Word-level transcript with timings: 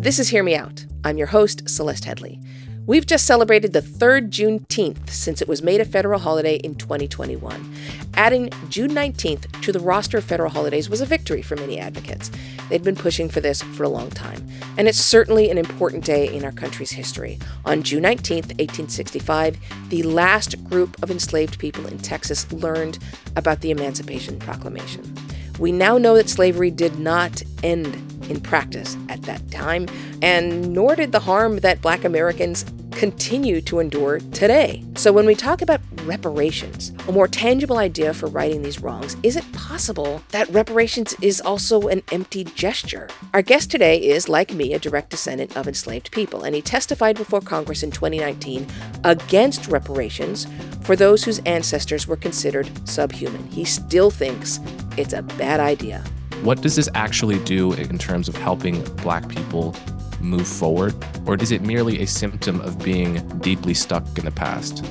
This 0.00 0.18
is 0.18 0.30
Hear 0.30 0.42
Me 0.42 0.56
Out. 0.56 0.86
I'm 1.04 1.18
your 1.18 1.26
host, 1.26 1.68
Celeste 1.68 2.04
Headlee. 2.04 2.42
We've 2.86 3.04
just 3.04 3.26
celebrated 3.26 3.74
the 3.74 3.82
third 3.82 4.30
Juneteenth 4.30 5.10
since 5.10 5.42
it 5.42 5.46
was 5.46 5.60
made 5.60 5.82
a 5.82 5.84
federal 5.84 6.18
holiday 6.18 6.56
in 6.56 6.74
2021. 6.76 7.74
Adding 8.14 8.48
June 8.70 8.92
19th 8.92 9.60
to 9.60 9.70
the 9.70 9.78
roster 9.78 10.16
of 10.16 10.24
federal 10.24 10.48
holidays 10.48 10.88
was 10.88 11.02
a 11.02 11.06
victory 11.06 11.42
for 11.42 11.54
many 11.54 11.78
advocates. 11.78 12.30
They'd 12.70 12.82
been 12.82 12.96
pushing 12.96 13.28
for 13.28 13.42
this 13.42 13.60
for 13.60 13.82
a 13.82 13.90
long 13.90 14.08
time, 14.08 14.48
and 14.78 14.88
it's 14.88 14.98
certainly 14.98 15.50
an 15.50 15.58
important 15.58 16.06
day 16.06 16.34
in 16.34 16.46
our 16.46 16.52
country's 16.52 16.92
history. 16.92 17.38
On 17.66 17.82
June 17.82 18.04
19th, 18.04 18.56
1865, 18.58 19.58
the 19.90 20.02
last 20.04 20.64
group 20.64 21.00
of 21.02 21.10
enslaved 21.10 21.58
people 21.58 21.86
in 21.86 21.98
Texas 21.98 22.50
learned 22.50 22.98
about 23.36 23.60
the 23.60 23.70
Emancipation 23.70 24.38
Proclamation. 24.38 25.14
We 25.60 25.72
now 25.72 25.98
know 25.98 26.14
that 26.14 26.30
slavery 26.30 26.70
did 26.70 26.98
not 26.98 27.42
end 27.62 27.86
in 28.30 28.40
practice 28.40 28.96
at 29.10 29.20
that 29.22 29.50
time, 29.50 29.86
and 30.22 30.72
nor 30.72 30.96
did 30.96 31.12
the 31.12 31.20
harm 31.20 31.58
that 31.58 31.82
black 31.82 32.02
Americans 32.02 32.64
continue 32.92 33.60
to 33.62 33.78
endure 33.78 34.20
today. 34.32 34.84
So, 34.96 35.12
when 35.12 35.26
we 35.26 35.34
talk 35.34 35.62
about 35.62 35.80
reparations, 36.04 36.92
a 37.08 37.12
more 37.12 37.28
tangible 37.28 37.78
idea 37.78 38.12
for 38.12 38.26
righting 38.26 38.62
these 38.62 38.80
wrongs, 38.80 39.16
is 39.22 39.36
it 39.36 39.52
possible 39.52 40.22
that 40.30 40.48
reparations 40.50 41.14
is 41.20 41.40
also 41.40 41.88
an 41.88 42.02
empty 42.12 42.44
gesture? 42.44 43.08
Our 43.34 43.42
guest 43.42 43.70
today 43.70 44.02
is, 44.02 44.28
like 44.28 44.52
me, 44.52 44.74
a 44.74 44.78
direct 44.78 45.10
descendant 45.10 45.56
of 45.56 45.68
enslaved 45.68 46.10
people, 46.10 46.42
and 46.42 46.54
he 46.54 46.62
testified 46.62 47.16
before 47.16 47.40
Congress 47.40 47.82
in 47.82 47.90
2019 47.90 48.66
against 49.04 49.68
reparations 49.68 50.46
for 50.82 50.96
those 50.96 51.24
whose 51.24 51.38
ancestors 51.40 52.06
were 52.06 52.16
considered 52.16 52.70
subhuman. 52.88 53.46
He 53.48 53.64
still 53.64 54.10
thinks 54.10 54.60
it's 54.96 55.12
a 55.12 55.22
bad 55.22 55.60
idea. 55.60 56.02
What 56.42 56.62
does 56.62 56.76
this 56.76 56.88
actually 56.94 57.38
do 57.40 57.72
in 57.74 57.98
terms 57.98 58.26
of 58.28 58.34
helping 58.34 58.82
Black 58.96 59.28
people 59.28 59.74
move 60.20 60.46
forward? 60.46 60.94
Or 61.26 61.36
is 61.36 61.52
it 61.52 61.62
merely 61.62 62.00
a 62.02 62.06
symptom 62.06 62.60
of 62.60 62.78
being 62.78 63.26
deeply 63.38 63.74
stuck 63.74 64.04
in 64.18 64.24
the 64.24 64.30
past? 64.30 64.84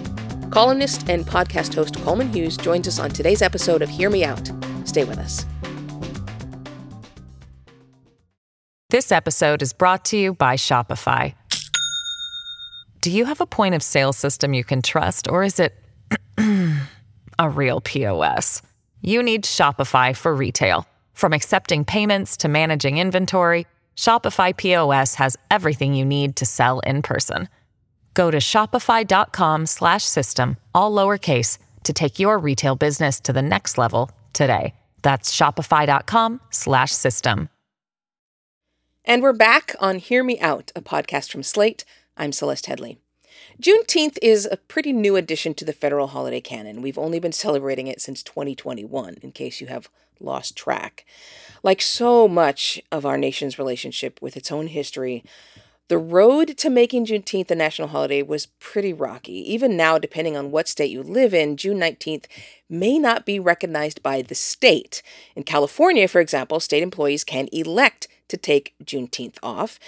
Columnist 0.51 1.09
and 1.09 1.25
podcast 1.25 1.75
host 1.75 1.95
Coleman 2.03 2.33
Hughes 2.33 2.57
joins 2.57 2.87
us 2.87 2.99
on 2.99 3.11
today's 3.11 3.41
episode 3.41 3.81
of 3.81 3.89
Hear 3.89 4.09
Me 4.09 4.23
Out. 4.23 4.51
Stay 4.85 5.03
with 5.03 5.19
us. 5.19 5.45
This 8.89 9.11
episode 9.11 9.61
is 9.61 9.71
brought 9.71 10.05
to 10.05 10.17
you 10.17 10.33
by 10.33 10.55
Shopify. 10.55 11.35
Do 13.01 13.11
you 13.11 13.25
have 13.25 13.39
a 13.39 13.45
point 13.45 13.75
of 13.75 13.83
sale 13.83 14.11
system 14.11 14.53
you 14.53 14.63
can 14.63 14.81
trust, 14.81 15.27
or 15.29 15.43
is 15.43 15.59
it 15.59 15.75
a 17.39 17.49
real 17.49 17.81
POS? 17.81 18.63
You 19.01 19.21
need 19.21 19.43
Shopify 19.43 20.15
for 20.15 20.35
retail. 20.35 20.87
From 21.13 21.33
accepting 21.33 21.85
payments 21.85 22.35
to 22.37 22.47
managing 22.47 22.97
inventory, 22.97 23.67
Shopify 23.99 24.55
POS 24.55 25.15
has 25.15 25.35
everything 25.51 25.93
you 25.93 26.05
need 26.05 26.37
to 26.37 26.45
sell 26.45 26.79
in 26.79 27.01
person. 27.01 27.49
Go 28.13 28.31
to 28.31 28.37
shopify.com/system 28.37 30.57
all 30.73 30.93
lowercase 30.93 31.57
to 31.83 31.91
take 31.91 32.17
your 32.17 32.39
retail 32.39 32.77
business 32.77 33.19
to 33.19 33.33
the 33.33 33.41
next 33.41 33.77
level 33.77 34.09
today. 34.31 34.73
That's 35.01 35.35
shopify.com/system. 35.35 37.49
And 39.03 39.21
we're 39.21 39.33
back 39.33 39.75
on 39.81 39.99
Hear 39.99 40.23
Me 40.23 40.39
Out, 40.39 40.71
a 40.77 40.81
podcast 40.81 41.29
from 41.29 41.43
Slate. 41.43 41.83
I'm 42.15 42.31
Celeste 42.31 42.67
Headlee. 42.67 42.99
Juneteenth 43.61 44.17
is 44.21 44.47
a 44.49 44.55
pretty 44.55 44.93
new 44.93 45.17
addition 45.17 45.53
to 45.55 45.65
the 45.65 45.73
federal 45.73 46.07
holiday 46.07 46.39
canon. 46.39 46.81
We've 46.81 46.97
only 46.97 47.19
been 47.19 47.33
celebrating 47.33 47.87
it 47.87 47.99
since 47.99 48.23
2021, 48.23 49.17
in 49.21 49.33
case 49.33 49.59
you 49.59 49.67
have 49.67 49.89
lost 50.19 50.55
track. 50.55 51.05
Like 51.63 51.81
so 51.81 52.27
much 52.27 52.81
of 52.91 53.05
our 53.05 53.17
nation's 53.17 53.59
relationship 53.59 54.21
with 54.21 54.37
its 54.37 54.51
own 54.51 54.67
history, 54.67 55.23
the 55.89 55.97
road 55.97 56.55
to 56.59 56.69
making 56.69 57.07
Juneteenth 57.07 57.49
a 57.49 57.55
national 57.55 57.87
holiday 57.87 58.21
was 58.21 58.45
pretty 58.59 58.93
rocky. 58.93 59.51
Even 59.51 59.75
now, 59.75 59.97
depending 59.97 60.37
on 60.37 60.51
what 60.51 60.67
state 60.67 60.91
you 60.91 61.01
live 61.01 61.33
in, 61.33 61.57
June 61.57 61.79
19th 61.79 62.25
may 62.69 62.99
not 62.99 63.25
be 63.25 63.39
recognized 63.39 64.03
by 64.03 64.21
the 64.21 64.35
state. 64.35 65.01
In 65.35 65.43
California, 65.43 66.07
for 66.07 66.21
example, 66.21 66.59
state 66.59 66.83
employees 66.83 67.23
can 67.23 67.49
elect 67.51 68.07
to 68.27 68.37
take 68.37 68.75
Juneteenth 68.83 69.37
off. 69.41 69.79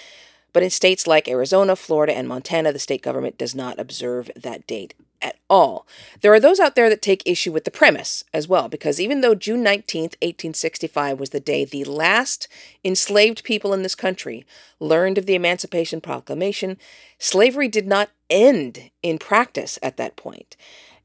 But 0.52 0.64
in 0.64 0.70
states 0.70 1.06
like 1.06 1.28
Arizona, 1.28 1.76
Florida, 1.76 2.14
and 2.16 2.28
Montana, 2.28 2.72
the 2.72 2.80
state 2.80 3.00
government 3.00 3.38
does 3.38 3.54
not 3.54 3.78
observe 3.78 4.28
that 4.36 4.66
date 4.66 4.94
at 5.22 5.38
all. 5.48 5.86
There 6.20 6.32
are 6.32 6.40
those 6.40 6.60
out 6.60 6.74
there 6.74 6.88
that 6.88 7.00
take 7.00 7.22
issue 7.24 7.52
with 7.52 7.64
the 7.64 7.70
premise 7.70 8.24
as 8.34 8.48
well, 8.48 8.68
because 8.68 9.00
even 9.00 9.20
though 9.20 9.34
June 9.34 9.64
19th, 9.64 10.16
1865 10.20 11.18
was 11.18 11.30
the 11.30 11.40
day 11.40 11.64
the 11.64 11.84
last 11.84 12.48
enslaved 12.84 13.44
people 13.44 13.72
in 13.72 13.82
this 13.82 13.94
country 13.94 14.44
learned 14.80 15.18
of 15.18 15.26
the 15.26 15.34
Emancipation 15.34 16.00
Proclamation, 16.00 16.76
slavery 17.18 17.68
did 17.68 17.86
not 17.86 18.10
end 18.28 18.90
in 19.02 19.18
practice 19.18 19.78
at 19.82 19.96
that 19.96 20.16
point. 20.16 20.56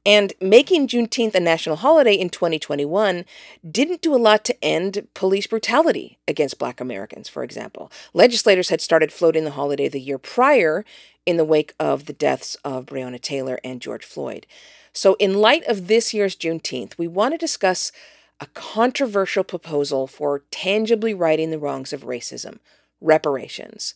And 0.07 0.31
making 0.39 0.87
Juneteenth 0.87 1.35
a 1.35 1.39
national 1.41 1.75
holiday 1.75 2.13
in 2.13 2.29
2021 2.29 3.25
didn't 3.69 4.01
do 4.01 4.15
a 4.15 4.17
lot 4.17 4.45
to 4.45 4.63
end 4.63 5.05
police 5.13 5.47
brutality 5.47 6.17
against 6.25 6.57
Black 6.57 6.79
Americans, 6.79 7.27
for 7.27 7.43
example. 7.43 7.91
Legislators 8.13 8.69
had 8.69 8.79
started 8.79 9.11
floating 9.11 9.43
the 9.43 9.51
holiday 9.51 9.89
the 9.89 9.99
year 9.99 10.17
prior 10.17 10.85
in 11.27 11.37
the 11.37 11.45
wake 11.45 11.75
of 11.77 12.05
the 12.05 12.13
deaths 12.13 12.55
of 12.63 12.85
Breonna 12.85 13.21
Taylor 13.21 13.59
and 13.63 13.81
George 13.81 14.05
Floyd. 14.05 14.47
So, 14.93 15.15
in 15.19 15.35
light 15.35 15.63
of 15.67 15.87
this 15.87 16.13
year's 16.13 16.37
Juneteenth, 16.37 16.97
we 16.97 17.07
want 17.07 17.33
to 17.33 17.37
discuss 17.37 17.91
a 18.39 18.47
controversial 18.47 19.43
proposal 19.43 20.07
for 20.07 20.43
tangibly 20.51 21.13
righting 21.13 21.51
the 21.51 21.59
wrongs 21.59 21.91
of 21.91 22.05
racism 22.05 22.59
reparations. 23.01 23.93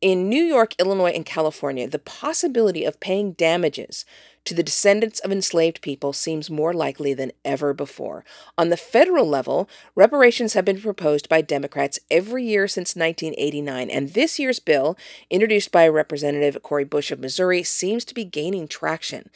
In 0.00 0.28
New 0.28 0.42
York, 0.42 0.74
Illinois, 0.80 1.12
and 1.12 1.26
California, 1.26 1.86
the 1.86 1.98
possibility 1.98 2.84
of 2.84 2.98
paying 2.98 3.32
damages 3.32 4.04
to 4.44 4.54
the 4.54 4.62
descendants 4.62 5.20
of 5.20 5.30
enslaved 5.30 5.80
people 5.82 6.12
seems 6.12 6.50
more 6.50 6.72
likely 6.72 7.14
than 7.14 7.32
ever 7.44 7.72
before. 7.72 8.24
On 8.56 8.68
the 8.68 8.76
federal 8.76 9.26
level, 9.28 9.68
reparations 9.94 10.54
have 10.54 10.64
been 10.64 10.80
proposed 10.80 11.28
by 11.28 11.42
Democrats 11.42 11.98
every 12.10 12.44
year 12.44 12.66
since 12.66 12.96
1989, 12.96 13.90
and 13.90 14.10
this 14.10 14.38
year's 14.38 14.58
bill, 14.58 14.96
introduced 15.28 15.70
by 15.70 15.86
Representative 15.86 16.62
Cori 16.62 16.84
Bush 16.84 17.10
of 17.10 17.20
Missouri, 17.20 17.62
seems 17.62 18.04
to 18.06 18.14
be 18.14 18.24
gaining 18.24 18.66
traction. 18.66 19.30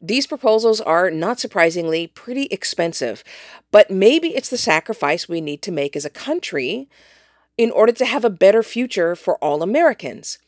These 0.00 0.26
proposals 0.26 0.80
are, 0.80 1.10
not 1.10 1.40
surprisingly, 1.40 2.06
pretty 2.06 2.44
expensive, 2.46 3.24
but 3.70 3.90
maybe 3.90 4.28
it's 4.28 4.50
the 4.50 4.58
sacrifice 4.58 5.28
we 5.28 5.40
need 5.40 5.62
to 5.62 5.72
make 5.72 5.96
as 5.96 6.04
a 6.04 6.10
country 6.10 6.88
in 7.58 7.72
order 7.72 7.92
to 7.92 8.06
have 8.06 8.24
a 8.24 8.30
better 8.30 8.62
future 8.62 9.16
for 9.16 9.36
all 9.38 9.62
Americans? 9.62 10.38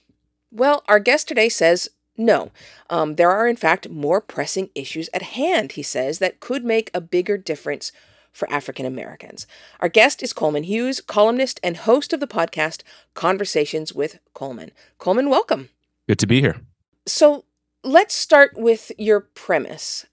Well, 0.52 0.84
our 0.88 1.00
guest 1.00 1.28
today 1.28 1.48
says 1.48 1.90
no. 2.16 2.50
Um, 2.88 3.16
there 3.16 3.30
are, 3.30 3.48
in 3.48 3.56
fact, 3.56 3.88
more 3.88 4.20
pressing 4.20 4.70
issues 4.74 5.08
at 5.12 5.22
hand, 5.22 5.72
he 5.72 5.82
says, 5.82 6.18
that 6.18 6.40
could 6.40 6.64
make 6.64 6.90
a 6.92 7.00
bigger 7.00 7.38
difference 7.38 7.92
for 8.32 8.50
African 8.52 8.86
Americans. 8.86 9.46
Our 9.80 9.88
guest 9.88 10.22
is 10.22 10.32
Coleman 10.32 10.64
Hughes, 10.64 11.00
columnist 11.00 11.58
and 11.62 11.78
host 11.78 12.12
of 12.12 12.20
the 12.20 12.26
podcast 12.26 12.82
Conversations 13.14 13.92
with 13.92 14.18
Coleman. 14.34 14.70
Coleman, 14.98 15.30
welcome. 15.30 15.70
Good 16.08 16.18
to 16.20 16.26
be 16.26 16.40
here. 16.40 16.60
So 17.06 17.44
let's 17.82 18.14
start 18.14 18.52
with 18.56 18.92
your 18.98 19.20
premise. 19.20 20.06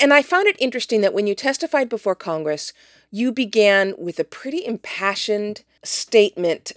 And 0.00 0.12
I 0.12 0.22
found 0.22 0.46
it 0.46 0.56
interesting 0.58 1.00
that 1.00 1.14
when 1.14 1.26
you 1.26 1.34
testified 1.34 1.88
before 1.88 2.14
Congress, 2.14 2.72
you 3.10 3.32
began 3.32 3.94
with 3.98 4.18
a 4.18 4.24
pretty 4.24 4.64
impassioned 4.64 5.62
statement 5.82 6.72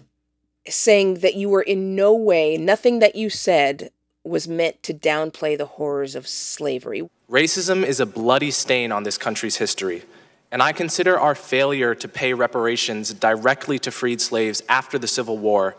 saying 0.68 1.16
that 1.16 1.35
you 1.35 1.50
were 1.50 1.62
in 1.62 1.96
no 1.96 2.13
way, 2.16 2.57
nothing 2.57 3.00
that 3.00 3.16
you 3.16 3.29
said 3.29 3.91
was 4.23 4.47
meant 4.47 4.81
to 4.84 4.94
downplay 4.94 5.57
the 5.57 5.66
horrors 5.66 6.16
of 6.16 6.28
slavery. 6.28 7.09
Racism 7.29 7.84
is 7.84 8.00
a 8.00 8.06
bloody 8.06 8.51
stain 8.51 8.91
on 8.91 9.03
this 9.03 9.17
country's 9.17 9.57
history, 9.57 10.03
and 10.51 10.61
I 10.61 10.72
consider 10.72 11.19
our 11.19 11.35
failure 11.35 11.94
to 11.95 12.07
pay 12.07 12.34
reparations 12.34 13.13
directly 13.13 13.79
to 13.79 13.91
freed 13.91 14.22
slaves 14.22 14.61
after 14.69 14.97
the 14.97 15.07
Civil 15.07 15.38
War 15.38 15.75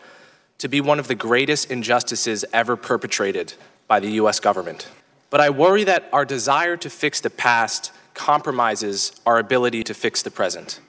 to 0.59 0.69
be 0.69 0.81
one 0.81 0.99
of 0.99 1.09
the 1.09 1.15
greatest 1.15 1.71
injustices 1.71 2.45
ever 2.53 2.77
perpetrated 2.77 3.55
by 3.89 4.01
the 4.01 4.13
US 4.13 4.41
government. 4.41 4.89
But 5.31 5.41
I 5.41 5.51
worry 5.51 5.85
that 5.85 6.09
our 6.13 6.25
desire 6.25 6.77
to 6.77 6.91
fix 6.91 7.21
the 7.21 7.31
past 7.31 7.93
compromises 8.15 9.21
our 9.27 9.39
ability 9.39 9.83
to 9.85 9.95
fix 9.95 10.23
the 10.23 10.31
present. 10.31 10.81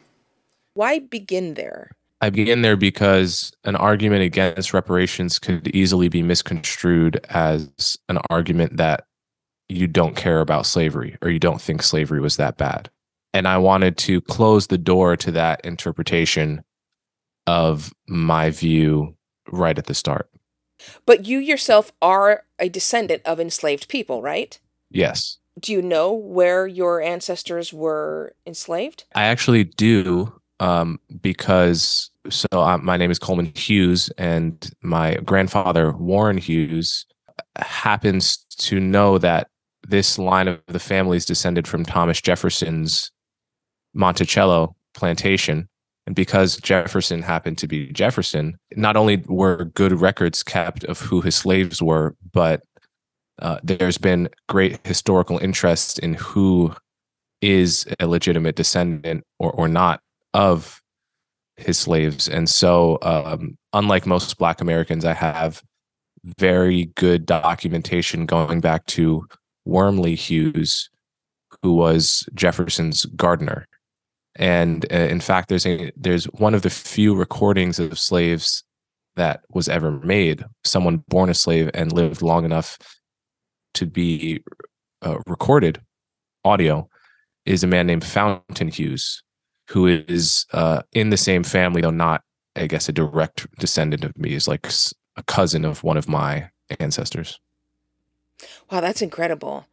Why 0.73 0.99
begin 0.99 1.55
there? 1.55 1.91
I 2.25 2.31
begin 2.31 2.63
there 2.63 2.75
because 2.75 3.53
an 3.65 3.75
argument 3.75 4.23
against 4.23 4.73
reparations 4.73 5.37
could 5.37 5.67
easily 5.75 6.09
be 6.09 6.23
misconstrued 6.23 7.23
as 7.29 7.99
an 8.09 8.17
argument 8.31 8.77
that 8.77 9.05
you 9.69 9.85
don't 9.85 10.15
care 10.15 10.41
about 10.41 10.65
slavery 10.65 11.19
or 11.21 11.29
you 11.29 11.37
don't 11.37 11.61
think 11.61 11.83
slavery 11.83 12.19
was 12.19 12.37
that 12.37 12.57
bad. 12.57 12.89
And 13.35 13.47
I 13.47 13.59
wanted 13.59 13.95
to 13.99 14.21
close 14.21 14.65
the 14.65 14.77
door 14.79 15.15
to 15.17 15.31
that 15.33 15.63
interpretation 15.63 16.63
of 17.45 17.93
my 18.07 18.49
view 18.49 19.15
right 19.51 19.77
at 19.77 19.85
the 19.85 19.93
start. 19.93 20.27
But 21.05 21.27
you 21.27 21.37
yourself 21.37 21.91
are 22.01 22.45
a 22.57 22.69
descendant 22.69 23.21
of 23.23 23.39
enslaved 23.39 23.87
people, 23.87 24.23
right? 24.23 24.59
Yes. 24.89 25.37
Do 25.59 25.71
you 25.71 25.83
know 25.83 26.11
where 26.11 26.65
your 26.65 27.03
ancestors 27.03 27.71
were 27.71 28.33
enslaved? 28.47 29.03
I 29.13 29.25
actually 29.25 29.65
do 29.65 30.41
um, 30.59 30.99
because 31.21 32.09
so 32.29 32.47
uh, 32.53 32.77
my 32.77 32.97
name 32.97 33.11
is 33.11 33.19
Coleman 33.19 33.51
Hughes, 33.55 34.09
and 34.17 34.69
my 34.81 35.15
grandfather 35.15 35.91
Warren 35.91 36.37
Hughes 36.37 37.05
happens 37.57 38.37
to 38.57 38.79
know 38.79 39.17
that 39.17 39.47
this 39.87 40.17
line 40.17 40.47
of 40.47 40.61
the 40.67 40.79
family 40.79 41.17
is 41.17 41.25
descended 41.25 41.67
from 41.67 41.85
Thomas 41.85 42.21
Jefferson's 42.21 43.11
Monticello 43.93 44.75
plantation. 44.93 45.69
And 46.07 46.15
because 46.15 46.57
Jefferson 46.57 47.21
happened 47.21 47.57
to 47.59 47.67
be 47.67 47.91
Jefferson, 47.91 48.57
not 48.75 48.95
only 48.95 49.23
were 49.27 49.65
good 49.65 49.99
records 49.99 50.43
kept 50.43 50.83
of 50.83 50.99
who 51.01 51.21
his 51.21 51.35
slaves 51.35 51.81
were, 51.81 52.15
but 52.31 52.61
uh, 53.39 53.59
there's 53.63 53.97
been 53.97 54.29
great 54.47 54.85
historical 54.85 55.37
interest 55.39 55.99
in 55.99 56.13
who 56.13 56.73
is 57.41 57.85
a 57.99 58.07
legitimate 58.07 58.55
descendant 58.55 59.23
or, 59.39 59.51
or 59.51 59.67
not 59.67 60.01
of 60.35 60.81
his 61.55 61.77
slaves. 61.77 62.27
And 62.27 62.49
so, 62.49 62.99
um, 63.01 63.57
unlike 63.71 64.05
most 64.05 64.37
Black 64.37 64.59
Americans, 64.59 65.05
I 65.05 65.13
have 65.13 65.63
very 66.37 66.87
good 66.95 67.25
documentation 67.25 68.25
going 68.25 68.59
back 68.59 68.85
to 68.87 69.25
Wormley 69.63 70.15
Hughes, 70.15 70.89
who 71.61 71.73
was 71.73 72.27
Jefferson's 72.33 73.05
gardener. 73.05 73.65
And 74.35 74.85
uh, 74.91 74.97
in 74.97 75.21
fact, 75.21 75.47
there's 75.47 75.65
a 75.65 75.91
there's 75.95 76.25
one 76.25 76.53
of 76.53 76.63
the 76.63 76.69
few 76.69 77.15
recordings 77.15 77.79
of 77.79 77.97
slaves 77.97 78.65
that 79.15 79.39
was 79.51 79.69
ever 79.69 79.91
made. 79.91 80.43
Someone 80.65 80.97
born 81.07 81.29
a 81.29 81.33
slave 81.33 81.71
and 81.73 81.93
lived 81.93 82.21
long 82.21 82.43
enough 82.43 82.77
to 83.75 83.85
be 83.85 84.43
uh, 85.01 85.19
recorded 85.27 85.79
audio 86.43 86.89
is 87.45 87.63
a 87.63 87.67
man 87.67 87.87
named 87.87 88.03
Fountain 88.03 88.67
Hughes, 88.67 89.23
who 89.69 89.87
is 89.87 90.45
uh, 90.53 90.81
in 90.93 91.09
the 91.09 91.17
same 91.17 91.43
family, 91.43 91.81
though 91.81 91.89
not, 91.89 92.23
I 92.55 92.67
guess, 92.67 92.89
a 92.89 92.93
direct 92.93 93.47
descendant 93.59 94.03
of 94.03 94.17
me. 94.17 94.33
Is 94.33 94.47
like 94.47 94.67
a 95.15 95.23
cousin 95.23 95.65
of 95.65 95.83
one 95.83 95.97
of 95.97 96.07
my 96.07 96.49
ancestors. 96.79 97.39
Wow, 98.71 98.81
that's 98.81 99.01
incredible. 99.01 99.65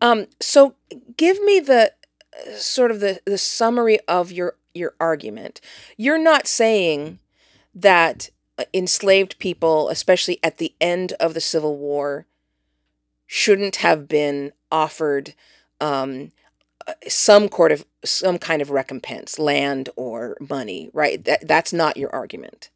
Um, 0.00 0.26
so 0.40 0.74
give 1.16 1.42
me 1.42 1.60
the 1.60 1.92
uh, 2.34 2.52
sort 2.56 2.90
of 2.90 3.00
the, 3.00 3.20
the 3.24 3.38
summary 3.38 3.98
of 4.08 4.32
your 4.32 4.56
your 4.74 4.94
argument. 5.00 5.60
You're 5.96 6.18
not 6.18 6.46
saying 6.46 7.18
that 7.74 8.30
uh, 8.58 8.64
enslaved 8.72 9.38
people, 9.38 9.88
especially 9.88 10.38
at 10.42 10.58
the 10.58 10.74
end 10.80 11.12
of 11.14 11.34
the 11.34 11.40
Civil 11.40 11.76
War, 11.76 12.26
shouldn't 13.26 13.76
have 13.76 14.08
been 14.08 14.52
offered 14.70 15.34
um, 15.80 16.30
some 17.06 17.48
of 17.72 17.84
some 18.04 18.38
kind 18.38 18.62
of 18.62 18.70
recompense, 18.70 19.38
land 19.38 19.88
or 19.96 20.36
money, 20.48 20.90
right? 20.92 21.24
That 21.24 21.46
that's 21.46 21.72
not 21.72 21.96
your 21.96 22.14
argument. 22.14 22.70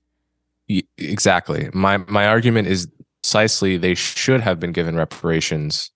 Exactly. 0.98 1.68
My 1.72 1.98
my 1.98 2.26
argument 2.26 2.68
is 2.68 2.88
precisely 3.22 3.76
they 3.76 3.94
should 3.94 4.40
have 4.40 4.58
been 4.58 4.72
given 4.72 4.96
reparations 4.96 5.90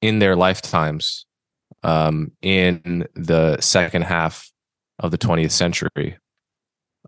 in 0.00 0.18
their 0.18 0.36
lifetimes 0.36 1.26
um, 1.82 2.32
in 2.42 3.06
the 3.14 3.60
second 3.60 4.02
half 4.02 4.50
of 4.98 5.10
the 5.10 5.18
20th 5.18 5.50
century. 5.50 6.16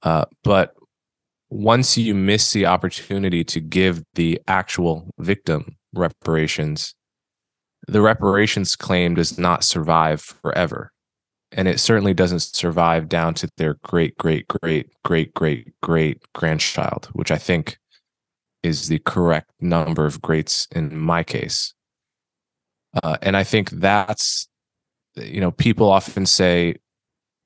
Uh, 0.03 0.25
but 0.45 0.75
once 1.51 1.97
you 1.97 2.15
miss 2.15 2.53
the 2.53 2.67
opportunity 2.67 3.45
to 3.45 3.61
give 3.61 4.03
the 4.15 4.41
actual 4.49 5.09
victim 5.19 5.77
reparations, 5.95 6.95
the 7.87 8.01
reparations 8.01 8.77
claim 8.77 9.15
does 9.15 9.39
not 9.39 9.65
survive 9.65 10.21
forever. 10.21 10.93
And 11.53 11.69
it 11.69 11.79
certainly 11.79 12.13
doesn't 12.13 12.41
survive 12.41 13.09
down 13.09 13.35
to 13.35 13.49
their 13.57 13.75
great, 13.85 14.17
great, 14.19 14.49
great, 14.49 14.91
great, 15.05 15.33
great, 15.35 15.73
great 15.81 16.21
grandchild, 16.35 17.09
which 17.13 17.31
I 17.31 17.39
think 17.39 17.79
is 18.63 18.89
the 18.89 18.99
correct 19.01 19.51
number 19.61 20.05
of 20.05 20.21
greats 20.21 20.67
in 20.73 20.99
my 20.99 21.23
case. 21.23 21.73
Uh, 23.03 23.17
and 23.23 23.37
I 23.37 23.45
think 23.45 23.71
that's, 23.71 24.49
you 25.15 25.41
know, 25.41 25.53
people 25.53 25.89
often 25.89 26.27
say, 26.27 26.77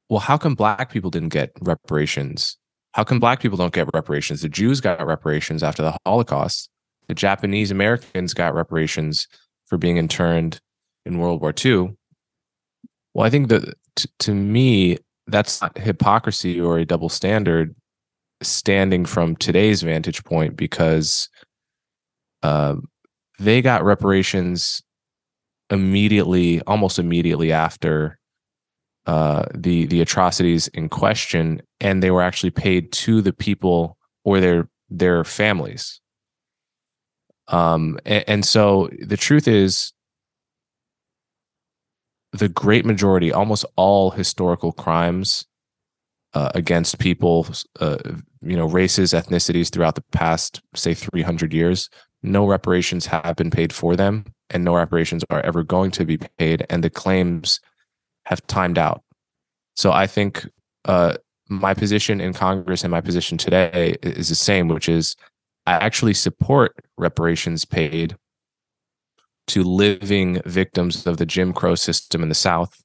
well, 0.09 0.21
how 0.21 0.39
come 0.39 0.55
black 0.55 0.91
people 0.91 1.11
didn't 1.11 1.29
get 1.29 1.53
reparations? 1.61 2.57
How 2.93 3.05
come 3.05 3.21
black 3.21 3.41
people 3.41 3.59
don't 3.59 3.73
get 3.73 3.89
reparations? 3.95 4.43
The 4.43 4.49
Jews 4.49 4.81
got 4.81 5.05
reparations 5.07 5.63
after 5.63 5.83
the 5.83 5.97
Holocaust. 6.07 6.71
The 7.07 7.15
Japanese 7.15 7.71
Americans 7.71 8.35
got 8.35 8.55
reparations 8.55 9.29
for 9.71 9.79
being 9.79 9.97
interned 9.97 10.61
in 11.07 11.19
World 11.19 11.41
War 11.41 11.55
II. 11.65 11.97
Well, 13.15 13.27
I 13.27 13.31
think 13.31 13.49
that 13.49 13.75
t- 13.97 14.11
to 14.19 14.35
me, 14.35 14.99
that's 15.29 15.63
not 15.63 15.79
hypocrisy 15.79 16.61
or 16.61 16.79
a 16.79 16.85
double 16.85 17.09
standard 17.09 17.75
standing 18.43 19.05
from 19.07 19.37
today's 19.37 19.83
vantage 19.83 20.25
point 20.25 20.57
because 20.57 21.29
uh, 22.43 22.77
they 23.39 23.63
got 23.63 23.85
reparations 23.85 24.83
immediately, 25.71 26.61
almost 26.63 26.99
immediately 26.99 27.53
after 27.53 28.19
uh, 29.07 29.45
the 29.55 29.87
the 29.87 30.01
atrocities 30.01 30.69
in 30.69 30.89
question, 30.89 31.63
and 31.81 32.03
they 32.03 32.11
were 32.11 32.23
actually 32.23 32.51
paid 32.51 32.93
to 32.93 33.23
the 33.23 33.33
people 33.33 33.97
or 34.25 34.41
their 34.41 34.69
their 34.89 35.25
families. 35.25 36.01
Um, 37.51 37.99
and, 38.05 38.25
and 38.27 38.45
so 38.45 38.89
the 39.01 39.17
truth 39.17 39.47
is, 39.47 39.93
the 42.33 42.49
great 42.49 42.85
majority, 42.85 43.33
almost 43.33 43.65
all 43.77 44.11
historical 44.11 44.73
crimes 44.73 45.47
uh, 46.35 46.51
against 46.55 46.99
people, 46.99 47.47
uh, 47.81 47.99
you 48.41 48.57
know, 48.57 48.67
races, 48.67 49.13
ethnicities 49.13 49.71
throughout 49.71 49.97
the 49.97 50.05
past, 50.13 50.63
say, 50.77 50.95
300 50.95 51.53
years, 51.53 51.91
no 52.23 52.47
reparations 52.47 53.07
have 53.07 53.37
been 53.37 53.51
paid 53.51 53.73
for 53.73 53.97
them 53.97 54.25
and 54.51 54.65
no 54.65 54.75
reparations 54.75 55.25
are 55.31 55.41
ever 55.41 55.63
going 55.63 55.91
to 55.93 56.05
be 56.05 56.19
paid 56.39 56.67
and 56.71 56.85
the 56.85 56.91
claims 56.91 57.61
have 58.27 58.47
timed 58.47 58.79
out. 58.79 59.03
So 59.77 59.93
i 59.93 60.07
think 60.07 60.47
uh, 60.85 61.15
my 61.49 61.75
position 61.75 62.21
in 62.21 62.33
congress 62.33 62.85
and 62.85 62.91
my 62.91 63.01
position 63.01 63.39
today 63.39 63.97
is 64.03 64.29
the 64.29 64.35
same 64.35 64.69
which 64.69 64.89
is 64.89 65.17
i 65.67 65.73
actually 65.73 66.15
support 66.15 66.75
reparations 66.99 67.65
paid 67.65 68.17
to 69.47 69.63
living 69.65 70.41
victims 70.47 71.07
of 71.07 71.17
the 71.17 71.27
jim 71.27 71.53
crow 71.53 71.75
system 71.75 72.23
in 72.23 72.29
the 72.29 72.35
south 72.35 72.83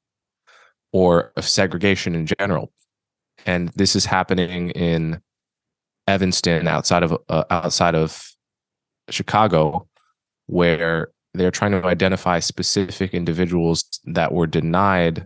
or 0.95 1.33
of 1.35 1.45
segregation 1.45 2.15
in 2.15 2.25
general. 2.25 2.71
And 3.45 3.67
this 3.75 3.97
is 3.97 4.05
happening 4.05 4.69
in 4.69 5.19
evanston 6.07 6.67
outside 6.69 7.01
of 7.03 7.17
uh, 7.29 7.43
outside 7.49 7.95
of 7.95 8.31
chicago 9.09 9.87
where 10.45 11.09
they're 11.33 11.51
trying 11.51 11.71
to 11.71 11.83
identify 11.83 12.39
specific 12.39 13.13
individuals 13.13 13.83
that 14.05 14.31
were 14.31 14.45
denied 14.45 15.25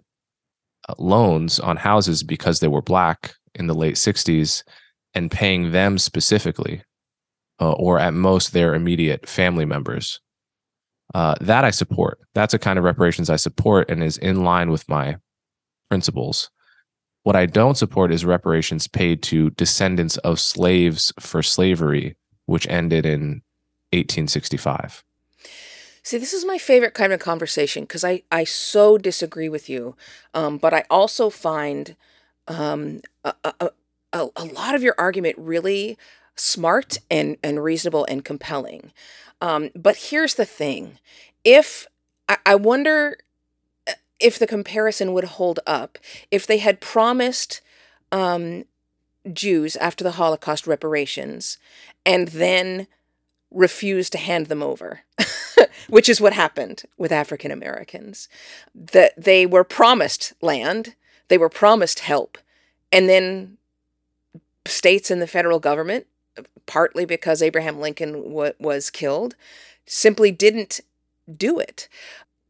uh, 0.87 0.95
loans 0.97 1.59
on 1.59 1.75
houses 1.75 2.23
because 2.23 2.61
they 2.61 2.67
were 2.69 2.81
black 2.81 3.35
in 3.55 3.67
the 3.67 3.75
late 3.75 3.95
60s 3.95 4.63
and 5.13 5.29
paying 5.29 5.71
them 5.71 5.97
specifically 5.97 6.81
uh, 7.59 7.71
or 7.73 7.99
at 7.99 8.13
most 8.13 8.53
their 8.53 8.73
immediate 8.75 9.27
family 9.27 9.65
members. 9.65 10.19
Uh, 11.15 11.35
that 11.41 11.65
i 11.65 11.71
support. 11.71 12.19
That's 12.35 12.53
a 12.53 12.59
kind 12.59 12.77
of 12.77 12.85
reparations 12.85 13.29
i 13.29 13.35
support 13.35 13.89
and 13.89 14.03
is 14.03 14.17
in 14.17 14.43
line 14.43 14.69
with 14.69 14.87
my 14.87 15.17
principles. 15.89 16.49
What 17.23 17.35
i 17.35 17.45
don't 17.45 17.77
support 17.77 18.11
is 18.11 18.25
reparations 18.25 18.87
paid 18.87 19.21
to 19.23 19.49
descendants 19.51 20.17
of 20.17 20.39
slaves 20.39 21.11
for 21.19 21.41
slavery 21.43 22.15
which 22.45 22.67
ended 22.67 23.05
in 23.05 23.43
1865 23.91 25.03
See, 26.09 26.17
this 26.17 26.33
is 26.33 26.45
my 26.45 26.57
favorite 26.57 26.93
kind 26.93 27.13
of 27.13 27.19
conversation 27.19 27.83
because 27.83 28.03
I, 28.03 28.23
I 28.31 28.43
so 28.43 28.97
disagree 28.97 29.47
with 29.47 29.69
you. 29.69 29.95
Um, 30.33 30.57
but 30.57 30.73
I 30.73 30.85
also 30.89 31.29
find 31.29 31.95
um, 32.47 33.01
a, 33.23 33.33
a, 33.43 33.69
a, 34.13 34.27
a 34.35 34.45
lot 34.45 34.73
of 34.73 34.81
your 34.81 34.95
argument 34.97 35.35
really 35.37 35.97
smart 36.39 36.97
and, 37.09 37.37
and 37.43 37.63
reasonable 37.63 38.05
and 38.05 38.23
compelling. 38.23 38.91
Um, 39.41 39.69
but 39.75 39.95
here's 39.95 40.35
the 40.35 40.45
thing 40.45 40.99
if 41.43 41.87
I, 42.27 42.37
I 42.45 42.55
wonder 42.55 43.17
uh, 43.87 43.93
if 44.19 44.37
the 44.39 44.47
comparison 44.47 45.13
would 45.13 45.25
hold 45.25 45.59
up 45.65 45.97
if 46.31 46.45
they 46.45 46.57
had 46.57 46.81
promised 46.81 47.61
um, 48.11 48.65
Jews 49.31 49.75
after 49.77 50.03
the 50.03 50.11
Holocaust 50.11 50.67
reparations 50.67 51.57
and 52.05 52.29
then 52.29 52.87
refused 53.51 54.11
to 54.13 54.17
hand 54.17 54.47
them 54.47 54.63
over. 54.63 55.01
which 55.89 56.07
is 56.07 56.21
what 56.21 56.33
happened 56.33 56.83
with 56.97 57.11
African 57.11 57.51
Americans. 57.51 58.29
That 58.73 59.13
they 59.17 59.45
were 59.45 59.63
promised 59.63 60.33
land, 60.41 60.95
they 61.27 61.37
were 61.37 61.49
promised 61.49 61.99
help, 61.99 62.37
and 62.91 63.09
then 63.09 63.57
states 64.65 65.09
and 65.11 65.21
the 65.21 65.27
federal 65.27 65.59
government, 65.59 66.07
partly 66.65 67.05
because 67.05 67.41
Abraham 67.41 67.79
Lincoln 67.79 68.13
w- 68.13 68.53
was 68.59 68.89
killed, 68.89 69.35
simply 69.85 70.31
didn't 70.31 70.81
do 71.37 71.59
it. 71.59 71.87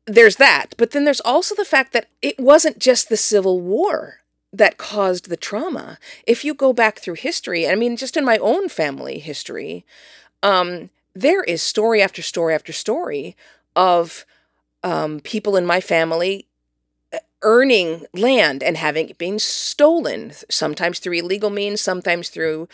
There's 0.05 0.37
that, 0.37 0.67
but 0.77 0.91
then 0.91 1.05
there's 1.05 1.21
also 1.21 1.55
the 1.55 1.65
fact 1.65 1.93
that 1.93 2.07
it 2.21 2.39
wasn't 2.39 2.79
just 2.79 3.09
the 3.09 3.17
Civil 3.17 3.61
War 3.61 4.21
that 4.51 4.77
caused 4.77 5.29
the 5.29 5.37
trauma. 5.37 5.99
If 6.25 6.43
you 6.43 6.55
go 6.55 6.73
back 6.73 6.99
through 6.99 7.15
history, 7.15 7.67
I 7.67 7.75
mean, 7.75 7.95
just 7.95 8.17
in 8.17 8.25
my 8.25 8.39
own 8.39 8.69
family 8.69 9.19
history, 9.19 9.85
um, 10.43 10.89
there 11.15 11.43
is 11.43 11.61
story 11.61 12.01
after 12.01 12.21
story 12.21 12.55
after 12.55 12.73
story 12.73 13.35
of 13.75 14.25
um, 14.83 15.19
people 15.21 15.57
in 15.57 15.65
my 15.65 15.81
family 15.81 16.47
uh, 17.13 17.17
earning 17.41 18.05
land 18.13 18.63
and 18.63 18.77
having 18.77 19.09
it 19.09 19.17
being 19.17 19.39
stolen, 19.39 20.33
sometimes 20.49 20.99
through 20.99 21.13
illegal 21.19 21.49
means, 21.49 21.81
sometimes 21.81 22.29
through 22.29 22.67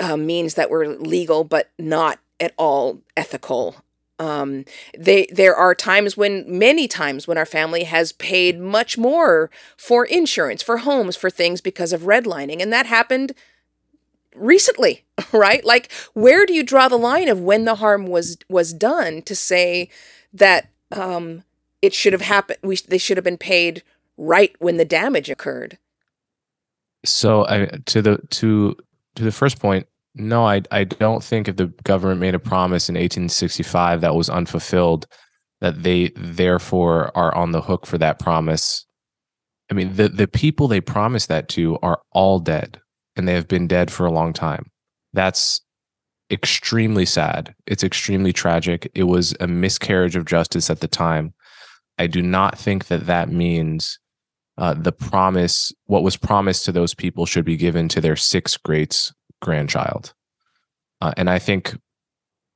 uh, 0.00 0.16
means 0.16 0.54
that 0.54 0.70
were 0.70 0.86
legal 0.86 1.44
but 1.44 1.70
not 1.78 2.18
at 2.40 2.52
all 2.56 3.00
ethical. 3.16 3.76
Um, 4.18 4.64
they 4.96 5.26
there 5.32 5.56
are 5.56 5.74
times 5.74 6.16
when 6.16 6.44
many 6.46 6.86
times 6.86 7.26
when 7.26 7.38
our 7.38 7.46
family 7.46 7.84
has 7.84 8.12
paid 8.12 8.60
much 8.60 8.96
more 8.96 9.50
for 9.76 10.04
insurance, 10.04 10.62
for 10.62 10.78
homes, 10.78 11.16
for 11.16 11.30
things 11.30 11.60
because 11.60 11.92
of 11.92 12.02
redlining, 12.02 12.62
and 12.62 12.72
that 12.72 12.86
happened 12.86 13.34
recently, 14.34 15.04
right? 15.32 15.64
Like, 15.64 15.90
where 16.12 16.46
do 16.46 16.54
you 16.54 16.62
draw 16.62 16.88
the 16.88 16.96
line 16.96 17.28
of 17.28 17.40
when 17.40 17.64
the 17.64 17.76
harm 17.76 18.06
was 18.06 18.38
was 18.48 18.72
done 18.72 19.22
to 19.22 19.34
say 19.34 19.88
that 20.32 20.68
um, 20.92 21.42
it 21.82 21.92
should 21.92 22.12
have 22.12 22.22
happened? 22.22 22.58
We 22.62 22.76
they 22.76 22.98
should 22.98 23.16
have 23.16 23.24
been 23.24 23.38
paid 23.38 23.82
right 24.16 24.54
when 24.60 24.76
the 24.76 24.84
damage 24.84 25.28
occurred. 25.28 25.78
So, 27.04 27.46
I, 27.46 27.66
to 27.86 28.00
the 28.00 28.18
to 28.30 28.76
to 29.16 29.24
the 29.24 29.32
first 29.32 29.60
point, 29.60 29.86
no, 30.14 30.46
I 30.46 30.62
I 30.70 30.84
don't 30.84 31.22
think 31.22 31.48
if 31.48 31.56
the 31.56 31.72
government 31.84 32.20
made 32.20 32.34
a 32.34 32.38
promise 32.38 32.88
in 32.88 32.94
1865 32.94 34.00
that 34.00 34.14
was 34.14 34.30
unfulfilled, 34.30 35.06
that 35.60 35.82
they 35.82 36.12
therefore 36.16 37.10
are 37.16 37.34
on 37.34 37.52
the 37.52 37.62
hook 37.62 37.86
for 37.86 37.98
that 37.98 38.18
promise. 38.18 38.86
I 39.70 39.74
mean, 39.74 39.96
the 39.96 40.08
the 40.08 40.28
people 40.28 40.68
they 40.68 40.80
promised 40.80 41.28
that 41.28 41.48
to 41.50 41.78
are 41.82 42.00
all 42.12 42.38
dead, 42.38 42.80
and 43.16 43.26
they 43.26 43.34
have 43.34 43.48
been 43.48 43.66
dead 43.66 43.90
for 43.90 44.06
a 44.06 44.12
long 44.12 44.32
time. 44.32 44.70
That's 45.12 45.60
extremely 46.30 47.06
sad. 47.06 47.54
It's 47.66 47.84
extremely 47.84 48.32
tragic. 48.32 48.90
It 48.94 49.04
was 49.04 49.34
a 49.40 49.46
miscarriage 49.46 50.16
of 50.16 50.26
justice 50.26 50.70
at 50.70 50.80
the 50.80 50.88
time. 50.88 51.34
I 51.98 52.06
do 52.06 52.22
not 52.22 52.58
think 52.58 52.86
that 52.86 53.06
that 53.06 53.30
means 53.30 53.98
uh, 54.58 54.74
the 54.74 54.92
promise, 54.92 55.72
what 55.86 56.02
was 56.02 56.16
promised 56.16 56.64
to 56.64 56.72
those 56.72 56.94
people, 56.94 57.26
should 57.26 57.44
be 57.44 57.56
given 57.56 57.88
to 57.88 58.00
their 58.00 58.16
six 58.16 58.56
greats 58.56 59.12
grandchild. 59.42 60.14
Uh, 61.00 61.12
and 61.16 61.28
I 61.28 61.38
think, 61.38 61.76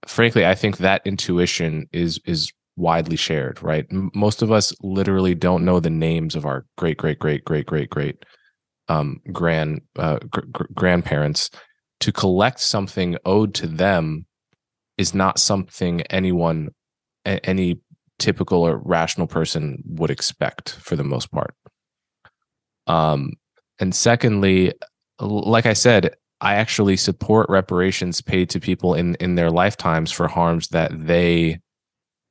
frankly, 0.06 0.46
I 0.46 0.54
think 0.54 0.78
that 0.78 1.02
intuition 1.04 1.88
is 1.92 2.20
is 2.24 2.52
widely 2.76 3.16
shared. 3.16 3.62
Right, 3.62 3.86
most 4.14 4.42
of 4.42 4.52
us 4.52 4.72
literally 4.82 5.34
don't 5.34 5.64
know 5.64 5.80
the 5.80 5.90
names 5.90 6.36
of 6.36 6.46
our 6.46 6.64
great 6.76 6.98
great 6.98 7.18
great 7.18 7.44
great 7.44 7.66
great 7.66 7.90
great 7.90 8.24
um, 8.88 9.20
grand 9.32 9.82
uh, 9.96 10.18
gr- 10.30 10.46
gr- 10.52 10.72
grandparents. 10.74 11.50
To 12.00 12.12
collect 12.12 12.60
something 12.60 13.16
owed 13.24 13.54
to 13.54 13.66
them 13.66 14.24
is 14.96 15.14
not 15.14 15.38
something 15.38 16.02
anyone, 16.02 16.68
a- 17.26 17.44
any 17.44 17.80
typical 18.18 18.66
or 18.66 18.78
rational 18.78 19.26
person 19.26 19.82
would 19.84 20.10
expect 20.10 20.70
for 20.80 20.96
the 20.96 21.04
most 21.04 21.30
part. 21.32 21.54
Um, 22.88 23.34
and 23.78 23.94
secondly, 23.94 24.72
like 25.20 25.66
I 25.66 25.74
said, 25.74 26.16
I 26.40 26.54
actually 26.54 26.96
support 26.96 27.48
reparations 27.48 28.20
paid 28.20 28.48
to 28.50 28.60
people 28.60 28.94
in 28.94 29.16
in 29.16 29.34
their 29.34 29.50
lifetimes 29.50 30.12
for 30.12 30.28
harms 30.28 30.68
that 30.68 30.90
they 31.06 31.60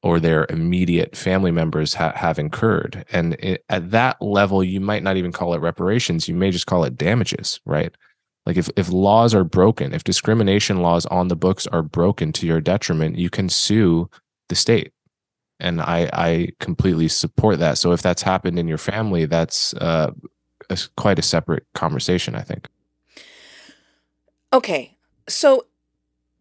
or 0.03 0.19
their 0.19 0.45
immediate 0.49 1.15
family 1.15 1.51
members 1.51 1.93
ha- 1.93 2.13
have 2.15 2.39
incurred. 2.39 3.05
And 3.11 3.33
it, 3.39 3.65
at 3.69 3.91
that 3.91 4.21
level, 4.21 4.63
you 4.63 4.79
might 4.79 5.03
not 5.03 5.17
even 5.17 5.31
call 5.31 5.53
it 5.53 5.61
reparations. 5.61 6.27
You 6.27 6.35
may 6.35 6.51
just 6.51 6.67
call 6.67 6.83
it 6.83 6.97
damages, 6.97 7.59
right? 7.65 7.93
Like 8.45 8.57
if, 8.57 8.69
if 8.77 8.89
laws 8.89 9.33
are 9.33 9.43
broken, 9.43 9.93
if 9.93 10.03
discrimination 10.03 10.81
laws 10.81 11.05
on 11.07 11.27
the 11.27 11.35
books 11.35 11.67
are 11.67 11.81
broken 11.81 12.31
to 12.33 12.47
your 12.47 12.61
detriment, 12.61 13.17
you 13.17 13.29
can 13.29 13.49
sue 13.49 14.09
the 14.49 14.55
state. 14.55 14.93
And 15.59 15.81
I, 15.81 16.09
I 16.13 16.49
completely 16.59 17.07
support 17.07 17.59
that. 17.59 17.77
So 17.77 17.91
if 17.91 18.01
that's 18.01 18.21
happened 18.21 18.59
in 18.59 18.67
your 18.67 18.77
family, 18.77 19.25
that's 19.25 19.73
uh, 19.73 20.11
a, 20.69 20.77
quite 20.95 21.19
a 21.19 21.23
separate 21.23 21.65
conversation, 21.73 22.35
I 22.35 22.41
think. 22.41 22.67
Okay, 24.53 24.97
so 25.27 25.65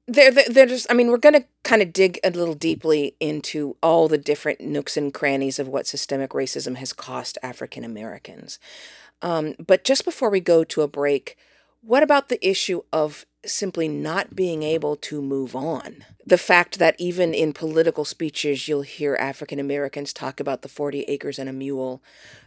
there, 0.07 0.31
there 0.31 0.45
there's, 0.49 0.87
I 0.89 0.95
mean, 0.95 1.09
we're 1.09 1.17
going 1.19 1.35
to 1.35 1.45
kind 1.65 1.83
of 1.83 1.93
dig 1.93 2.19
a 2.23 2.31
little 2.31 2.55
deeply 2.55 3.17
into 3.19 3.77
all 3.83 4.09
the 4.09 4.19
different 4.19 4.61
nooks 4.61 4.97
and 4.97 5.13
crannies 5.13 5.59
of 5.59 5.69
what 5.69 5.87
systemic 5.87 6.31
racism 6.31 6.77
has 6.77 6.93
cost 6.93 7.39
African 7.43 7.85
Americans. 7.85 8.59
Um, 9.23 9.55
but 9.65 9.85
just 9.85 10.05
before 10.05 10.31
we 10.31 10.41
go 10.41 10.63
to 10.65 10.83
a 10.83 10.89
break, 10.89 11.37
what 11.81 12.03
about 12.03 12.29
the 12.29 12.47
issue 12.47 12.83
of 12.93 13.27
simply 13.47 13.89
not 13.89 14.37
being 14.37 14.63
able 14.63 14.97
to 14.97 15.23
move 15.23 15.55
on? 15.55 16.05
The 16.25 16.39
fact 16.39 16.79
that 16.79 16.97
even 16.99 17.35
in 17.35 17.53
political 17.53 18.05
speeches, 18.05 18.69
you'll 18.69 18.83
hear 18.83 19.17
African 19.17 19.59
Americans 19.59 20.13
talk 20.13 20.41
about 20.41 20.63
the 20.63 20.69
40 20.69 21.03
acres 21.03 21.39
and 21.39 21.49
a 21.49 21.53
mule 21.53 22.03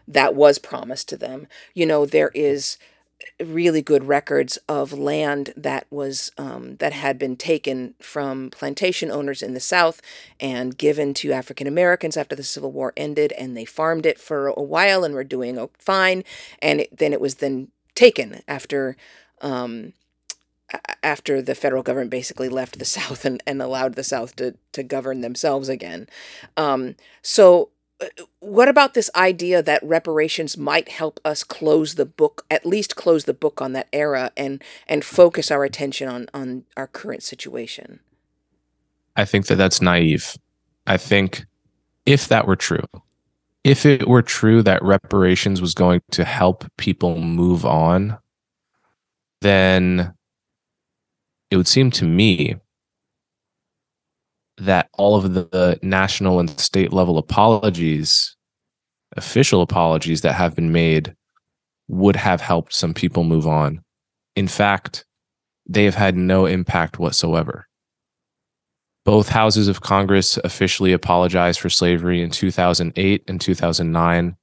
that 0.08 0.36
was 0.36 0.60
promised 0.60 1.08
to 1.10 1.18
them. 1.18 1.48
You 1.74 1.86
know, 1.86 2.06
there 2.06 2.32
is 2.34 2.78
really 3.40 3.82
good 3.82 4.06
records 4.06 4.58
of 4.68 4.94
land 4.94 5.54
that 5.56 5.86
was 5.90 6.32
um, 6.38 6.78
that 6.78 6.94
had 6.94 7.18
been 7.18 7.36
taken 7.36 7.96
from 8.02 8.50
plantation 8.50 9.12
owners 9.12 9.42
in 9.42 9.54
the 9.54 9.60
South 9.60 10.02
and 10.40 10.78
given 10.78 11.14
to 11.16 11.32
African 11.32 11.68
Americans 11.68 12.18
after 12.18 12.36
the 12.36 12.44
Civil 12.44 12.72
War 12.72 12.94
ended, 12.96 13.32
and 13.34 13.56
they 13.56 13.66
farmed 13.66 14.06
it 14.06 14.20
for 14.20 14.48
a 14.48 14.62
while 14.62 15.04
and 15.04 15.14
were 15.14 15.24
doing 15.24 15.70
fine, 15.78 16.24
and 16.62 16.82
it, 16.82 16.98
then 16.98 17.14
it 17.14 17.22
was 17.22 17.36
then 17.36 17.70
taken 17.96 18.42
after. 18.48 18.96
Um, 19.42 19.94
after 21.04 21.42
the 21.42 21.56
federal 21.56 21.84
government 21.84 22.12
basically 22.12 22.50
left 22.50 22.80
the 22.80 22.86
South 23.00 23.26
and, 23.26 23.42
and 23.46 23.62
allowed 23.62 23.96
the 23.96 24.04
South 24.04 24.36
to, 24.38 24.56
to 24.74 24.84
govern 24.84 25.22
themselves 25.22 25.70
again. 25.70 26.08
Um, 26.58 26.96
so 27.22 27.70
what 28.40 28.70
about 28.70 28.94
this 28.94 29.10
idea 29.16 29.62
that 29.62 29.84
reparations 29.84 30.58
might 30.58 30.90
help 30.90 31.20
us 31.26 31.44
close 31.44 31.96
the 31.96 32.06
book 32.06 32.46
at 32.50 32.66
least 32.66 32.96
close 32.96 33.26
the 33.26 33.34
book 33.34 33.62
on 33.62 33.74
that 33.74 33.88
era 33.92 34.32
and 34.38 34.64
and 34.88 35.04
focus 35.04 35.52
our 35.52 35.64
attention 35.64 36.08
on 36.08 36.28
on 36.34 36.64
our 36.78 36.88
current 36.88 37.24
situation 37.24 38.00
i 39.16 39.26
think 39.26 39.48
that 39.48 39.56
that's 39.56 39.82
naive 39.82 40.38
i 40.88 40.96
think 40.96 41.46
if 42.06 42.28
that 42.30 42.48
were 42.48 42.56
true 42.56 42.86
if 43.66 43.86
it 43.86 44.08
were 44.08 44.22
true 44.22 44.64
that 44.64 44.82
reparations 44.82 45.60
was 45.60 45.74
going 45.74 46.02
to 46.12 46.24
help 46.24 46.66
people 46.78 47.18
move 47.18 47.66
on 47.66 48.18
then 49.42 50.14
it 51.52 51.58
would 51.58 51.68
seem 51.68 51.92
to 51.92 52.06
me 52.06 52.56
that 54.58 54.90
all 54.94 55.16
of 55.16 55.34
the, 55.34 55.80
national 55.82 56.40
and 56.40 56.60
state 56.60 56.92
level 56.92 57.18
apologies, 57.18 58.36
official 59.16 59.62
apologies 59.62 60.22
that 60.22 60.34
have 60.34 60.56
been 60.56 60.72
made, 60.72 61.16
would 61.88 62.16
have 62.16 62.42
helped 62.42 62.74
some 62.74 62.94
people 62.94 63.24
move 63.24 63.48
on. 63.48 63.82
In 64.36 64.48
fact, 64.48 65.06
they 65.68 65.86
have 65.86 65.96
had 65.96 66.16
no 66.16 66.46
impact 66.46 67.00
whatsoever. 67.00 67.68
Both 69.06 69.30
houses 69.30 69.68
of 69.68 69.82
Congress 69.82 70.38
officially 70.38 70.94
apologized 70.94 71.60
for 71.60 71.70
slavery 71.70 72.22
in 72.22 72.30
2008 72.30 73.24
and 73.28 73.42
2009. 73.42 74.36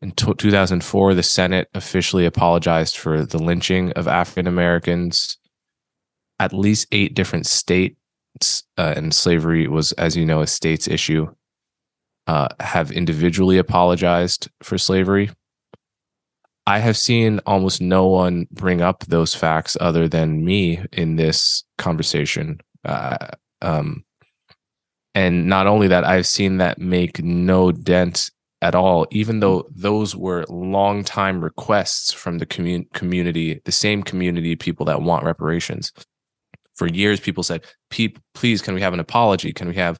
In 0.00 0.12
2004, 0.12 1.14
the 1.14 1.22
Senate 1.22 1.68
officially 1.74 2.24
apologized 2.24 2.96
for 2.96 3.24
the 3.24 3.38
lynching 3.38 3.92
of 3.92 4.06
African 4.06 4.46
Americans. 4.46 5.37
At 6.40 6.52
least 6.52 6.86
eight 6.92 7.14
different 7.14 7.46
states, 7.46 8.64
uh, 8.76 8.94
and 8.96 9.12
slavery 9.12 9.66
was, 9.66 9.92
as 9.92 10.16
you 10.16 10.24
know, 10.24 10.40
a 10.40 10.46
state's 10.46 10.86
issue, 10.86 11.26
uh, 12.26 12.48
have 12.60 12.92
individually 12.92 13.58
apologized 13.58 14.48
for 14.62 14.78
slavery. 14.78 15.30
I 16.66 16.80
have 16.80 16.98
seen 16.98 17.40
almost 17.46 17.80
no 17.80 18.06
one 18.06 18.46
bring 18.50 18.82
up 18.82 19.04
those 19.06 19.34
facts 19.34 19.76
other 19.80 20.06
than 20.06 20.44
me 20.44 20.84
in 20.92 21.16
this 21.16 21.64
conversation. 21.78 22.60
Uh, 22.84 23.28
um, 23.62 24.04
and 25.14 25.48
not 25.48 25.66
only 25.66 25.88
that, 25.88 26.04
I've 26.04 26.26
seen 26.26 26.58
that 26.58 26.78
make 26.78 27.22
no 27.24 27.72
dent 27.72 28.30
at 28.60 28.74
all, 28.74 29.06
even 29.10 29.40
though 29.40 29.66
those 29.74 30.14
were 30.14 30.44
long 30.48 31.04
time 31.04 31.42
requests 31.42 32.12
from 32.12 32.38
the 32.38 32.46
commun- 32.46 32.86
community, 32.92 33.62
the 33.64 33.72
same 33.72 34.02
community 34.02 34.54
people 34.54 34.84
that 34.86 35.00
want 35.00 35.24
reparations 35.24 35.92
for 36.78 36.86
years 36.86 37.20
people 37.20 37.42
said 37.42 37.64
please 38.34 38.62
can 38.62 38.74
we 38.74 38.80
have 38.80 38.94
an 38.94 39.00
apology? 39.00 39.52
Can 39.52 39.68
we 39.68 39.74
have 39.74 39.98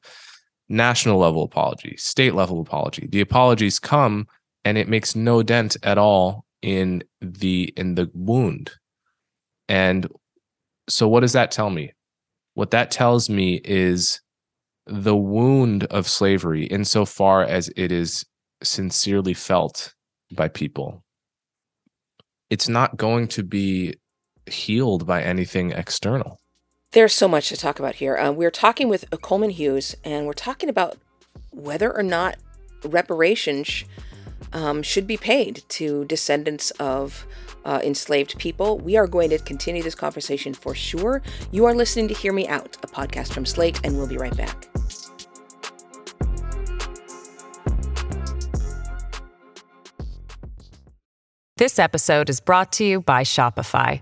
national 0.69 1.19
level 1.19 1.43
apology 1.43 1.95
state 1.97 2.33
level 2.33 2.61
apology? 2.61 3.07
The 3.11 3.21
apologies 3.21 3.79
come 3.79 4.27
and 4.65 4.77
it 4.77 4.87
makes 4.87 5.15
no 5.15 5.43
dent 5.43 5.77
at 5.83 5.97
all 5.97 6.45
in 6.61 7.03
the 7.21 7.73
in 7.77 7.95
the 7.95 8.09
wound. 8.13 8.71
And 9.67 10.07
so 10.87 11.07
what 11.07 11.19
does 11.19 11.33
that 11.33 11.51
tell 11.51 11.69
me? 11.69 11.93
What 12.55 12.71
that 12.71 12.91
tells 12.91 13.29
me 13.29 13.61
is 13.63 14.19
the 14.85 15.15
wound 15.15 15.83
of 15.85 16.07
slavery 16.07 16.65
insofar 16.65 17.43
as 17.43 17.69
it 17.77 17.91
is 17.91 18.25
sincerely 18.63 19.33
felt 19.33 19.93
by 20.33 20.47
people. 20.47 21.03
It's 22.49 22.67
not 22.67 22.97
going 22.97 23.27
to 23.29 23.43
be 23.43 23.95
healed 24.47 25.05
by 25.05 25.21
anything 25.21 25.71
external. 25.71 26.38
There's 26.91 27.13
so 27.13 27.27
much 27.27 27.49
to 27.49 27.55
talk 27.55 27.77
about 27.77 27.95
here. 27.95 28.17
Uh, 28.17 28.31
we're 28.31 28.49
talking 28.49 28.89
with 28.89 29.05
Coleman 29.21 29.51
Hughes, 29.51 29.95
and 30.03 30.25
we're 30.25 30.33
talking 30.33 30.69
about 30.69 30.97
whether 31.51 31.95
or 31.95 32.01
not 32.01 32.37
reparations 32.83 33.83
um, 34.53 34.81
should 34.81 35.05
be 35.05 35.15
paid 35.15 35.61
to 35.69 36.03
descendants 36.05 36.71
of 36.79 37.27
uh, 37.63 37.79
enslaved 37.83 38.39
people. 38.39 38.79
We 38.79 38.97
are 38.97 39.05
going 39.05 39.29
to 39.29 39.37
continue 39.37 39.83
this 39.83 39.93
conversation 39.93 40.55
for 40.55 40.73
sure. 40.73 41.21
You 41.51 41.65
are 41.65 41.75
listening 41.75 42.07
to 42.07 42.15
Hear 42.15 42.33
Me 42.33 42.47
Out, 42.47 42.77
a 42.81 42.87
podcast 42.87 43.33
from 43.33 43.45
Slate, 43.45 43.79
and 43.83 43.95
we'll 43.95 44.07
be 44.07 44.17
right 44.17 44.35
back. 44.35 44.67
This 51.57 51.77
episode 51.77 52.31
is 52.31 52.39
brought 52.39 52.71
to 52.73 52.83
you 52.83 53.01
by 53.01 53.23
Shopify. 53.23 54.01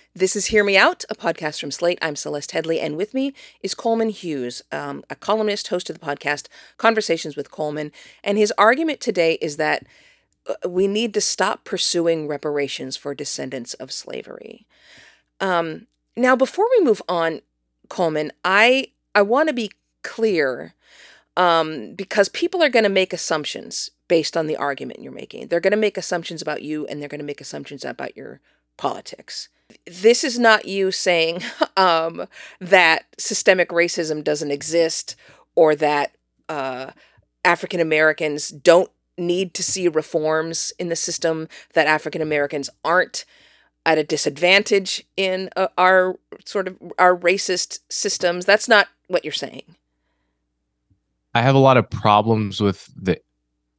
This 0.13 0.35
is 0.35 0.47
Hear 0.47 0.65
Me 0.65 0.75
Out, 0.75 1.05
a 1.09 1.15
podcast 1.15 1.61
from 1.61 1.71
Slate. 1.71 1.97
I'm 2.01 2.17
Celeste 2.17 2.51
Headlee, 2.51 2.81
and 2.81 2.97
with 2.97 3.13
me 3.13 3.33
is 3.61 3.73
Coleman 3.73 4.09
Hughes, 4.09 4.61
um, 4.69 5.05
a 5.09 5.15
columnist, 5.15 5.69
host 5.69 5.89
of 5.89 5.97
the 5.97 6.05
podcast 6.05 6.49
Conversations 6.75 7.37
with 7.37 7.49
Coleman. 7.49 7.93
And 8.21 8.37
his 8.37 8.51
argument 8.57 8.99
today 8.99 9.35
is 9.35 9.55
that 9.55 9.85
uh, 10.49 10.67
we 10.67 10.85
need 10.85 11.13
to 11.13 11.21
stop 11.21 11.63
pursuing 11.63 12.27
reparations 12.27 12.97
for 12.97 13.15
descendants 13.15 13.73
of 13.75 13.89
slavery. 13.89 14.67
Um, 15.39 15.87
now, 16.17 16.35
before 16.35 16.67
we 16.77 16.83
move 16.83 17.01
on, 17.07 17.39
Coleman, 17.87 18.33
I 18.43 18.87
I 19.15 19.21
want 19.21 19.47
to 19.47 19.53
be 19.53 19.71
clear 20.03 20.73
um, 21.37 21.93
because 21.95 22.27
people 22.27 22.61
are 22.61 22.69
going 22.69 22.83
to 22.83 22.89
make 22.89 23.13
assumptions 23.13 23.91
based 24.09 24.35
on 24.35 24.47
the 24.47 24.57
argument 24.57 25.01
you're 25.01 25.13
making. 25.13 25.47
They're 25.47 25.61
going 25.61 25.71
to 25.71 25.77
make 25.77 25.97
assumptions 25.97 26.41
about 26.41 26.63
you, 26.63 26.85
and 26.87 27.01
they're 27.01 27.07
going 27.07 27.19
to 27.19 27.25
make 27.25 27.39
assumptions 27.39 27.85
about 27.85 28.17
your 28.17 28.41
politics. 28.75 29.47
This 29.85 30.23
is 30.23 30.39
not 30.39 30.65
you 30.65 30.91
saying 30.91 31.41
um, 31.77 32.27
that 32.59 33.05
systemic 33.17 33.69
racism 33.69 34.23
doesn't 34.23 34.51
exist 34.51 35.15
or 35.55 35.75
that 35.75 36.15
uh, 36.49 36.91
African 37.43 37.79
Americans 37.79 38.49
don't 38.49 38.91
need 39.17 39.53
to 39.53 39.63
see 39.63 39.87
reforms 39.87 40.73
in 40.79 40.89
the 40.89 40.95
system, 40.95 41.47
that 41.73 41.87
African 41.87 42.21
Americans 42.21 42.69
aren't 42.83 43.25
at 43.85 43.97
a 43.97 44.03
disadvantage 44.03 45.03
in 45.17 45.49
uh, 45.55 45.67
our 45.77 46.15
sort 46.45 46.67
of 46.67 46.77
our 46.97 47.15
racist 47.15 47.79
systems. 47.89 48.45
That's 48.45 48.67
not 48.67 48.87
what 49.07 49.25
you're 49.25 49.31
saying. 49.31 49.75
I 51.33 51.41
have 51.41 51.55
a 51.55 51.59
lot 51.59 51.77
of 51.77 51.89
problems 51.89 52.61
with 52.61 52.89
the 52.95 53.19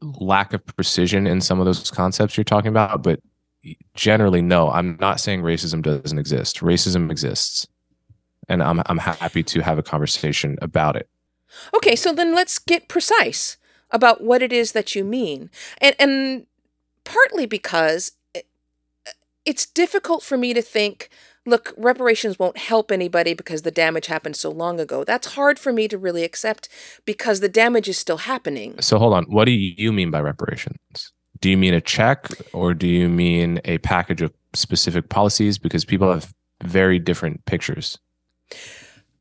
lack 0.01 0.53
of 0.53 0.65
precision 0.65 1.27
in 1.27 1.41
some 1.41 1.61
of 1.61 1.67
those 1.67 1.91
concepts 1.91 2.37
you're 2.37 2.45
talking 2.45 2.71
about, 2.71 3.03
but 3.03 3.21
generally 3.95 4.43
no 4.43 4.71
i'm 4.71 4.97
not 5.01 5.21
saying 5.21 5.43
racism 5.43 5.83
doesn't 5.83 6.19
exist. 6.19 6.61
Racism 6.61 7.11
exists 7.11 7.67
and 8.49 8.63
i'm 8.63 8.83
i'm 8.87 8.99
happy 8.99 9.43
to 9.43 9.61
have 9.61 9.79
a 9.79 9.83
conversation 9.83 10.59
about 10.63 10.97
it. 10.97 11.09
Okay 11.77 11.97
so 11.97 12.13
then 12.13 12.35
let's 12.35 12.59
get 12.59 12.89
precise 12.89 13.57
about 13.93 14.23
what 14.23 14.43
it 14.43 14.53
is 14.53 14.73
that 14.73 14.95
you 14.95 15.05
mean. 15.05 15.51
And 15.81 15.95
and 15.99 16.47
partly 17.05 17.47
because 17.47 18.13
it's 19.45 19.67
difficult 19.67 20.23
for 20.23 20.37
me 20.37 20.55
to 20.55 20.63
think 20.63 21.09
look 21.45 21.75
reparations 21.77 22.39
won't 22.39 22.57
help 22.57 22.93
anybody 22.93 23.35
because 23.35 23.63
the 23.63 23.71
damage 23.71 24.07
happened 24.07 24.37
so 24.37 24.51
long 24.51 24.79
ago. 24.79 25.05
That's 25.05 25.35
hard 25.35 25.59
for 25.59 25.73
me 25.73 25.89
to 25.89 25.99
really 25.99 26.23
accept 26.23 26.69
because 27.05 27.41
the 27.41 27.49
damage 27.49 27.89
is 27.89 27.99
still 27.99 28.19
happening. 28.19 28.81
So 28.81 28.99
hold 28.99 29.15
on. 29.15 29.25
What 29.25 29.47
do 29.47 29.53
you 29.53 29.93
mean 29.93 30.11
by 30.11 30.21
reparations 30.21 31.12
do 31.43 31.51
you 31.51 31.59
mean 31.59 31.75
a 31.75 31.81
check 31.81 32.29
or 32.55 32.73
do 32.73 32.87
you 32.87 33.09
mean 33.09 33.61
a 33.65 33.79
package 33.79 34.23
of 34.23 34.33
specific 34.55 35.11
policies? 35.11 35.59
Because 35.59 35.85
people 35.85 36.11
have 36.11 36.33
very 36.63 36.99
different 36.99 37.45
pictures. 37.45 37.99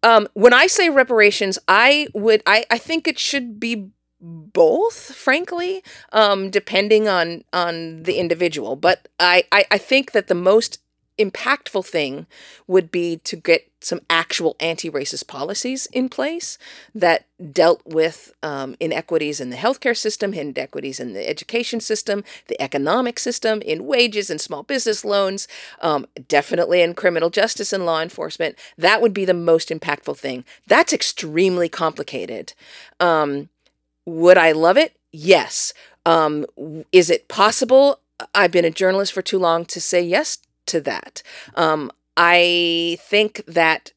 Um, 0.04 0.28
when 0.34 0.54
I 0.54 0.68
say 0.68 0.90
reparations, 0.90 1.60
I 1.68 2.08
would 2.14 2.42
I, 2.46 2.66
I 2.70 2.78
think 2.78 3.08
it 3.08 3.20
should 3.20 3.60
be 3.60 3.90
both, 4.22 5.16
frankly, 5.16 5.84
um, 6.12 6.52
depending 6.52 7.08
on 7.08 7.44
on 7.54 8.04
the 8.04 8.18
individual. 8.18 8.76
But 8.76 9.08
I, 9.20 9.44
I, 9.52 9.66
I 9.72 9.78
think 9.80 10.12
that 10.12 10.28
the 10.28 10.36
most 10.36 10.80
impactful 11.18 11.86
thing 11.86 12.28
would 12.68 12.92
be 12.92 13.18
to 13.18 13.36
get 13.36 13.71
some 13.82 14.00
actual 14.10 14.56
anti-racist 14.60 15.28
policies 15.28 15.88
in 15.88 16.08
place 16.08 16.58
that 16.94 17.26
dealt 17.52 17.82
with 17.86 18.32
um, 18.44 18.76
inequities 18.80 19.42
in 19.42 19.50
the 19.50 19.58
healthcare 19.58 19.98
system, 19.98 20.34
inequities 20.34 21.00
in 21.00 21.14
the 21.14 21.28
education 21.28 21.80
system, 21.80 22.24
the 22.48 22.62
economic 22.62 23.18
system, 23.18 23.62
in 23.64 23.86
wages 23.86 24.30
and 24.30 24.40
small 24.40 24.64
business 24.64 25.04
loans, 25.04 25.48
um, 25.82 26.06
definitely 26.28 26.82
in 26.82 26.94
criminal 26.94 27.32
justice 27.32 27.74
and 27.74 27.86
law 27.86 28.02
enforcement. 28.02 28.56
That 28.78 29.02
would 29.02 29.14
be 29.14 29.26
the 29.26 29.34
most 29.34 29.70
impactful 29.70 30.18
thing. 30.18 30.46
That's 30.68 30.94
extremely 30.94 31.68
complicated. 31.68 32.54
Um, 33.00 33.50
would 34.06 34.38
I 34.38 34.52
love 34.52 34.78
it? 34.78 34.96
Yes. 35.12 35.74
Um, 36.06 36.46
is 36.92 37.10
it 37.10 37.28
possible? 37.28 38.00
I've 38.36 38.52
been 38.52 38.66
a 38.66 38.72
journalist 38.72 39.14
for 39.14 39.22
too 39.22 39.40
long 39.40 39.66
to 39.66 39.82
say 39.82 40.02
yes 40.02 40.38
to 40.68 40.80
that. 40.82 41.24
Um, 41.56 41.92
I 42.18 42.98
think 43.02 43.44
that 43.48 43.94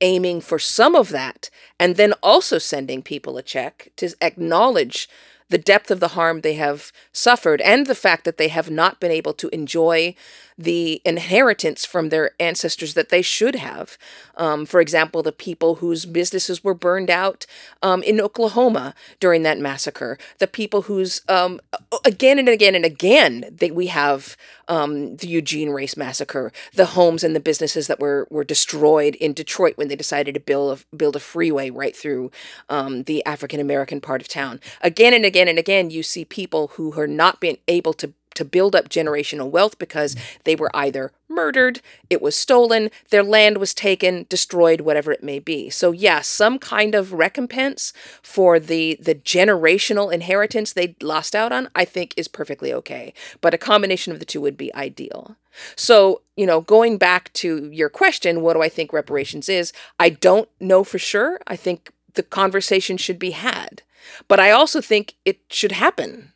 aiming 0.00 0.40
for 0.40 0.58
some 0.58 0.94
of 0.94 1.10
that 1.10 1.48
and 1.78 1.96
then 1.96 2.12
also 2.22 2.58
sending 2.58 3.02
people 3.02 3.36
a 3.36 3.42
check 3.42 3.88
to 3.96 4.12
acknowledge 4.20 5.08
the 5.48 5.58
depth 5.58 5.90
of 5.90 6.00
the 6.00 6.08
harm 6.08 6.40
they 6.40 6.54
have 6.54 6.92
suffered 7.12 7.60
and 7.60 7.86
the 7.86 7.94
fact 7.94 8.24
that 8.24 8.36
they 8.36 8.48
have 8.48 8.70
not 8.70 8.98
been 9.00 9.12
able 9.12 9.34
to 9.34 9.48
enjoy 9.50 10.14
the 10.62 11.02
inheritance 11.04 11.84
from 11.84 12.08
their 12.08 12.32
ancestors 12.38 12.94
that 12.94 13.08
they 13.08 13.22
should 13.22 13.56
have. 13.56 13.98
Um, 14.36 14.64
for 14.64 14.80
example, 14.80 15.22
the 15.22 15.32
people 15.32 15.76
whose 15.76 16.06
businesses 16.06 16.62
were 16.62 16.74
burned 16.74 17.10
out 17.10 17.46
um, 17.82 18.02
in 18.02 18.20
Oklahoma 18.20 18.94
during 19.20 19.42
that 19.42 19.58
massacre, 19.58 20.18
the 20.38 20.46
people 20.46 20.82
whose, 20.82 21.22
um, 21.28 21.60
again 22.04 22.38
and 22.38 22.48
again 22.48 22.74
and 22.74 22.84
again, 22.84 23.44
they, 23.50 23.70
we 23.70 23.88
have 23.88 24.36
um, 24.68 25.16
the 25.16 25.26
Eugene 25.26 25.70
Race 25.70 25.96
Massacre, 25.96 26.52
the 26.74 26.86
homes 26.86 27.24
and 27.24 27.34
the 27.34 27.40
businesses 27.40 27.88
that 27.88 28.00
were, 28.00 28.26
were 28.30 28.44
destroyed 28.44 29.16
in 29.16 29.32
Detroit 29.32 29.76
when 29.76 29.88
they 29.88 29.96
decided 29.96 30.34
to 30.34 30.40
build 30.40 30.78
a, 30.92 30.96
build 30.96 31.16
a 31.16 31.20
freeway 31.20 31.70
right 31.70 31.96
through 31.96 32.30
um, 32.68 33.02
the 33.04 33.24
African 33.26 33.60
American 33.60 34.00
part 34.00 34.20
of 34.20 34.28
town. 34.28 34.60
Again 34.80 35.12
and 35.12 35.24
again 35.24 35.48
and 35.48 35.58
again, 35.58 35.90
you 35.90 36.02
see 36.02 36.24
people 36.24 36.68
who 36.68 36.98
are 36.98 37.06
not 37.06 37.40
being 37.40 37.58
able 37.68 37.92
to 37.94 38.12
to 38.34 38.44
build 38.44 38.74
up 38.74 38.88
generational 38.88 39.50
wealth 39.50 39.78
because 39.78 40.16
they 40.44 40.54
were 40.54 40.70
either 40.74 41.12
murdered, 41.28 41.80
it 42.10 42.20
was 42.20 42.36
stolen, 42.36 42.90
their 43.10 43.22
land 43.22 43.58
was 43.58 43.72
taken, 43.72 44.26
destroyed, 44.28 44.82
whatever 44.82 45.10
it 45.12 45.22
may 45.22 45.38
be. 45.38 45.70
So 45.70 45.90
yes, 45.90 46.02
yeah, 46.02 46.20
some 46.20 46.58
kind 46.58 46.94
of 46.94 47.14
recompense 47.14 47.92
for 48.22 48.60
the 48.60 48.98
the 49.00 49.14
generational 49.14 50.12
inheritance 50.12 50.72
they 50.72 50.94
lost 51.00 51.34
out 51.34 51.52
on, 51.52 51.68
I 51.74 51.84
think 51.84 52.14
is 52.16 52.28
perfectly 52.28 52.72
okay. 52.74 53.14
But 53.40 53.54
a 53.54 53.58
combination 53.58 54.12
of 54.12 54.18
the 54.18 54.26
two 54.26 54.40
would 54.40 54.56
be 54.56 54.74
ideal. 54.74 55.36
So, 55.76 56.22
you 56.36 56.46
know, 56.46 56.60
going 56.60 56.98
back 56.98 57.32
to 57.34 57.70
your 57.70 57.88
question, 57.88 58.40
what 58.40 58.54
do 58.54 58.62
I 58.62 58.68
think 58.68 58.92
reparations 58.92 59.48
is? 59.48 59.72
I 59.98 60.10
don't 60.10 60.48
know 60.60 60.84
for 60.84 60.98
sure. 60.98 61.40
I 61.46 61.56
think 61.56 61.92
the 62.14 62.22
conversation 62.22 62.96
should 62.96 63.18
be 63.18 63.32
had. 63.32 63.82
But 64.28 64.40
I 64.40 64.50
also 64.50 64.80
think 64.80 65.14
it 65.24 65.40
should 65.48 65.72
happen. 65.72 66.32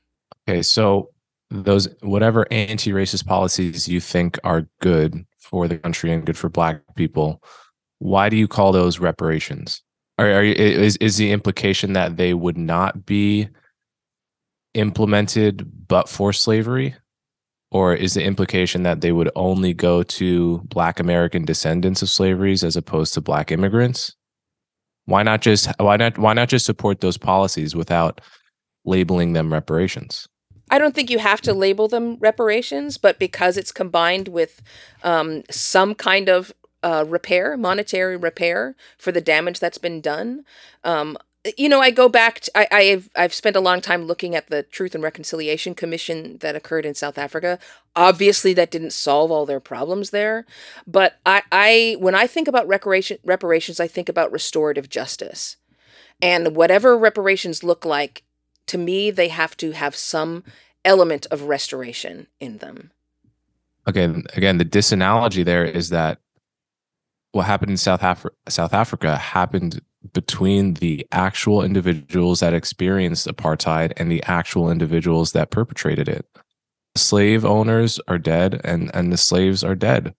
Okay, 0.48 0.62
so 0.62 1.10
those 1.50 1.88
whatever 2.00 2.46
anti-racist 2.50 3.26
policies 3.26 3.88
you 3.88 4.00
think 4.00 4.38
are 4.44 4.68
good 4.80 5.24
for 5.38 5.68
the 5.68 5.78
country 5.78 6.12
and 6.12 6.26
good 6.26 6.36
for 6.36 6.48
black 6.48 6.80
people 6.96 7.40
why 7.98 8.28
do 8.28 8.36
you 8.36 8.48
call 8.48 8.72
those 8.72 8.98
reparations? 8.98 9.82
Are, 10.18 10.30
are 10.30 10.44
is, 10.44 10.96
is 10.96 11.16
the 11.16 11.32
implication 11.32 11.92
that 11.94 12.16
they 12.16 12.34
would 12.34 12.56
not 12.56 13.06
be 13.06 13.48
implemented 14.74 15.88
but 15.88 16.08
for 16.08 16.32
slavery? 16.32 16.94
Or 17.72 17.94
is 17.94 18.14
the 18.14 18.24
implication 18.24 18.84
that 18.84 19.00
they 19.00 19.12
would 19.12 19.30
only 19.34 19.74
go 19.74 20.02
to 20.04 20.58
black 20.66 21.00
american 21.00 21.44
descendants 21.44 22.00
of 22.00 22.08
slaveries 22.08 22.62
as 22.62 22.76
opposed 22.76 23.14
to 23.14 23.20
black 23.20 23.50
immigrants? 23.50 24.14
Why 25.06 25.22
not 25.22 25.40
just 25.40 25.68
why 25.78 25.96
not 25.96 26.16
why 26.18 26.32
not 26.32 26.48
just 26.48 26.66
support 26.66 27.00
those 27.00 27.18
policies 27.18 27.74
without 27.74 28.20
labeling 28.84 29.32
them 29.32 29.52
reparations 29.52 30.28
I 30.70 30.78
don't 30.78 30.94
think 30.94 31.10
you 31.10 31.18
have 31.18 31.40
to 31.42 31.54
label 31.54 31.88
them 31.88 32.16
reparations, 32.18 32.98
but 32.98 33.18
because 33.18 33.56
it's 33.56 33.72
combined 33.72 34.28
with 34.28 34.62
um, 35.04 35.42
some 35.50 35.94
kind 35.94 36.28
of 36.28 36.52
uh, 36.82 37.04
repair, 37.06 37.56
monetary 37.56 38.16
repair 38.16 38.74
for 38.98 39.12
the 39.12 39.20
damage 39.20 39.60
that's 39.60 39.78
been 39.78 40.00
done. 40.00 40.44
Um, 40.84 41.16
you 41.56 41.68
know, 41.68 41.80
I 41.80 41.90
go 41.90 42.08
back. 42.08 42.40
To, 42.40 42.50
I, 42.56 42.66
I've 42.72 43.10
I've 43.14 43.34
spent 43.34 43.56
a 43.56 43.60
long 43.60 43.80
time 43.80 44.04
looking 44.04 44.34
at 44.34 44.48
the 44.48 44.64
Truth 44.64 44.94
and 44.94 45.04
Reconciliation 45.04 45.74
Commission 45.74 46.38
that 46.38 46.56
occurred 46.56 46.84
in 46.84 46.94
South 46.94 47.18
Africa. 47.18 47.58
Obviously, 47.94 48.52
that 48.54 48.70
didn't 48.70 48.92
solve 48.92 49.30
all 49.30 49.46
their 49.46 49.60
problems 49.60 50.10
there, 50.10 50.44
but 50.86 51.18
I, 51.24 51.42
I 51.52 51.96
when 52.00 52.14
I 52.14 52.26
think 52.26 52.48
about 52.48 52.66
reparation 52.66 53.18
reparations, 53.24 53.78
I 53.78 53.86
think 53.86 54.08
about 54.08 54.32
restorative 54.32 54.88
justice, 54.88 55.56
and 56.20 56.56
whatever 56.56 56.98
reparations 56.98 57.62
look 57.62 57.84
like 57.84 58.24
to 58.66 58.78
me, 58.78 59.10
they 59.10 59.28
have 59.28 59.56
to 59.58 59.72
have 59.72 59.94
some 59.96 60.44
element 60.84 61.26
of 61.30 61.42
restoration 61.42 62.26
in 62.40 62.58
them. 62.58 62.90
Again, 63.86 64.24
again, 64.34 64.58
the 64.58 64.64
disanalogy 64.64 65.44
there 65.44 65.64
is 65.64 65.90
that 65.90 66.18
what 67.32 67.46
happened 67.46 67.70
in 67.70 67.76
South 67.76 68.02
Africa, 68.02 68.34
South 68.48 68.72
Africa 68.72 69.16
happened 69.16 69.80
between 70.12 70.74
the 70.74 71.06
actual 71.12 71.62
individuals 71.62 72.40
that 72.40 72.54
experienced 72.54 73.26
apartheid 73.26 73.92
and 73.96 74.10
the 74.10 74.22
actual 74.24 74.70
individuals 74.70 75.32
that 75.32 75.50
perpetrated 75.50 76.08
it. 76.08 76.26
Slave 76.96 77.44
owners 77.44 78.00
are 78.08 78.18
dead, 78.18 78.60
and 78.64 78.90
and 78.94 79.12
the 79.12 79.16
slaves 79.16 79.62
are 79.62 79.74
dead. 79.74 80.14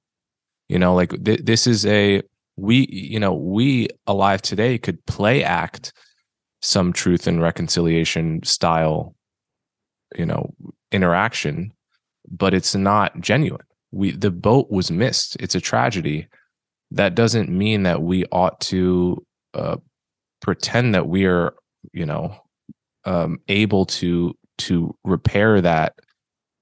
You 0.69 0.79
know, 0.79 0.93
like 0.93 1.11
th- 1.23 1.41
this 1.43 1.65
is 1.65 1.85
a 1.85 2.21
we. 2.55 2.87
You 2.89 3.19
know, 3.19 3.33
we 3.33 3.87
alive 4.05 4.41
today 4.41 4.77
could 4.77 5.03
play 5.07 5.43
act 5.43 5.91
some 6.61 6.91
truth 6.91 7.27
and 7.27 7.41
reconciliation 7.41 8.41
style 8.43 9.13
you 10.15 10.25
know 10.25 10.53
interaction 10.91 11.71
but 12.29 12.53
it's 12.53 12.75
not 12.75 13.19
genuine. 13.19 13.65
We 13.91 14.11
the 14.11 14.31
boat 14.31 14.69
was 14.69 14.91
missed. 14.91 15.37
It's 15.39 15.55
a 15.55 15.61
tragedy. 15.61 16.27
That 16.91 17.15
doesn't 17.15 17.49
mean 17.49 17.83
that 17.83 18.01
we 18.01 18.25
ought 18.31 18.59
to 18.61 19.25
uh, 19.53 19.77
pretend 20.41 20.93
that 20.95 21.07
we 21.07 21.25
are 21.25 21.53
you 21.93 22.05
know 22.05 22.35
um, 23.05 23.39
able 23.47 23.85
to 23.85 24.35
to 24.59 24.95
repair 25.03 25.61
that 25.61 25.93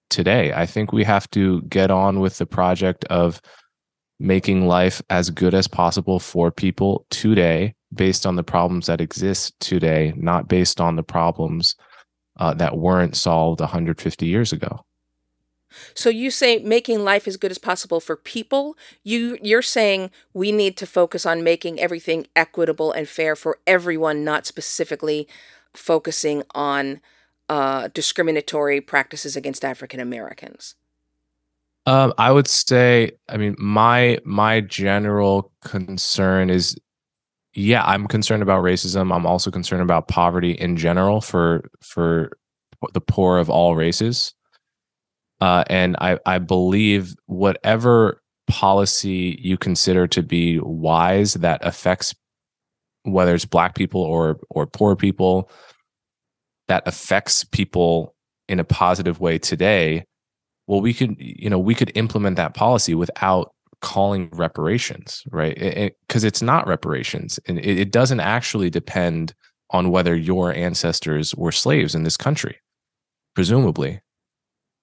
today. 0.10 0.54
I 0.54 0.66
think 0.66 0.92
we 0.92 1.04
have 1.04 1.30
to 1.32 1.62
get 1.64 1.90
on 1.90 2.20
with 2.20 2.38
the 2.38 2.46
project 2.46 3.06
of 3.06 3.42
making 4.20 4.68
life 4.68 5.02
as 5.10 5.30
good 5.30 5.54
as 5.54 5.68
possible 5.68 6.20
for 6.20 6.52
people 6.52 7.06
today 7.10 7.74
based 7.94 8.26
on 8.26 8.36
the 8.36 8.44
problems 8.44 8.88
that 8.88 9.02
exist 9.02 9.60
today, 9.60 10.14
not 10.16 10.48
based 10.48 10.82
on 10.82 10.96
the 10.96 11.04
problems 11.04 11.76
uh, 12.38 12.54
that 12.56 12.78
weren't 12.78 13.16
solved 13.16 13.60
150 13.60 14.26
years 14.26 14.52
ago. 14.52 14.86
So 15.94 16.10
you 16.10 16.32
say 16.32 16.60
making 16.60 17.04
life 17.04 17.28
as 17.28 17.38
good 17.38 17.52
as 17.52 17.58
possible 17.58 18.00
for 18.00 18.16
people. 18.16 18.78
You 19.04 19.38
you're 19.42 19.62
saying 19.62 20.12
we 20.34 20.52
need 20.52 20.78
to 20.78 20.86
focus 20.86 21.26
on 21.26 21.44
making 21.44 21.80
everything 21.80 22.28
equitable 22.36 22.92
and 22.92 23.08
fair 23.08 23.36
for 23.36 23.60
everyone, 23.68 24.24
not 24.24 24.46
specifically 24.46 25.28
focusing 25.74 26.44
on 26.54 27.02
uh, 27.50 27.90
discriminatory 27.94 28.82
practices 28.82 29.36
against 29.36 29.66
African 29.66 30.00
Americans. 30.00 30.76
Um, 31.88 32.14
I 32.18 32.32
would 32.32 32.48
say, 32.48 33.12
I 33.30 33.38
mean, 33.38 33.56
my 33.60 34.20
my 34.24 34.62
general 34.62 35.52
concern 35.62 36.50
is 36.50 36.76
yeah, 37.56 37.84
I'm 37.86 38.08
concerned 38.08 38.44
about 38.44 38.64
racism. 38.64 39.16
I'm 39.16 39.26
also 39.26 39.50
concerned 39.50 39.82
about 39.82 40.10
poverty 40.10 40.52
in 40.52 40.76
general 40.76 41.22
for 41.22 41.70
for 41.82 42.38
the 42.94 43.02
poor 43.02 43.38
of 43.38 43.50
all 43.50 43.76
races. 43.76 44.34
Uh, 45.42 45.64
and 45.68 45.96
I, 46.00 46.20
I 46.26 46.38
believe 46.40 47.16
whatever 47.26 48.22
policy 48.48 49.40
you 49.42 49.58
consider 49.58 50.08
to 50.08 50.22
be 50.22 50.60
wise 50.60 51.34
that 51.36 51.66
affects 51.66 52.14
whether 53.04 53.34
it's 53.34 53.46
black 53.46 53.76
people 53.76 54.02
or 54.02 54.40
or 54.50 54.68
poor 54.68 54.96
people 54.96 55.50
that 56.68 56.84
affects 56.88 57.44
people 57.44 58.16
in 58.48 58.60
a 58.60 58.64
positive 58.64 59.20
way 59.20 59.38
today 59.40 60.04
well 60.68 60.80
we 60.80 60.94
could 60.94 61.16
you 61.18 61.50
know 61.50 61.58
we 61.58 61.74
could 61.74 61.92
implement 61.96 62.36
that 62.38 62.54
policy 62.54 62.94
without 62.94 63.52
calling 63.86 64.30
reparations, 64.34 65.24
right? 65.32 65.56
Because 66.08 66.24
it, 66.24 66.28
it, 66.28 66.30
it's 66.30 66.42
not 66.42 66.68
reparations, 66.68 67.40
and 67.48 67.60
it, 67.60 67.80
it 67.80 67.92
doesn't 67.92 68.20
actually 68.20 68.72
depend 68.72 69.36
on 69.70 69.92
whether 69.92 70.16
your 70.16 70.52
ancestors 70.54 71.36
were 71.36 71.52
slaves 71.52 71.94
in 71.94 72.02
this 72.04 72.18
country, 72.18 72.58
presumably. 73.36 74.02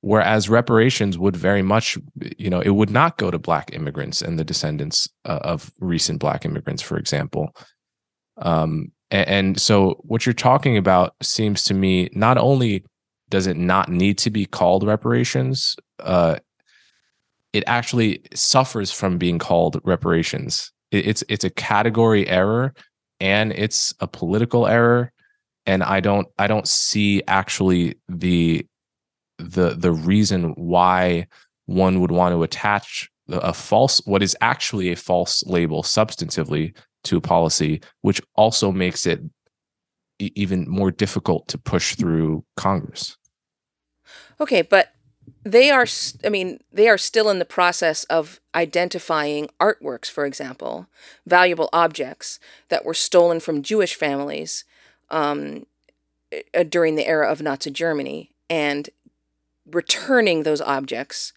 Whereas 0.02 0.48
reparations 0.48 1.18
would 1.18 1.36
very 1.36 1.62
much, 1.62 1.98
you 2.38 2.48
know, 2.48 2.60
it 2.60 2.70
would 2.70 2.90
not 2.90 3.18
go 3.18 3.30
to 3.30 3.38
black 3.38 3.72
immigrants 3.72 4.22
and 4.22 4.38
the 4.38 4.44
descendants 4.44 5.08
uh, 5.24 5.40
of 5.42 5.72
recent 5.80 6.20
black 6.20 6.44
immigrants, 6.44 6.82
for 6.82 6.96
example. 6.96 7.54
Um, 8.38 8.92
and, 9.10 9.28
and 9.28 9.60
so, 9.60 10.00
what 10.02 10.24
you're 10.24 10.32
talking 10.32 10.76
about 10.76 11.14
seems 11.22 11.64
to 11.64 11.74
me 11.74 12.08
not 12.12 12.38
only 12.38 12.84
does 13.30 13.48
it 13.48 13.56
not 13.56 13.88
need 13.88 14.18
to 14.18 14.30
be 14.30 14.46
called 14.46 14.86
reparations, 14.86 15.74
uh, 16.00 16.36
it 17.52 17.64
actually 17.66 18.22
suffers 18.34 18.90
from 18.90 19.18
being 19.18 19.38
called 19.38 19.80
reparations. 19.84 20.72
it's 20.90 21.24
it's 21.28 21.44
a 21.44 21.50
category 21.50 22.28
error 22.28 22.74
and 23.20 23.52
it's 23.52 23.94
a 24.00 24.06
political 24.06 24.66
error 24.66 25.12
and 25.66 25.82
I 25.82 26.00
don't 26.00 26.28
I 26.38 26.46
don't 26.46 26.68
see 26.68 27.22
actually 27.28 27.96
the 28.08 28.66
the 29.38 29.70
the 29.70 29.92
reason 29.92 30.52
why 30.56 31.26
one 31.66 32.00
would 32.00 32.10
want 32.10 32.34
to 32.34 32.42
attach 32.42 33.08
a 33.28 33.52
false 33.52 34.02
what 34.04 34.22
is 34.22 34.36
actually 34.40 34.90
a 34.90 34.96
false 34.96 35.44
label 35.46 35.82
substantively 35.82 36.76
to 37.04 37.16
a 37.16 37.20
policy 37.20 37.80
which 38.02 38.20
also 38.34 38.72
makes 38.72 39.06
it 39.06 39.20
even 40.18 40.68
more 40.68 40.90
difficult 40.90 41.48
to 41.48 41.58
push 41.58 41.96
through 41.96 42.44
Congress. 42.56 43.16
Okay, 44.40 44.62
but 44.62 44.88
they 45.44 45.70
are 45.70 45.86
i 46.24 46.28
mean 46.28 46.60
they 46.72 46.88
are 46.88 46.98
still 46.98 47.28
in 47.28 47.38
the 47.38 47.44
process 47.44 48.04
of 48.04 48.40
identifying 48.54 49.48
artworks 49.60 50.10
for 50.10 50.24
example 50.24 50.86
valuable 51.26 51.68
objects 51.72 52.38
that 52.68 52.84
were 52.84 52.94
stolen 52.94 53.40
from 53.40 53.62
jewish 53.62 53.94
families 53.94 54.64
um, 55.10 55.66
uh, 56.54 56.62
during 56.62 56.94
the 56.96 57.06
era 57.06 57.30
of 57.30 57.42
nazi 57.42 57.70
germany 57.70 58.30
and 58.48 58.90
returning 59.66 60.42
those 60.42 60.60
objects 60.60 61.32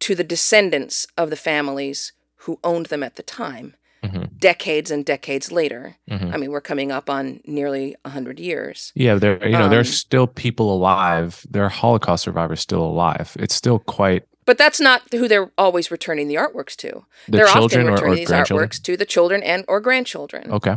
to 0.00 0.14
the 0.14 0.24
descendants 0.24 1.06
of 1.16 1.30
the 1.30 1.36
families 1.36 2.12
who 2.38 2.58
owned 2.62 2.86
them 2.86 3.02
at 3.02 3.16
the 3.16 3.22
time 3.22 3.74
mm-hmm. 4.14 4.36
decades 4.38 4.90
and 4.90 5.04
decades 5.04 5.52
later. 5.52 5.96
Mm-hmm. 6.10 6.32
I 6.32 6.36
mean, 6.36 6.50
we're 6.50 6.60
coming 6.60 6.92
up 6.92 7.10
on 7.10 7.40
nearly 7.46 7.96
100 8.02 8.38
years. 8.38 8.92
Yeah, 8.94 9.16
there 9.16 9.44
you 9.44 9.52
know, 9.52 9.64
um, 9.64 9.70
there's 9.70 9.94
still 9.94 10.26
people 10.26 10.74
alive. 10.74 11.46
There 11.50 11.64
are 11.64 11.68
Holocaust 11.68 12.24
survivors 12.24 12.60
still 12.60 12.82
alive. 12.82 13.36
It's 13.38 13.54
still 13.54 13.78
quite 13.78 14.24
but 14.46 14.58
that's 14.58 14.80
not 14.80 15.02
who 15.10 15.26
they're 15.26 15.50
always 15.56 15.90
returning 15.90 16.28
the 16.28 16.34
artworks 16.34 16.76
to. 16.76 17.06
The 17.26 17.38
they're 17.38 17.48
often 17.48 17.86
returning 17.86 18.04
or, 18.04 18.12
or 18.12 18.14
these 18.14 18.28
artworks 18.28 18.82
to 18.82 18.96
the 18.96 19.06
children 19.06 19.42
and 19.42 19.64
or 19.68 19.80
grandchildren. 19.80 20.50
Okay. 20.50 20.76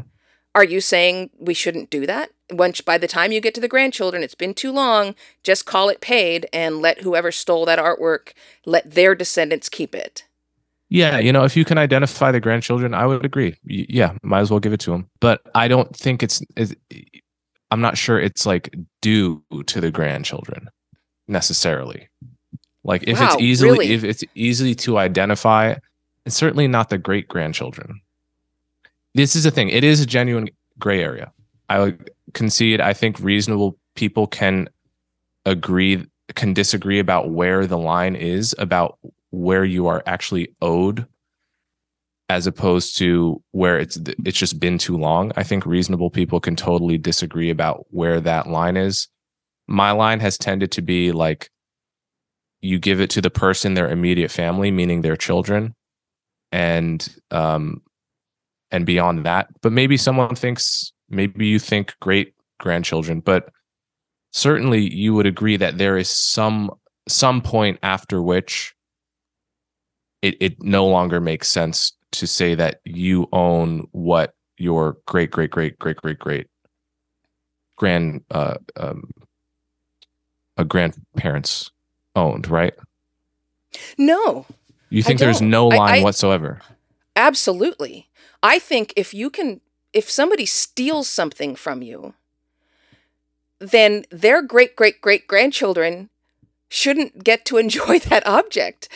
Are 0.55 0.63
you 0.63 0.81
saying 0.81 1.29
we 1.37 1.53
shouldn't 1.53 1.89
do 1.89 2.05
that? 2.07 2.31
Once 2.49 2.81
by 2.81 2.97
the 2.97 3.07
time 3.07 3.31
you 3.31 3.41
get 3.41 3.53
to 3.55 3.61
the 3.61 3.67
grandchildren, 3.67 4.23
it's 4.23 4.35
been 4.35 4.53
too 4.53 4.71
long. 4.71 5.15
Just 5.43 5.65
call 5.65 5.89
it 5.89 6.01
paid 6.01 6.47
and 6.51 6.81
let 6.81 7.01
whoever 7.01 7.31
stole 7.31 7.65
that 7.65 7.77
artwork 7.77 8.33
let 8.65 8.95
their 8.95 9.13
descendants 9.13 9.69
keep 9.69 9.93
it. 9.93 10.25
Yeah, 10.89 11.19
you 11.19 11.33
know, 11.33 11.43
if 11.43 11.57
you 11.57 11.65
can 11.65 11.77
identify 11.77 12.31
the 12.31 12.39
grandchildren, 12.39 12.93
I 12.93 13.05
would 13.05 13.25
agree. 13.25 13.55
Yeah, 13.65 14.13
might 14.23 14.39
as 14.39 14.51
well 14.51 14.59
give 14.59 14.71
it 14.71 14.79
to 14.81 14.91
them. 14.91 15.09
But 15.19 15.41
I 15.53 15.67
don't 15.67 15.93
think 15.95 16.23
it's, 16.23 16.41
it's 16.55 16.73
I'm 17.71 17.81
not 17.81 17.97
sure 17.97 18.19
it's 18.19 18.45
like 18.45 18.73
due 19.01 19.43
to 19.65 19.81
the 19.81 19.91
grandchildren 19.91 20.69
necessarily. 21.27 22.07
Like 22.83 23.03
if 23.05 23.19
wow, 23.19 23.33
it's 23.33 23.41
easily 23.41 23.71
really? 23.71 23.93
if 23.93 24.03
it's 24.05 24.23
easy 24.35 24.73
to 24.75 24.97
identify, 24.97 25.75
it's 26.25 26.35
certainly 26.35 26.67
not 26.67 26.89
the 26.89 26.97
great 26.97 27.27
grandchildren. 27.27 28.01
This 29.13 29.35
is 29.35 29.43
the 29.43 29.51
thing. 29.51 29.69
It 29.69 29.83
is 29.83 29.99
a 29.99 30.05
genuine 30.05 30.49
gray 30.79 31.03
area. 31.03 31.31
I 31.69 31.79
would 31.79 32.11
concede. 32.33 32.79
I 32.79 32.93
think 32.93 33.19
reasonable 33.19 33.77
people 33.95 34.27
can 34.27 34.69
agree, 35.45 36.05
can 36.35 36.53
disagree 36.53 36.99
about 36.99 37.31
where 37.31 37.65
the 37.65 37.77
line 37.77 38.15
is 38.15 38.55
about 38.57 38.97
where 39.31 39.65
you 39.65 39.87
are 39.87 40.03
actually 40.05 40.55
owed 40.61 41.05
as 42.29 42.45
opposed 42.45 42.97
to 42.97 43.41
where 43.51 43.79
it's 43.79 43.97
it's 44.25 44.37
just 44.37 44.59
been 44.59 44.77
too 44.77 44.97
long. 44.97 45.31
I 45.35 45.43
think 45.43 45.65
reasonable 45.65 46.09
people 46.09 46.39
can 46.39 46.55
totally 46.55 46.97
disagree 46.97 47.49
about 47.49 47.85
where 47.89 48.19
that 48.21 48.47
line 48.47 48.77
is. 48.77 49.07
My 49.67 49.91
line 49.91 50.19
has 50.19 50.37
tended 50.37 50.71
to 50.73 50.81
be 50.81 51.11
like 51.11 51.49
you 52.61 52.79
give 52.79 52.99
it 52.99 53.09
to 53.11 53.21
the 53.21 53.29
person 53.29 53.73
their 53.73 53.89
immediate 53.89 54.31
family 54.31 54.71
meaning 54.71 55.01
their 55.01 55.15
children 55.15 55.75
and 56.51 57.15
um 57.31 57.81
and 58.71 58.85
beyond 58.85 59.25
that 59.25 59.47
but 59.61 59.71
maybe 59.71 59.97
someone 59.97 60.35
thinks 60.35 60.91
maybe 61.09 61.45
you 61.45 61.59
think 61.59 61.93
great 62.01 62.33
grandchildren 62.59 63.19
but 63.19 63.49
certainly 64.31 64.93
you 64.93 65.13
would 65.13 65.25
agree 65.25 65.57
that 65.57 65.77
there 65.77 65.97
is 65.97 66.09
some 66.09 66.71
some 67.07 67.41
point 67.41 67.79
after 67.83 68.21
which 68.21 68.73
it, 70.21 70.35
it 70.39 70.63
no 70.63 70.85
longer 70.87 71.19
makes 71.21 71.47
sense 71.47 71.93
to 72.11 72.25
say 72.27 72.55
that 72.55 72.79
you 72.85 73.27
own 73.33 73.87
what 73.91 74.33
your 74.57 74.97
great 75.05 75.29
great 75.31 75.51
great 75.51 75.77
great 75.79 75.97
great 75.97 76.17
great 76.19 76.47
grand 77.75 78.23
uh 78.31 78.55
um 78.77 79.11
uh, 80.57 80.63
grandparents 80.63 81.69
owned 82.15 82.47
right 82.49 82.73
No, 83.97 84.45
you 84.89 85.03
think 85.03 85.19
there's 85.19 85.41
no 85.41 85.67
line 85.67 85.99
I- 85.99 86.03
whatsoever 86.03 86.61
absolutely. 87.15 88.09
I 88.43 88.59
think 88.59 88.93
if 88.95 89.13
you 89.13 89.29
can, 89.31 89.61
if 89.91 90.09
somebody 90.09 90.45
steals 90.45 91.09
something 91.09 91.55
from 91.55 91.81
you, 91.81 92.13
then 93.59 94.05
their 94.11 94.41
great 94.41 94.75
great 94.75 95.01
great 95.01 95.27
grandchildren 95.27 96.09
shouldn't 96.69 97.23
get 97.23 97.45
to 97.45 97.57
enjoy 97.63 97.99
that 97.99 98.25
object. 98.27 98.89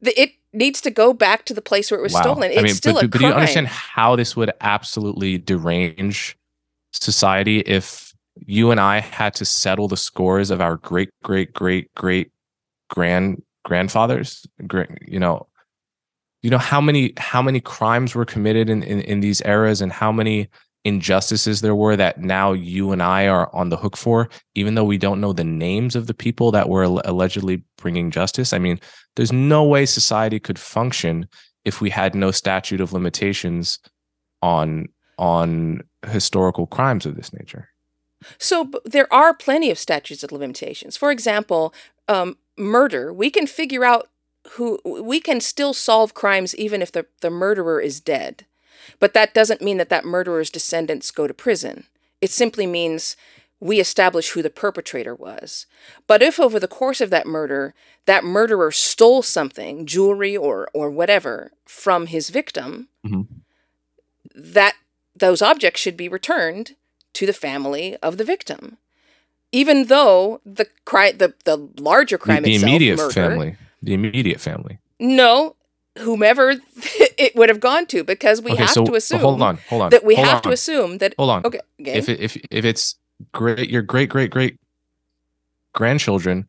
The- 0.00 0.18
It 0.20 0.32
needs 0.56 0.80
to 0.82 0.90
go 0.90 1.12
back 1.12 1.44
to 1.46 1.54
the 1.54 1.62
place 1.62 1.90
where 1.90 2.00
it 2.00 2.02
was 2.02 2.12
Wow. 2.14 2.22
stolen. 2.22 2.50
It's 2.50 2.58
I 2.58 2.62
mean, 2.62 2.74
still 2.74 2.94
but, 2.94 3.04
a 3.04 3.08
but 3.08 3.18
crime. 3.18 3.30
do 3.30 3.34
you 3.34 3.34
understand 3.40 3.66
how 3.68 4.16
this 4.16 4.36
would 4.36 4.52
absolutely 4.60 5.38
derange 5.38 6.36
society 6.92 7.60
if 7.60 8.12
you 8.46 8.70
and 8.70 8.80
I 8.80 9.00
had 9.00 9.34
to 9.36 9.44
settle 9.44 9.88
the 9.88 9.96
scores 9.96 10.50
of 10.50 10.60
our 10.60 10.76
great, 10.76 11.10
great, 11.22 11.52
great, 11.52 11.92
great 11.94 12.30
grand 12.90 13.42
grandfathers? 13.64 14.46
Great, 14.66 14.88
you 15.06 15.20
know, 15.20 15.46
you 16.42 16.50
know 16.50 16.58
how 16.58 16.80
many 16.80 17.12
how 17.16 17.42
many 17.42 17.60
crimes 17.60 18.14
were 18.14 18.24
committed 18.24 18.70
in, 18.70 18.82
in 18.82 19.00
in 19.02 19.20
these 19.20 19.40
eras 19.42 19.80
and 19.80 19.92
how 19.92 20.12
many 20.12 20.48
injustices 20.86 21.60
there 21.60 21.74
were 21.74 21.96
that 21.96 22.20
now 22.20 22.52
you 22.52 22.92
and 22.92 23.02
I 23.02 23.26
are 23.26 23.52
on 23.52 23.70
the 23.70 23.76
hook 23.76 23.96
for, 23.96 24.28
even 24.54 24.76
though 24.76 24.84
we 24.84 24.98
don't 24.98 25.20
know 25.20 25.32
the 25.32 25.42
names 25.42 25.96
of 25.96 26.06
the 26.06 26.14
people 26.14 26.52
that 26.52 26.68
were 26.68 26.84
al- 26.84 27.02
allegedly 27.04 27.64
bringing 27.76 28.12
justice. 28.12 28.52
I 28.52 28.58
mean, 28.58 28.78
there's 29.16 29.32
no 29.32 29.64
way 29.64 29.84
society 29.84 30.38
could 30.38 30.60
function 30.60 31.28
if 31.64 31.80
we 31.80 31.90
had 31.90 32.14
no 32.14 32.30
statute 32.30 32.80
of 32.80 32.92
limitations 32.92 33.80
on 34.42 34.86
on 35.18 35.82
historical 36.06 36.66
crimes 36.66 37.04
of 37.04 37.16
this 37.16 37.32
nature. 37.32 37.68
So 38.38 38.70
there 38.84 39.12
are 39.12 39.34
plenty 39.34 39.70
of 39.70 39.78
statutes 39.78 40.22
of 40.22 40.30
limitations. 40.30 40.96
For 40.96 41.10
example, 41.10 41.74
um, 42.06 42.36
murder. 42.56 43.12
We 43.12 43.30
can 43.30 43.48
figure 43.48 43.84
out 43.84 44.08
who. 44.52 44.78
We 44.84 45.20
can 45.20 45.40
still 45.40 45.74
solve 45.74 46.14
crimes 46.14 46.54
even 46.54 46.80
if 46.80 46.92
the 46.92 47.06
the 47.22 47.30
murderer 47.30 47.80
is 47.80 48.00
dead, 48.00 48.46
but 49.00 49.14
that 49.14 49.34
doesn't 49.34 49.62
mean 49.62 49.76
that 49.78 49.88
that 49.88 50.04
murderer's 50.04 50.50
descendants 50.50 51.10
go 51.10 51.26
to 51.26 51.34
prison. 51.34 51.84
It 52.20 52.30
simply 52.30 52.66
means 52.66 53.16
we 53.60 53.80
establish 53.80 54.30
who 54.30 54.42
the 54.42 54.50
perpetrator 54.50 55.14
was. 55.14 55.66
But 56.06 56.22
if 56.22 56.38
over 56.38 56.60
the 56.60 56.68
course 56.68 57.00
of 57.00 57.10
that 57.10 57.26
murder, 57.26 57.74
that 58.04 58.22
murderer 58.24 58.70
stole 58.70 59.22
something, 59.22 59.86
jewelry 59.86 60.36
or 60.36 60.68
or 60.74 60.90
whatever, 60.90 61.52
from 61.64 62.06
his 62.06 62.28
victim, 62.30 62.88
Mhm. 63.06 63.26
that 64.34 64.74
those 65.14 65.40
objects 65.42 65.80
should 65.80 65.96
be 65.96 66.08
returned 66.08 66.76
to 67.14 67.26
the 67.26 67.32
family 67.32 67.96
of 68.02 68.18
the 68.18 68.24
victim. 68.24 68.76
Even 69.52 69.84
though 69.86 70.40
the 70.44 70.66
cri- 70.84 71.12
the, 71.12 71.32
the 71.44 71.56
larger 71.78 72.16
The, 72.16 72.22
crime 72.22 72.42
the 72.42 72.54
itself, 72.54 72.68
immediate 72.70 72.96
murder, 72.98 73.12
family, 73.12 73.56
the 73.82 73.94
immediate 73.94 74.40
family. 74.40 74.78
no, 75.00 75.55
whomever 75.98 76.50
it 77.18 77.34
would 77.36 77.48
have 77.48 77.60
gone 77.60 77.86
to, 77.86 78.04
because 78.04 78.42
we 78.42 78.52
okay, 78.52 78.62
have 78.62 78.70
so 78.70 78.84
to 78.84 78.94
assume 78.94 79.20
hold 79.20 79.42
on, 79.42 79.58
hold 79.68 79.82
on. 79.82 79.90
that 79.90 80.04
we 80.04 80.14
have 80.14 80.42
to 80.42 80.48
on, 80.48 80.52
assume 80.52 80.98
that. 80.98 81.14
Hold 81.18 81.30
on. 81.30 81.46
Okay, 81.46 81.60
okay. 81.80 81.98
If 81.98 82.08
it, 82.08 82.20
if 82.20 82.36
if 82.50 82.64
it's 82.64 82.96
great, 83.32 83.70
your 83.70 83.82
great 83.82 84.08
great 84.08 84.30
great 84.30 84.58
grandchildren, 85.72 86.46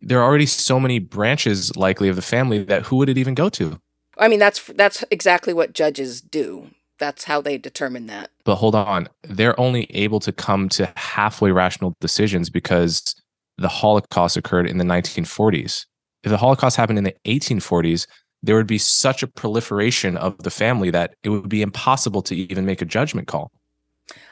there 0.00 0.20
are 0.20 0.24
already 0.24 0.46
so 0.46 0.78
many 0.78 0.98
branches 0.98 1.76
likely 1.76 2.08
of 2.08 2.16
the 2.16 2.22
family 2.22 2.62
that 2.64 2.82
who 2.82 2.96
would 2.96 3.08
it 3.08 3.18
even 3.18 3.34
go 3.34 3.48
to? 3.50 3.80
I 4.18 4.28
mean, 4.28 4.38
that's 4.38 4.64
that's 4.74 5.04
exactly 5.10 5.54
what 5.54 5.72
judges 5.72 6.20
do. 6.20 6.70
That's 6.98 7.24
how 7.24 7.40
they 7.40 7.58
determine 7.58 8.06
that. 8.06 8.30
But 8.44 8.56
hold 8.56 8.74
on, 8.74 9.08
they're 9.22 9.58
only 9.58 9.84
able 9.90 10.18
to 10.20 10.32
come 10.32 10.68
to 10.70 10.92
halfway 10.96 11.52
rational 11.52 11.94
decisions 12.00 12.50
because 12.50 13.14
the 13.56 13.68
Holocaust 13.68 14.36
occurred 14.36 14.68
in 14.68 14.78
the 14.78 14.84
1940s. 14.84 15.86
If 16.24 16.30
the 16.30 16.36
Holocaust 16.36 16.76
happened 16.76 16.98
in 16.98 17.04
the 17.04 17.14
1840s, 17.24 18.06
there 18.42 18.56
would 18.56 18.66
be 18.66 18.78
such 18.78 19.22
a 19.22 19.26
proliferation 19.26 20.16
of 20.16 20.38
the 20.38 20.50
family 20.50 20.90
that 20.90 21.14
it 21.22 21.30
would 21.30 21.48
be 21.48 21.62
impossible 21.62 22.22
to 22.22 22.34
even 22.34 22.64
make 22.64 22.80
a 22.80 22.84
judgment 22.84 23.28
call. 23.28 23.50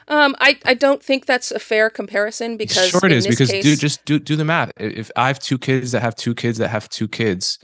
Um, 0.07 0.35
I, 0.39 0.57
I 0.65 0.73
don't 0.73 1.03
think 1.03 1.25
that's 1.25 1.51
a 1.51 1.59
fair 1.59 1.89
comparison 1.89 2.55
because 2.57 2.89
sure 2.89 3.05
it 3.05 3.11
is 3.11 3.27
because 3.27 3.49
case, 3.49 3.63
do 3.63 3.75
just 3.75 4.05
do 4.05 4.19
do 4.19 4.35
the 4.35 4.45
math. 4.45 4.71
If 4.77 5.11
I 5.15 5.27
have 5.27 5.39
two 5.39 5.57
kids 5.57 5.91
that 5.91 6.01
have 6.01 6.15
two 6.15 6.33
kids 6.33 6.57
that 6.59 6.69
have 6.69 6.87
two 6.87 7.07
kids, 7.07 7.59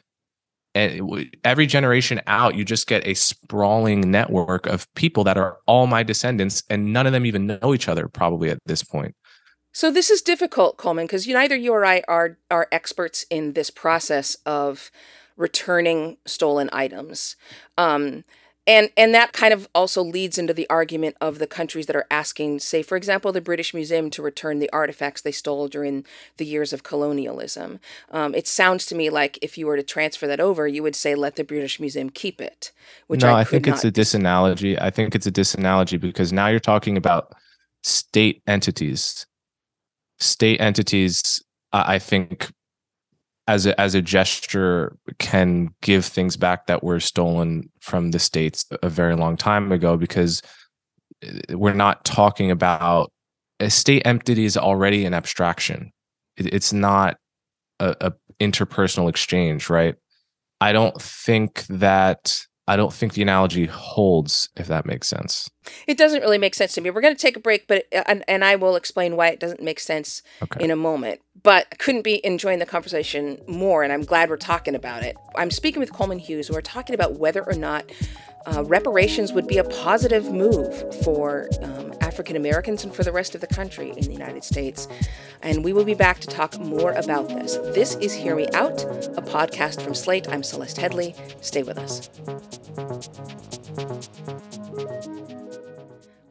and 0.75 1.29
every 1.43 1.65
generation 1.65 2.21
out, 2.27 2.55
you 2.55 2.65
just 2.65 2.87
get 2.87 3.07
a 3.07 3.13
sprawling 3.13 4.11
network 4.11 4.67
of 4.67 4.93
people 4.95 5.23
that 5.23 5.37
are 5.37 5.57
all 5.67 5.87
my 5.87 6.03
descendants, 6.03 6.63
and 6.69 6.91
none 6.91 7.07
of 7.07 7.13
them 7.13 7.25
even 7.25 7.47
know 7.47 7.73
each 7.73 7.87
other 7.87 8.07
probably 8.09 8.49
at 8.49 8.59
this 8.65 8.83
point. 8.83 9.15
So 9.71 9.89
this 9.89 10.09
is 10.09 10.21
difficult, 10.21 10.77
Coleman, 10.77 11.05
because 11.05 11.25
neither 11.25 11.55
you 11.55 11.71
or 11.71 11.85
I 11.85 12.03
are 12.07 12.37
are 12.51 12.67
experts 12.71 13.25
in 13.29 13.53
this 13.53 13.69
process 13.69 14.35
of 14.45 14.91
returning 15.37 16.17
stolen 16.25 16.69
items. 16.71 17.35
Um, 17.77 18.23
and 18.65 18.91
and 18.95 19.13
that 19.13 19.33
kind 19.33 19.53
of 19.53 19.67
also 19.75 20.01
leads 20.01 20.37
into 20.37 20.53
the 20.53 20.69
argument 20.69 21.17
of 21.19 21.39
the 21.39 21.47
countries 21.47 21.85
that 21.87 21.95
are 21.95 22.07
asking, 22.09 22.59
say, 22.59 22.81
for 22.81 22.95
example, 22.95 23.33
the 23.33 23.41
British 23.41 23.73
Museum 23.73 24.09
to 24.11 24.21
return 24.21 24.59
the 24.59 24.69
artifacts 24.71 25.21
they 25.21 25.33
stole 25.33 25.67
during 25.67 26.05
the 26.37 26.45
years 26.45 26.71
of 26.71 26.81
colonialism. 26.81 27.79
Um, 28.09 28.33
it 28.33 28.47
sounds 28.47 28.85
to 28.85 28.95
me 28.95 29.09
like 29.09 29.37
if 29.41 29.57
you 29.57 29.67
were 29.67 29.75
to 29.75 29.83
transfer 29.83 30.27
that 30.27 30.39
over, 30.39 30.65
you 30.65 30.81
would 30.81 30.95
say, 30.95 31.13
let 31.13 31.35
the 31.35 31.43
British 31.43 31.79
Museum 31.79 32.09
keep 32.09 32.39
it. 32.39 32.71
Which 33.07 33.21
no, 33.21 33.33
I, 33.33 33.41
I, 33.41 33.43
think 33.43 33.67
it's 33.67 33.83
a 33.83 33.91
disanalogy. 33.91 34.81
I 34.81 34.89
think 34.89 35.13
it's 35.13 35.27
a 35.27 35.31
disanalogy 35.31 35.99
because 35.99 36.31
now 36.31 36.47
you're 36.47 36.59
talking 36.61 36.95
about 36.95 37.33
state 37.83 38.41
entities. 38.47 39.25
State 40.19 40.61
entities, 40.61 41.43
I 41.73 41.95
I 41.95 41.99
think, 41.99 42.49
as 43.47 43.65
a 43.65 43.79
as 43.79 43.95
a 43.95 44.01
gesture, 44.01 44.95
can 45.19 45.69
give 45.81 46.05
things 46.05 46.37
back 46.37 46.67
that 46.67 46.83
were 46.83 46.99
stolen 46.99 47.69
from 47.81 48.11
the 48.11 48.19
states 48.19 48.65
a 48.81 48.89
very 48.89 49.15
long 49.15 49.37
time 49.37 49.71
ago. 49.71 49.97
Because 49.97 50.41
uh, 51.25 51.57
we're 51.57 51.73
not 51.73 52.05
talking 52.05 52.51
about 52.51 53.11
a 53.59 53.69
state 53.69 54.01
entity 54.05 54.45
is 54.45 54.57
already 54.57 55.05
an 55.05 55.13
abstraction. 55.13 55.91
It, 56.37 56.53
it's 56.53 56.73
not 56.73 57.17
a, 57.79 57.95
a 58.01 58.13
interpersonal 58.39 59.09
exchange, 59.09 59.69
right? 59.69 59.95
I 60.61 60.71
don't 60.71 61.01
think 61.01 61.65
that 61.67 62.45
I 62.67 62.77
don't 62.77 62.93
think 62.93 63.13
the 63.13 63.21
analogy 63.21 63.65
holds, 63.65 64.47
if 64.55 64.67
that 64.67 64.85
makes 64.85 65.09
sense. 65.09 65.49
It 65.85 65.97
doesn't 65.97 66.21
really 66.21 66.37
make 66.37 66.55
sense 66.55 66.73
to 66.75 66.81
me. 66.81 66.89
We're 66.89 67.01
going 67.01 67.15
to 67.15 67.21
take 67.21 67.35
a 67.35 67.41
break, 67.41 67.67
but 67.67 67.85
and, 67.91 68.23
and 68.27 68.45
I 68.45 68.55
will 68.55 68.77
explain 68.77 69.17
why 69.17 69.27
it 69.27 69.39
doesn't 69.39 69.61
make 69.61 69.79
sense 69.79 70.21
Okay. 70.41 70.63
in 70.63 70.71
a 70.71 70.75
moment. 70.75 71.19
But 71.41 71.67
I 71.71 71.75
couldn't 71.75 72.03
be 72.03 72.23
enjoying 72.25 72.59
the 72.59 72.65
conversation 72.65 73.41
more, 73.47 73.83
and 73.83 73.91
I'm 73.91 74.03
glad 74.03 74.29
we're 74.29 74.37
talking 74.37 74.75
about 74.75 75.03
it. 75.03 75.17
I'm 75.35 75.49
speaking 75.49 75.79
with 75.79 75.91
Coleman 75.91 76.19
Hughes. 76.19 76.51
We're 76.51 76.61
talking 76.61 76.93
about 76.93 77.17
whether 77.17 77.43
or 77.43 77.53
not 77.53 77.91
uh, 78.45 78.63
reparations 78.65 79.33
would 79.33 79.47
be 79.47 79.57
a 79.57 79.63
positive 79.63 80.31
move 80.31 81.03
for 81.03 81.49
um, 81.61 81.93
African 82.01 82.35
Americans 82.35 82.83
and 82.83 82.93
for 82.93 83.03
the 83.03 83.11
rest 83.11 83.33
of 83.35 83.41
the 83.41 83.47
country 83.47 83.89
in 83.89 84.03
the 84.03 84.11
United 84.11 84.43
States. 84.43 84.87
And 85.41 85.63
we 85.63 85.73
will 85.73 85.85
be 85.85 85.95
back 85.95 86.19
to 86.19 86.27
talk 86.27 86.57
more 86.59 86.91
about 86.91 87.29
this. 87.29 87.57
This 87.73 87.95
is 87.95 88.13
Hear 88.13 88.35
Me 88.35 88.47
Out, 88.53 88.83
a 89.17 89.21
podcast 89.21 89.81
from 89.81 89.95
Slate. 89.95 90.29
I'm 90.29 90.43
Celeste 90.43 90.77
Headlee. 90.77 91.43
Stay 91.43 91.63
with 91.63 91.79
us. 91.79 92.09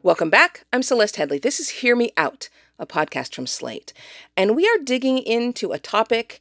Welcome 0.01 0.29
back. 0.29 0.65
I'm 0.71 0.83
Celeste 0.83 1.15
Headlee. 1.15 1.41
This 1.41 1.59
is 1.59 1.69
Hear 1.69 1.95
Me 1.95 2.11
Out, 2.17 2.49
a 2.79 2.85
podcast 2.85 3.33
from 3.35 3.47
Slate. 3.47 3.93
And 4.35 4.55
we 4.55 4.67
are 4.67 4.83
digging 4.83 5.17
into 5.19 5.71
a 5.71 5.79
topic 5.79 6.39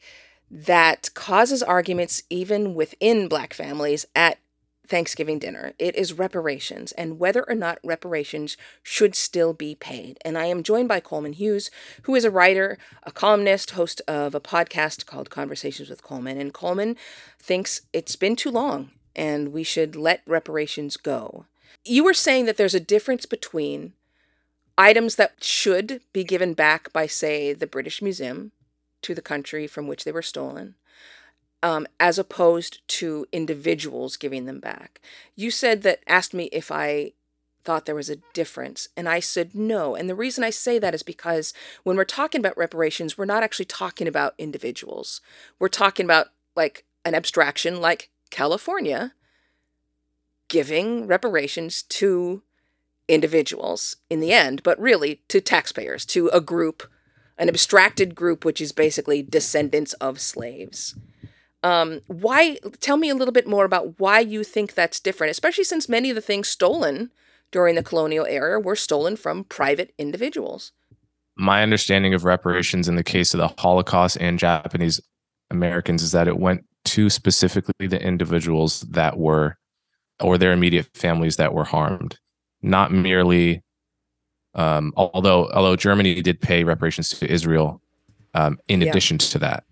that 0.51 1.11
causes 1.15 1.63
arguments 1.63 2.23
even 2.29 2.75
within 2.75 3.29
Black 3.29 3.55
families 3.55 4.07
at 4.15 4.39
Thanksgiving 4.87 5.39
dinner. 5.39 5.73
It 5.79 5.97
is 5.97 6.13
reparations 6.13 6.93
and 6.93 7.19
whether 7.19 7.49
or 7.49 7.55
not 7.55 7.79
reparations 7.83 8.59
should 8.83 9.15
still 9.15 9.55
be 9.55 9.75
paid. 9.75 10.19
And 10.25 10.37
I 10.37 10.47
am 10.47 10.63
joined 10.63 10.89
by 10.89 11.01
Coleman 11.01 11.33
Hughes, 11.33 11.71
who 12.03 12.15
is 12.15 12.27
a 12.27 12.31
writer, 12.31 12.77
a 13.05 13.11
columnist, 13.11 13.71
host 13.71 14.03
of 14.07 14.35
a 14.35 14.41
podcast 14.41 15.07
called 15.07 15.31
Conversations 15.31 15.89
with 15.89 16.03
Coleman. 16.03 16.39
And 16.39 16.53
Coleman 16.53 16.97
thinks 17.39 17.83
it's 17.95 18.17
been 18.17 18.37
too 18.37 18.51
long 18.51 18.91
and 19.17 19.53
we 19.53 19.63
should 19.63 19.97
let 19.97 20.23
reparations 20.27 20.97
go. 20.97 21.47
You 21.85 22.05
were 22.05 22.15
saying 22.15 22.45
that 22.45 22.57
there's 22.57 22.75
a 22.75 22.81
difference 22.81 23.25
between 23.25 23.95
items 24.79 25.17
that 25.17 25.43
should 25.43 26.01
be 26.13 26.25
given 26.25 26.55
back 26.55 26.93
by, 26.93 27.07
say, 27.07 27.53
the 27.53 27.67
British 27.67 28.03
Museum 28.03 28.53
to 29.03 29.15
the 29.15 29.23
country 29.23 29.67
from 29.67 29.87
which 29.87 30.05
they 30.05 30.13
were 30.13 30.23
stolen, 30.23 30.75
um, 31.63 31.87
as 32.01 32.19
opposed 32.19 32.87
to 32.89 33.27
individuals 33.33 34.17
giving 34.17 34.47
them 34.47 34.61
back. 34.61 35.01
You 35.35 35.51
said 35.51 35.83
that, 35.83 36.01
asked 36.07 36.35
me 36.35 36.45
if 36.53 36.71
I 36.71 37.13
thought 37.65 37.87
there 37.87 37.95
was 37.95 38.11
a 38.11 38.19
difference. 38.35 38.89
And 38.97 39.09
I 39.09 39.21
said 39.21 39.55
no. 39.55 39.95
And 39.95 40.09
the 40.09 40.15
reason 40.15 40.45
I 40.45 40.51
say 40.51 40.79
that 40.79 40.95
is 40.95 41.03
because 41.03 41.55
when 41.85 41.97
we're 41.97 42.05
talking 42.05 42.41
about 42.41 42.59
reparations, 42.59 43.17
we're 43.17 43.25
not 43.25 43.43
actually 43.43 43.67
talking 43.67 44.09
about 44.09 44.35
individuals. 44.39 45.21
We're 45.59 45.69
talking 45.69 46.05
about 46.05 46.29
like 46.57 46.85
an 47.05 47.15
abstraction 47.15 47.81
like 47.81 48.11
California 48.31 49.13
giving 50.49 51.07
reparations 51.07 51.83
to 51.83 52.43
individuals 53.09 53.97
in 54.09 54.21
the 54.21 54.33
end, 54.33 54.63
but 54.63 54.79
really 54.81 55.23
to 55.29 55.41
taxpayers, 55.41 56.05
to 56.07 56.29
a 56.29 56.41
group, 56.41 56.85
an 57.39 57.49
abstracted 57.49 58.15
group, 58.15 58.45
which 58.45 58.61
is 58.61 58.73
basically 58.73 59.23
descendants 59.23 59.93
of 59.95 60.21
slaves. 60.21 60.95
Um, 61.63 62.01
why? 62.07 62.59
Tell 62.81 62.97
me 62.97 63.09
a 63.09 63.15
little 63.15 63.33
bit 63.33 63.47
more 63.47 63.65
about 63.65 63.99
why 64.01 64.21
you 64.21 64.43
think 64.43 64.75
that's 64.75 64.99
different, 64.99 65.31
especially 65.31 65.65
since 65.65 65.89
many 65.89 66.11
of 66.11 66.17
the 66.17 66.21
things 66.21 66.49
stolen 66.49 67.11
during 67.53 67.77
the 67.77 67.83
colonial 67.83 68.27
era 68.27 68.59
were 68.59 68.75
stolen 68.75 69.17
from 69.17 69.45
private 69.45 69.93
individuals. 69.99 70.73
My 71.37 71.63
understanding 71.63 72.15
of 72.15 72.25
reparations 72.25 72.89
in 72.89 72.97
the 72.97 73.05
case 73.05 73.33
of 73.33 73.39
the 73.39 73.55
Holocaust 73.59 74.17
and 74.21 74.39
Japanese 74.39 75.01
Americans 75.51 76.03
is 76.03 76.13
that 76.13 76.29
it 76.29 76.39
went 76.39 76.65
to 76.87 77.09
specifically 77.09 77.87
the 77.87 78.03
individuals 78.03 78.81
that 78.81 79.19
were 79.19 79.57
or 80.21 80.39
their 80.39 80.53
immediate 80.53 80.89
families 80.95 81.37
that 81.37 81.55
were 81.55 81.65
harmed, 81.65 82.19
not 82.63 82.93
merely. 82.93 83.63
Um, 84.55 84.93
although 84.97 85.51
although 85.53 85.77
Germany 85.77 86.21
did 86.21 86.41
pay 86.41 86.65
reparations 86.65 87.09
to 87.11 87.31
Israel, 87.31 87.81
um, 88.35 88.59
in 88.69 88.81
yeah. 88.81 88.91
addition 88.91 89.19
to 89.19 89.39
that, 89.39 89.65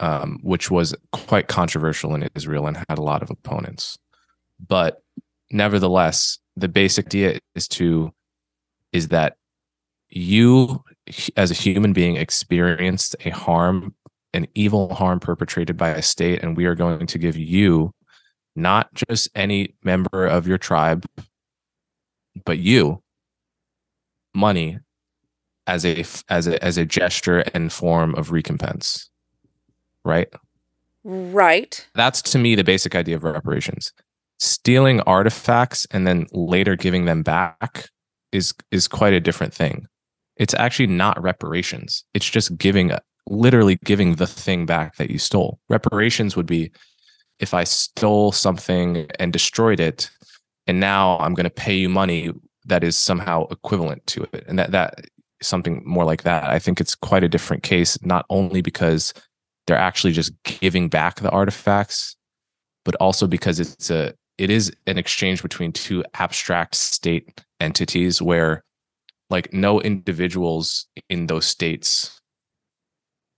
um, 0.00 0.38
which 0.42 0.70
was 0.70 0.94
quite 1.12 1.48
controversial 1.48 2.14
in 2.14 2.28
Israel 2.34 2.66
and 2.66 2.76
had 2.88 2.98
a 2.98 3.02
lot 3.02 3.22
of 3.22 3.30
opponents, 3.30 3.98
but 4.66 5.02
nevertheless, 5.50 6.38
the 6.56 6.68
basic 6.68 7.06
idea 7.06 7.38
is 7.54 7.66
to 7.68 8.12
is 8.92 9.08
that 9.08 9.36
you 10.08 10.82
as 11.36 11.50
a 11.50 11.54
human 11.54 11.92
being 11.92 12.16
experienced 12.16 13.16
a 13.24 13.30
harm 13.30 13.94
an 14.34 14.46
evil 14.54 14.94
harm 14.94 15.18
perpetrated 15.18 15.76
by 15.76 15.88
a 15.88 16.02
state 16.02 16.42
and 16.42 16.56
we 16.56 16.66
are 16.66 16.74
going 16.74 17.06
to 17.06 17.18
give 17.18 17.36
you 17.36 17.90
not 18.54 18.92
just 18.94 19.28
any 19.34 19.74
member 19.84 20.26
of 20.26 20.48
your 20.48 20.58
tribe, 20.58 21.06
but 22.44 22.58
you 22.58 23.02
money 24.34 24.78
as 25.66 25.84
a 25.84 26.04
as 26.28 26.46
a 26.46 26.62
as 26.64 26.78
a 26.78 26.84
gesture 26.84 27.40
and 27.54 27.72
form 27.72 28.14
of 28.14 28.30
recompense. 28.30 29.10
Right? 30.04 30.28
Right. 31.04 31.86
That's 31.94 32.22
to 32.22 32.38
me 32.38 32.54
the 32.54 32.64
basic 32.64 32.94
idea 32.94 33.16
of 33.16 33.24
reparations. 33.24 33.92
Stealing 34.38 35.00
artifacts 35.02 35.86
and 35.90 36.06
then 36.06 36.26
later 36.32 36.76
giving 36.76 37.04
them 37.04 37.22
back 37.22 37.88
is 38.32 38.52
is 38.70 38.88
quite 38.88 39.12
a 39.12 39.20
different 39.20 39.54
thing. 39.54 39.86
It's 40.36 40.54
actually 40.54 40.88
not 40.88 41.20
reparations. 41.22 42.04
It's 42.12 42.28
just 42.28 42.56
giving 42.58 42.92
literally 43.28 43.78
giving 43.84 44.16
the 44.16 44.26
thing 44.26 44.66
back 44.66 44.96
that 44.96 45.10
you 45.10 45.18
stole. 45.18 45.58
Reparations 45.68 46.36
would 46.36 46.46
be 46.46 46.70
if 47.38 47.54
I 47.54 47.64
stole 47.64 48.32
something 48.32 49.06
and 49.18 49.32
destroyed 49.32 49.80
it, 49.80 50.10
and 50.66 50.80
now 50.80 51.18
I'm 51.18 51.34
going 51.34 51.44
to 51.44 51.50
pay 51.50 51.76
you 51.76 51.88
money 51.88 52.32
that 52.66 52.82
is 52.82 52.96
somehow 52.96 53.46
equivalent 53.50 54.06
to 54.08 54.24
it, 54.32 54.44
and 54.48 54.58
that 54.58 54.72
that 54.72 55.06
something 55.42 55.82
more 55.84 56.04
like 56.04 56.22
that. 56.22 56.44
I 56.44 56.58
think 56.58 56.80
it's 56.80 56.94
quite 56.94 57.24
a 57.24 57.28
different 57.28 57.62
case, 57.62 58.02
not 58.04 58.26
only 58.30 58.62
because 58.62 59.12
they're 59.66 59.76
actually 59.76 60.12
just 60.12 60.32
giving 60.44 60.88
back 60.88 61.20
the 61.20 61.30
artifacts, 61.30 62.16
but 62.84 62.94
also 62.96 63.26
because 63.26 63.60
it's 63.60 63.90
a 63.90 64.14
it 64.38 64.50
is 64.50 64.72
an 64.86 64.98
exchange 64.98 65.42
between 65.42 65.72
two 65.72 66.04
abstract 66.14 66.74
state 66.74 67.42
entities 67.60 68.20
where 68.20 68.62
like 69.30 69.52
no 69.52 69.80
individuals 69.80 70.86
in 71.08 71.26
those 71.26 71.46
states 71.46 72.20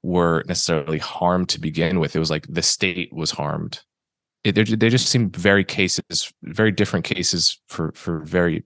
were 0.02 0.44
necessarily 0.46 0.98
harmed 0.98 1.48
to 1.50 1.60
begin 1.60 2.00
with. 2.00 2.14
It 2.14 2.18
was 2.18 2.30
like 2.30 2.46
the 2.48 2.62
state 2.62 3.12
was 3.12 3.30
harmed 3.30 3.80
it, 4.44 4.54
they 4.80 4.88
just 4.88 5.08
seem 5.08 5.30
very 5.30 5.64
cases, 5.64 6.32
very 6.42 6.72
different 6.72 7.04
cases 7.04 7.60
for 7.68 7.92
for 7.94 8.20
very 8.20 8.64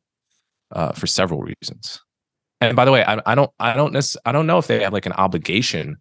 uh, 0.70 0.92
for 0.92 1.06
several 1.06 1.40
reasons. 1.40 2.00
And 2.60 2.76
by 2.76 2.84
the 2.84 2.92
way, 2.92 3.04
I, 3.04 3.20
I 3.26 3.34
don't 3.34 3.50
I 3.58 3.74
don't 3.74 3.92
necess- 3.92 4.16
I 4.24 4.32
don't 4.32 4.46
know 4.46 4.58
if 4.58 4.66
they 4.66 4.82
have 4.82 4.92
like 4.92 5.06
an 5.06 5.12
obligation 5.12 5.96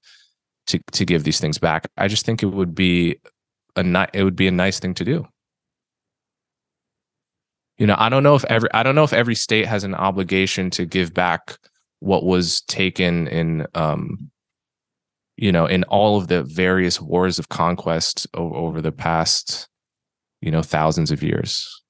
to 0.67 0.79
to 0.91 1.05
give 1.05 1.23
these 1.23 1.39
things 1.39 1.57
back. 1.57 1.87
I 1.97 2.07
just 2.07 2.25
think 2.25 2.43
it 2.43 2.47
would 2.47 2.75
be 2.75 3.19
a 3.75 3.83
ni- 3.83 4.07
it 4.13 4.23
would 4.23 4.35
be 4.35 4.47
a 4.47 4.51
nice 4.51 4.79
thing 4.79 4.93
to 4.95 5.05
do. 5.05 5.25
You 7.77 7.87
know, 7.87 7.95
I 7.97 8.09
don't 8.09 8.23
know 8.23 8.35
if 8.35 8.45
every 8.45 8.69
I 8.73 8.83
don't 8.83 8.95
know 8.95 9.03
if 9.03 9.13
every 9.13 9.35
state 9.35 9.65
has 9.65 9.83
an 9.83 9.95
obligation 9.95 10.69
to 10.71 10.85
give 10.85 11.13
back 11.13 11.57
what 11.99 12.23
was 12.23 12.61
taken 12.61 13.27
in 13.27 13.65
um 13.73 14.29
you 15.41 15.51
know, 15.51 15.65
in 15.65 15.83
all 15.85 16.17
of 16.17 16.27
the 16.27 16.43
various 16.43 17.01
wars 17.01 17.39
of 17.39 17.49
conquest 17.49 18.27
o- 18.35 18.53
over 18.53 18.79
the 18.79 18.91
past, 18.91 19.67
you 20.39 20.51
know, 20.51 20.61
thousands 20.61 21.09
of 21.09 21.23
years. 21.23 21.81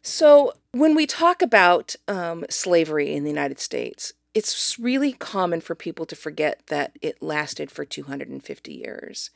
So, 0.00 0.52
when 0.70 0.94
we 0.94 1.06
talk 1.06 1.42
about 1.42 1.96
um, 2.06 2.44
slavery 2.48 3.12
in 3.12 3.24
the 3.24 3.30
United 3.30 3.58
States, 3.58 4.12
it's 4.32 4.78
really 4.78 5.12
common 5.12 5.60
for 5.60 5.74
people 5.74 6.06
to 6.06 6.14
forget 6.14 6.62
that 6.68 6.96
it 7.02 7.20
lasted 7.20 7.70
for 7.72 7.84
250 7.84 8.72
years. 8.72 9.30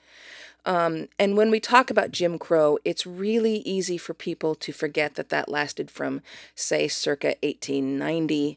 Um, 0.65 1.09
and 1.19 1.37
when 1.37 1.51
we 1.51 1.59
talk 1.59 1.91
about 1.91 2.13
Jim 2.13 2.39
Crow, 2.39 2.79
it's 2.85 3.07
really 3.07 3.57
easy 3.59 3.99
for 3.99 4.15
people 4.15 4.55
to 4.55 4.73
forget 4.73 5.17
that 5.17 5.31
that 5.31 5.49
lasted 5.49 5.91
from, 5.91 6.21
say, 6.55 6.87
circa 6.87 7.35
1890 7.43 8.57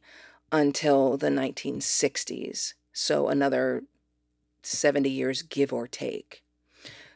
until 0.51 1.17
the 1.17 1.29
1960s. 1.29 2.73
So, 2.93 3.29
another 3.29 3.83
70 4.61 5.09
years, 5.09 5.41
give 5.41 5.73
or 5.73 5.87
take. 5.87 6.43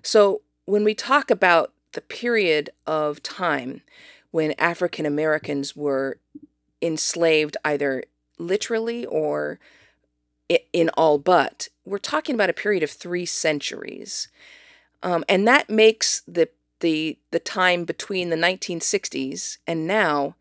So, 0.01 0.41
when 0.65 0.83
we 0.83 0.95
talk 0.95 1.29
about 1.29 1.73
the 1.93 2.01
period 2.01 2.69
of 2.85 3.21
time 3.23 3.81
when 4.31 4.53
African 4.57 5.05
Americans 5.05 5.75
were 5.75 6.19
enslaved 6.81 7.55
either 7.63 8.03
literally 8.37 9.05
or 9.05 9.59
in 10.73 10.89
all 10.89 11.17
but, 11.17 11.69
we're 11.85 11.97
talking 11.97 12.35
about 12.35 12.49
a 12.49 12.53
period 12.53 12.83
of 12.83 12.91
three 12.91 13.25
centuries. 13.25 14.27
Um, 15.01 15.23
and 15.29 15.47
that 15.47 15.69
makes 15.69 16.21
the, 16.27 16.49
the, 16.79 17.17
the 17.31 17.39
time 17.39 17.85
between 17.85 18.29
the 18.29 18.35
1960s 18.35 19.57
and 19.65 19.87
now 19.87 20.35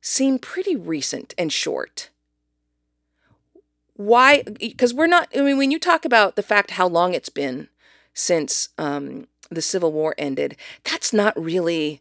seem 0.00 0.38
pretty 0.38 0.76
recent 0.76 1.34
and 1.38 1.52
short 1.52 2.10
why 3.98 4.44
because 4.60 4.94
we're 4.94 5.08
not 5.08 5.28
i 5.36 5.40
mean 5.40 5.58
when 5.58 5.72
you 5.72 5.78
talk 5.78 6.04
about 6.04 6.36
the 6.36 6.42
fact 6.42 6.70
how 6.72 6.86
long 6.86 7.14
it's 7.14 7.28
been 7.28 7.68
since 8.14 8.68
um, 8.78 9.26
the 9.50 9.60
civil 9.60 9.92
war 9.92 10.14
ended 10.16 10.56
that's 10.84 11.12
not 11.12 11.38
really 11.38 12.00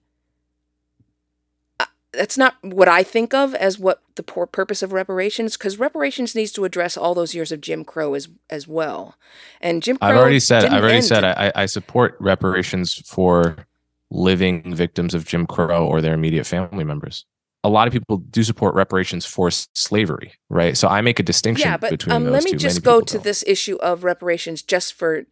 uh, 1.79 1.85
that's 2.13 2.37
not 2.37 2.55
what 2.61 2.87
i 2.87 3.01
think 3.01 3.33
of 3.33 3.55
as 3.55 3.79
what 3.79 4.03
the 4.13 4.21
poor 4.21 4.45
purpose 4.45 4.83
of 4.83 4.93
reparations 4.93 5.57
because 5.57 5.79
reparations 5.79 6.35
needs 6.35 6.51
to 6.51 6.65
address 6.65 6.95
all 6.95 7.15
those 7.15 7.33
years 7.33 7.51
of 7.51 7.61
jim 7.61 7.83
crow 7.83 8.13
as 8.13 8.29
as 8.51 8.67
well. 8.67 9.15
And 9.59 9.81
jim 9.81 9.97
crow 9.97 10.09
i've 10.09 10.17
already 10.17 10.39
said 10.39 10.65
i've 10.65 10.83
already 10.83 11.01
said 11.01 11.23
I, 11.23 11.51
I 11.55 11.65
support 11.65 12.15
reparations 12.19 12.93
for 12.93 13.65
living 14.11 14.75
victims 14.75 15.15
of 15.15 15.25
jim 15.25 15.47
crow 15.47 15.87
or 15.87 15.99
their 15.99 16.13
immediate 16.13 16.45
family 16.45 16.83
members 16.83 17.25
a 17.67 17.69
lot 17.69 17.85
of 17.85 17.93
people 17.93 18.17
do 18.17 18.43
support 18.43 18.73
reparations 18.75 19.25
for 19.25 19.51
slavery, 19.51 20.33
right? 20.49 20.77
So 20.77 20.87
I 20.87 21.01
make 21.01 21.19
a 21.19 21.23
distinction 21.23 21.69
yeah, 21.69 21.75
but, 21.75 21.91
between 21.91 22.15
um, 22.15 22.23
those 22.23 22.33
let 22.33 22.43
me 22.45 22.51
two. 22.51 22.57
just 22.57 22.81
go 22.81 23.01
to 23.01 23.13
don't. 23.15 23.23
this 23.23 23.43
issue 23.45 23.75
of 23.77 24.05
reparations 24.05 24.61
just 24.61 24.93
for 24.93 25.25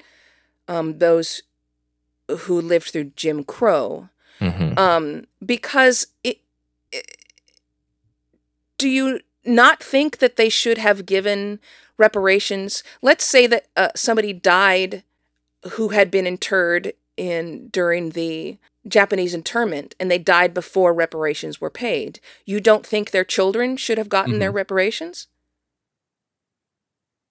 um, 0.68 1.00
those 1.00 1.44
who 2.30 2.60
lived 2.60 2.90
through 2.90 3.12
Jim 3.16 3.46
Crow, 3.46 4.10
mm-hmm. 4.42 4.78
um, 4.78 5.26
because 5.46 6.08
it, 6.26 6.40
it, 6.92 7.18
do 8.78 8.90
you 8.90 9.22
not 9.46 9.82
think 9.82 10.18
that 10.18 10.36
they 10.36 10.50
should 10.50 10.78
have 10.78 11.06
given 11.06 11.60
reparations? 11.98 12.84
Let's 13.02 13.24
say 13.24 13.48
that 13.48 13.68
uh, 13.78 13.90
somebody 13.96 14.34
died 14.34 15.04
who 15.72 15.90
had 15.90 16.12
been 16.12 16.28
interred 16.28 16.94
in 17.16 17.70
during 17.70 18.10
the 18.10 18.58
Japanese 18.88 19.34
internment 19.34 19.96
and 20.00 20.10
they 20.10 20.20
died 20.20 20.54
before 20.54 20.94
reparations 20.94 21.60
were 21.60 21.70
paid. 21.70 22.20
You 22.46 22.60
don't 22.60 22.86
think 22.86 23.12
their 23.12 23.24
children 23.24 23.78
should 23.78 23.98
have 23.98 24.10
gotten 24.10 24.34
mm-hmm. 24.34 24.40
their 24.40 24.52
reparations? 24.52 25.28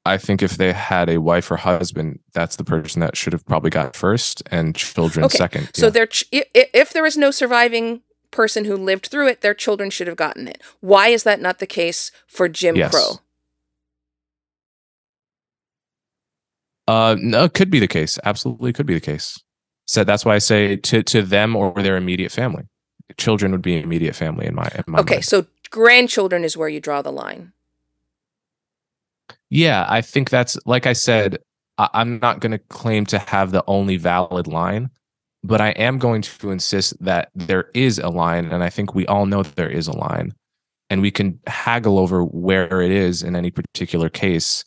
I 0.07 0.19
think 0.19 0.43
if 0.43 0.59
they 0.59 0.73
had 0.73 1.09
a 1.09 1.19
wife 1.19 1.51
or 1.51 1.57
husband, 1.57 2.21
that's 2.35 2.57
the 2.57 2.65
person 2.65 3.01
that 3.01 3.17
should 3.17 3.33
have 3.33 3.47
probably 3.47 3.71
got 3.71 3.97
first 3.97 4.43
and 4.51 4.75
children 4.75 5.25
okay. 5.25 5.39
second. 5.39 5.71
So 5.73 5.91
yeah. 5.95 6.05
ch- 6.05 6.25
if, 6.31 6.93
there 6.93 7.07
is 7.07 7.17
no 7.17 7.31
surviving 7.31 8.03
person 8.31 8.67
who 8.67 8.77
lived 8.77 9.07
through 9.07 9.29
it, 9.29 9.41
their 9.41 9.55
children 9.55 9.89
should 9.89 10.07
have 10.07 10.17
gotten 10.17 10.47
it. 10.47 10.61
Why 10.81 11.09
is 11.09 11.23
that 11.23 11.41
not 11.41 11.59
the 11.59 11.67
case 11.67 12.11
for 12.27 12.51
Jim 12.51 12.77
yes. 12.77 12.91
Crow? 12.91 13.21
Uh, 16.87 17.17
no, 17.19 17.45
it 17.45 17.55
could 17.55 17.71
be 17.71 17.81
the 17.81 17.89
case. 17.89 18.19
Absolutely, 18.25 18.75
could 18.75 18.85
be 18.85 18.93
the 18.93 19.01
case. 19.01 19.43
So 19.87 20.05
that's 20.05 20.25
why 20.25 20.35
I 20.35 20.39
say 20.39 20.77
to 20.77 21.03
to 21.03 21.23
them 21.23 21.55
or 21.57 21.73
their 21.75 21.97
immediate 21.97 22.33
family. 22.33 22.65
children 23.19 23.53
would 23.53 23.63
be 23.63 23.81
immediate 23.81 24.17
family 24.17 24.47
in 24.47 24.55
my, 24.55 24.69
in 24.75 24.85
my 24.87 25.01
Okay, 25.01 25.17
mind. 25.17 25.25
so 25.25 25.47
grandchildren 25.71 26.43
is 26.45 26.57
where 26.57 26.69
you 26.69 26.81
draw 26.81 27.03
the 27.03 27.13
line. 27.13 27.53
Yeah, 29.51 29.87
I 29.89 30.01
think 30.01 30.31
that's 30.31 30.57
like 30.67 30.87
I 30.87 30.93
said. 30.95 31.39
I, 31.79 31.89
I'm 31.93 32.19
not 32.21 32.41
going 32.41 32.53
to 32.53 32.59
claim 32.59 33.05
to 33.07 33.19
have 33.19 33.51
the 33.51 33.65
only 33.67 33.97
valid 33.97 34.47
line, 34.47 34.91
but 35.43 35.61
I 35.61 35.71
am 35.71 35.99
going 35.99 36.23
to 36.23 36.51
insist 36.51 36.95
that 37.05 37.31
there 37.35 37.69
is 37.75 37.99
a 37.99 38.09
line, 38.09 38.47
and 38.47 38.63
I 38.63 38.71
think 38.71 38.95
we 38.95 39.07
all 39.07 39.27
know 39.27 39.43
that 39.43 39.57
there 39.57 39.71
is 39.71 39.89
a 39.89 39.97
line, 39.97 40.33
and 40.89 41.03
we 41.03 41.11
can 41.11 41.39
haggle 41.47 41.99
over 41.99 42.25
where 42.25 42.81
it 42.81 42.91
is 42.93 43.23
in 43.23 43.35
any 43.37 43.51
particular 43.51 44.09
case. 44.09 44.65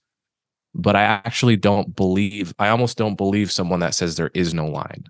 But 0.80 0.95
I 0.95 1.01
actually 1.01 1.57
don't 1.57 1.95
believe. 1.95 2.53
I 2.59 2.69
almost 2.69 2.97
don't 2.97 3.15
believe 3.15 3.51
someone 3.51 3.80
that 3.80 3.95
says 3.95 4.15
there 4.15 4.32
is 4.34 4.53
no 4.53 4.67
line, 4.67 5.05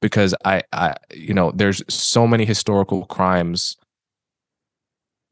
because 0.00 0.34
I, 0.44 0.62
I, 0.72 0.94
you 1.12 1.34
know, 1.34 1.50
there's 1.52 1.82
so 1.92 2.26
many 2.26 2.44
historical 2.44 3.04
crimes. 3.06 3.76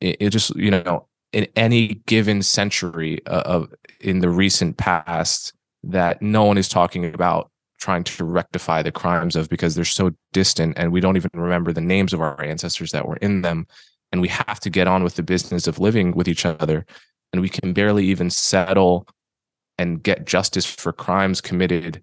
It, 0.00 0.16
it 0.18 0.30
just, 0.30 0.56
you 0.56 0.72
know, 0.72 1.06
in 1.32 1.46
any 1.56 2.00
given 2.06 2.42
century 2.42 3.24
uh, 3.26 3.42
of 3.42 3.72
in 4.00 4.18
the 4.18 4.28
recent 4.28 4.76
past 4.76 5.52
that 5.84 6.20
no 6.20 6.44
one 6.44 6.58
is 6.58 6.68
talking 6.68 7.04
about 7.14 7.50
trying 7.78 8.04
to 8.04 8.24
rectify 8.24 8.82
the 8.82 8.92
crimes 8.92 9.36
of 9.36 9.48
because 9.48 9.74
they're 9.74 9.84
so 9.84 10.10
distant 10.32 10.74
and 10.76 10.92
we 10.92 11.00
don't 11.00 11.16
even 11.16 11.30
remember 11.32 11.72
the 11.72 11.80
names 11.80 12.12
of 12.12 12.20
our 12.20 12.42
ancestors 12.42 12.90
that 12.90 13.06
were 13.06 13.16
in 13.16 13.40
them 13.40 13.66
and 14.12 14.20
we 14.20 14.28
have 14.28 14.60
to 14.60 14.68
get 14.68 14.86
on 14.86 15.02
with 15.02 15.14
the 15.14 15.22
business 15.22 15.66
of 15.66 15.78
living 15.78 16.12
with 16.12 16.28
each 16.28 16.44
other 16.44 16.84
and 17.32 17.42
we 17.42 17.48
can 17.48 17.72
barely 17.72 18.06
even 18.06 18.30
settle 18.30 19.06
and 19.78 20.02
get 20.02 20.26
justice 20.26 20.66
for 20.66 20.92
crimes 20.92 21.40
committed 21.40 22.02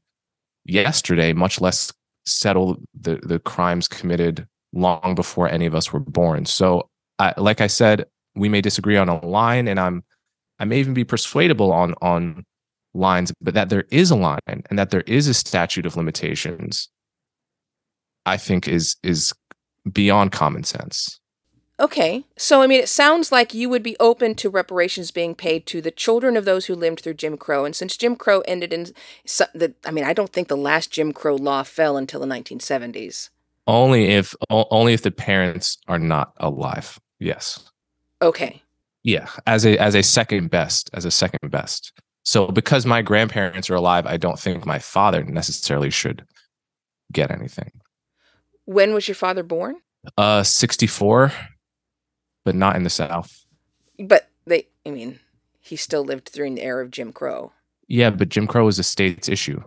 yesterday 0.66 1.34
much 1.34 1.62
less 1.62 1.94
settle 2.26 2.78
the 3.00 3.18
the 3.24 3.40
crimes 3.40 3.88
committed 3.88 4.48
long 4.74 5.16
before 5.16 5.50
any 5.50 5.66
of 5.66 5.74
us 5.74 5.94
were 5.94 6.00
born. 6.00 6.46
So 6.46 6.90
I, 7.20 7.34
like 7.38 7.62
i 7.62 7.68
said 7.68 8.06
we 8.36 8.50
may 8.50 8.62
disagree 8.62 8.98
on 8.98 9.10
a 9.10 9.26
line 9.26 9.68
and 9.68 9.80
i'm 9.80 10.04
i 10.60 10.66
may 10.66 10.80
even 10.80 10.94
be 10.94 11.04
persuadable 11.04 11.72
on 11.72 11.96
on 12.02 12.44
lines 12.94 13.32
but 13.42 13.54
that 13.54 13.70
there 13.70 13.86
is 13.92 14.12
a 14.12 14.16
line 14.16 14.40
and 14.48 14.78
that 14.78 14.90
there 14.90 15.02
is 15.02 15.28
a 15.28 15.34
statute 15.34 15.86
of 15.86 15.98
limitations 15.98 16.90
i 18.26 18.38
think 18.38 18.68
is 18.68 18.96
is 19.04 19.34
beyond 19.92 20.32
common 20.32 20.64
sense 20.64 21.20
Okay, 21.80 22.26
so 22.38 22.62
I 22.64 22.68
mean, 22.68 22.80
it 22.82 22.90
sounds 22.90 23.32
like 23.32 23.54
you 23.54 23.70
would 23.70 23.84
be 23.84 23.96
open 24.00 24.34
to 24.36 24.50
reparations 24.50 25.12
being 25.12 25.36
paid 25.36 25.68
to 25.68 25.80
the 25.80 25.92
children 25.92 26.36
of 26.36 26.44
those 26.44 26.66
who 26.66 26.74
lived 26.74 27.02
through 27.02 27.14
Jim 27.14 27.38
Crow, 27.38 27.66
and 27.66 27.76
since 27.76 27.96
Jim 27.96 28.16
Crow 28.16 28.42
ended 28.48 28.74
in 28.74 28.88
so- 29.26 29.46
the, 29.54 29.76
I 29.86 29.92
mean, 29.92 30.04
I 30.04 30.14
don't 30.14 30.34
think 30.34 30.48
the 30.48 30.58
last 30.58 30.92
Jim 30.92 31.14
Crow 31.14 31.36
law 31.36 31.62
fell 31.62 31.96
until 31.96 32.20
the 32.20 32.26
1970s. 32.26 33.30
only 33.68 34.06
if 34.06 34.34
only 34.50 34.94
if 34.94 35.04
the 35.04 35.12
parents 35.12 35.78
are 35.88 36.00
not 36.00 36.34
alive 36.38 37.00
yes. 37.20 37.70
Okay, 38.24 38.64
yeah 39.04 39.28
as 39.46 39.64
a 39.66 39.78
as 39.78 39.94
a 39.94 40.02
second 40.02 40.50
best 40.50 40.90
as 40.94 41.06
a 41.06 41.12
second 41.12 41.52
best. 41.52 41.92
So 42.24 42.48
because 42.48 42.86
my 42.88 43.02
grandparents 43.04 43.70
are 43.70 43.76
alive 43.76 44.06
i 44.06 44.18
don't 44.18 44.40
think 44.40 44.66
my 44.66 44.80
father 44.80 45.24
necessarily 45.24 45.92
should 45.92 46.26
get 47.14 47.30
anything. 47.30 47.72
When 48.66 48.94
was 48.96 49.08
your 49.08 49.16
father 49.16 49.44
born? 49.44 49.76
uh 50.18 50.42
64 50.44 51.32
but 52.48 52.56
not 52.56 52.76
in 52.78 52.84
the 52.88 52.90
south 53.04 53.32
But 54.00 54.24
they, 54.50 54.62
I 54.86 54.92
mean, 54.98 55.20
he 55.70 55.76
still 55.76 56.04
lived 56.12 56.32
during 56.34 56.56
the 56.56 56.64
era 56.72 56.82
of 56.86 56.92
Jim 56.98 57.12
Crow. 57.20 57.52
yeah 57.90 58.10
but 58.20 58.30
jim 58.30 58.48
crow 58.48 58.68
is 58.72 58.80
a 58.80 58.84
state's 58.84 59.30
issue 59.38 59.60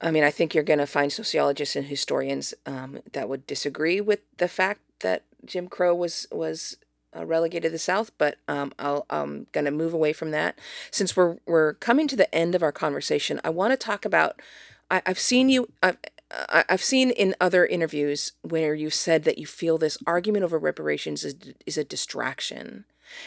I 0.00 0.12
mean, 0.12 0.22
I 0.22 0.30
think 0.30 0.54
you're 0.54 0.62
going 0.72 0.78
to 0.86 0.86
find 0.86 1.10
sociologists 1.12 1.74
and 1.74 1.86
historians 1.86 2.54
um, 2.66 3.00
that 3.14 3.28
would 3.28 3.44
disagree 3.48 4.00
with 4.00 4.20
the 4.36 4.46
fact 4.46 4.80
that 5.00 5.24
Jim 5.44 5.66
Crow 5.68 5.92
was 6.04 6.26
was 6.30 6.76
uh, 7.16 7.24
relegated 7.26 7.64
to 7.64 7.70
the 7.70 7.78
South, 7.92 8.12
but 8.16 8.36
um, 8.46 8.72
I'll, 8.78 9.06
I'm 9.10 9.48
going 9.50 9.64
to 9.64 9.72
move 9.72 9.92
away 9.92 10.12
from 10.12 10.30
that. 10.30 10.56
Since 10.92 11.16
we're 11.16 11.38
we're 11.46 11.74
coming 11.74 12.06
to 12.08 12.16
the 12.16 12.32
end 12.32 12.54
of 12.54 12.62
our 12.62 12.70
conversation, 12.70 13.40
I 13.42 13.50
want 13.50 13.72
to 13.72 13.76
talk 13.76 14.04
about. 14.04 14.40
I, 14.88 15.02
I've 15.04 15.18
seen 15.18 15.48
you. 15.48 15.68
I've, 15.82 15.98
I've 16.30 16.82
seen 16.82 17.10
in 17.10 17.34
other 17.40 17.64
interviews 17.64 18.32
where 18.42 18.74
you 18.74 18.90
said 18.90 19.24
that 19.24 19.38
you 19.38 19.46
feel 19.46 19.78
this 19.78 19.96
argument 20.06 20.44
over 20.44 20.58
reparations 20.58 21.24
is 21.24 21.34
is 21.64 21.78
a 21.78 21.84
distraction, 21.84 22.84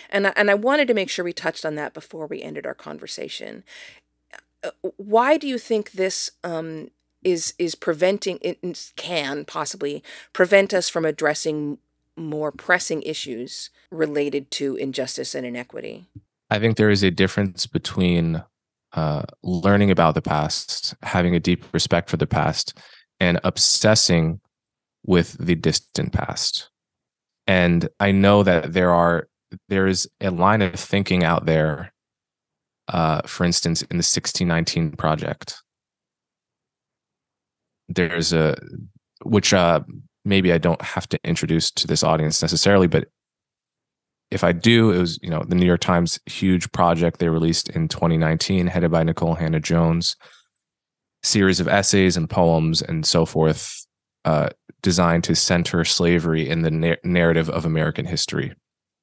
and 0.09 0.27
I, 0.27 0.33
and 0.35 0.51
I 0.51 0.55
wanted 0.55 0.87
to 0.87 0.93
make 0.93 1.09
sure 1.09 1.25
we 1.25 1.33
touched 1.33 1.65
on 1.65 1.75
that 1.75 1.93
before 1.93 2.27
we 2.27 2.41
ended 2.41 2.65
our 2.67 2.75
conversation 2.75 3.63
why 4.97 5.37
do 5.37 5.47
you 5.47 5.57
think 5.57 5.91
this 5.91 6.31
um, 6.43 6.89
is 7.23 7.53
is 7.57 7.75
preventing 7.75 8.39
it 8.41 8.91
can 8.95 9.45
possibly 9.45 10.03
prevent 10.33 10.73
us 10.73 10.89
from 10.89 11.05
addressing 11.05 11.77
more 12.15 12.51
pressing 12.51 13.01
issues 13.03 13.69
related 13.89 14.51
to 14.51 14.75
injustice 14.75 15.33
and 15.33 15.45
inequity? 15.45 16.05
I 16.49 16.59
think 16.59 16.77
there 16.77 16.89
is 16.89 17.03
a 17.03 17.11
difference 17.11 17.65
between 17.65 18.43
uh, 18.93 19.23
learning 19.43 19.91
about 19.91 20.15
the 20.15 20.21
past, 20.21 20.95
having 21.03 21.35
a 21.35 21.39
deep 21.39 21.65
respect 21.73 22.09
for 22.09 22.17
the 22.17 22.27
past, 22.27 22.77
and 23.19 23.39
obsessing 23.43 24.39
with 25.05 25.33
the 25.39 25.55
distant 25.55 26.13
past. 26.13 26.69
And 27.47 27.89
I 27.99 28.11
know 28.11 28.43
that 28.43 28.73
there 28.73 28.91
are 28.91 29.27
there 29.67 29.87
is 29.87 30.09
a 30.21 30.31
line 30.31 30.61
of 30.61 30.75
thinking 30.75 31.23
out 31.23 31.45
there. 31.45 31.93
Uh, 32.87 33.21
for 33.25 33.45
instance, 33.45 33.81
in 33.83 33.97
the 33.97 34.03
1619 34.03 34.91
project, 34.91 35.61
there's 37.87 38.33
a 38.33 38.55
which 39.23 39.53
uh, 39.53 39.81
maybe 40.25 40.51
I 40.51 40.57
don't 40.57 40.81
have 40.81 41.07
to 41.09 41.19
introduce 41.23 41.71
to 41.71 41.87
this 41.87 42.03
audience 42.03 42.41
necessarily, 42.41 42.87
but 42.87 43.07
if 44.31 44.45
I 44.45 44.53
do, 44.53 44.91
it 44.91 44.97
was 44.97 45.19
you 45.21 45.29
know 45.29 45.43
the 45.43 45.55
New 45.55 45.65
York 45.65 45.81
Times 45.81 46.19
huge 46.25 46.71
project 46.71 47.19
they 47.19 47.29
released 47.29 47.69
in 47.69 47.87
2019, 47.89 48.67
headed 48.67 48.89
by 48.89 49.03
Nikole 49.03 49.37
Hannah-Jones, 49.37 50.15
series 51.21 51.59
of 51.59 51.67
essays 51.67 52.17
and 52.17 52.29
poems 52.29 52.81
and 52.81 53.05
so 53.05 53.25
forth, 53.25 53.85
uh, 54.25 54.49
designed 54.81 55.25
to 55.25 55.35
center 55.35 55.83
slavery 55.83 56.49
in 56.49 56.61
the 56.61 56.71
na- 56.71 56.95
narrative 57.03 57.49
of 57.49 57.65
American 57.65 58.05
history, 58.05 58.53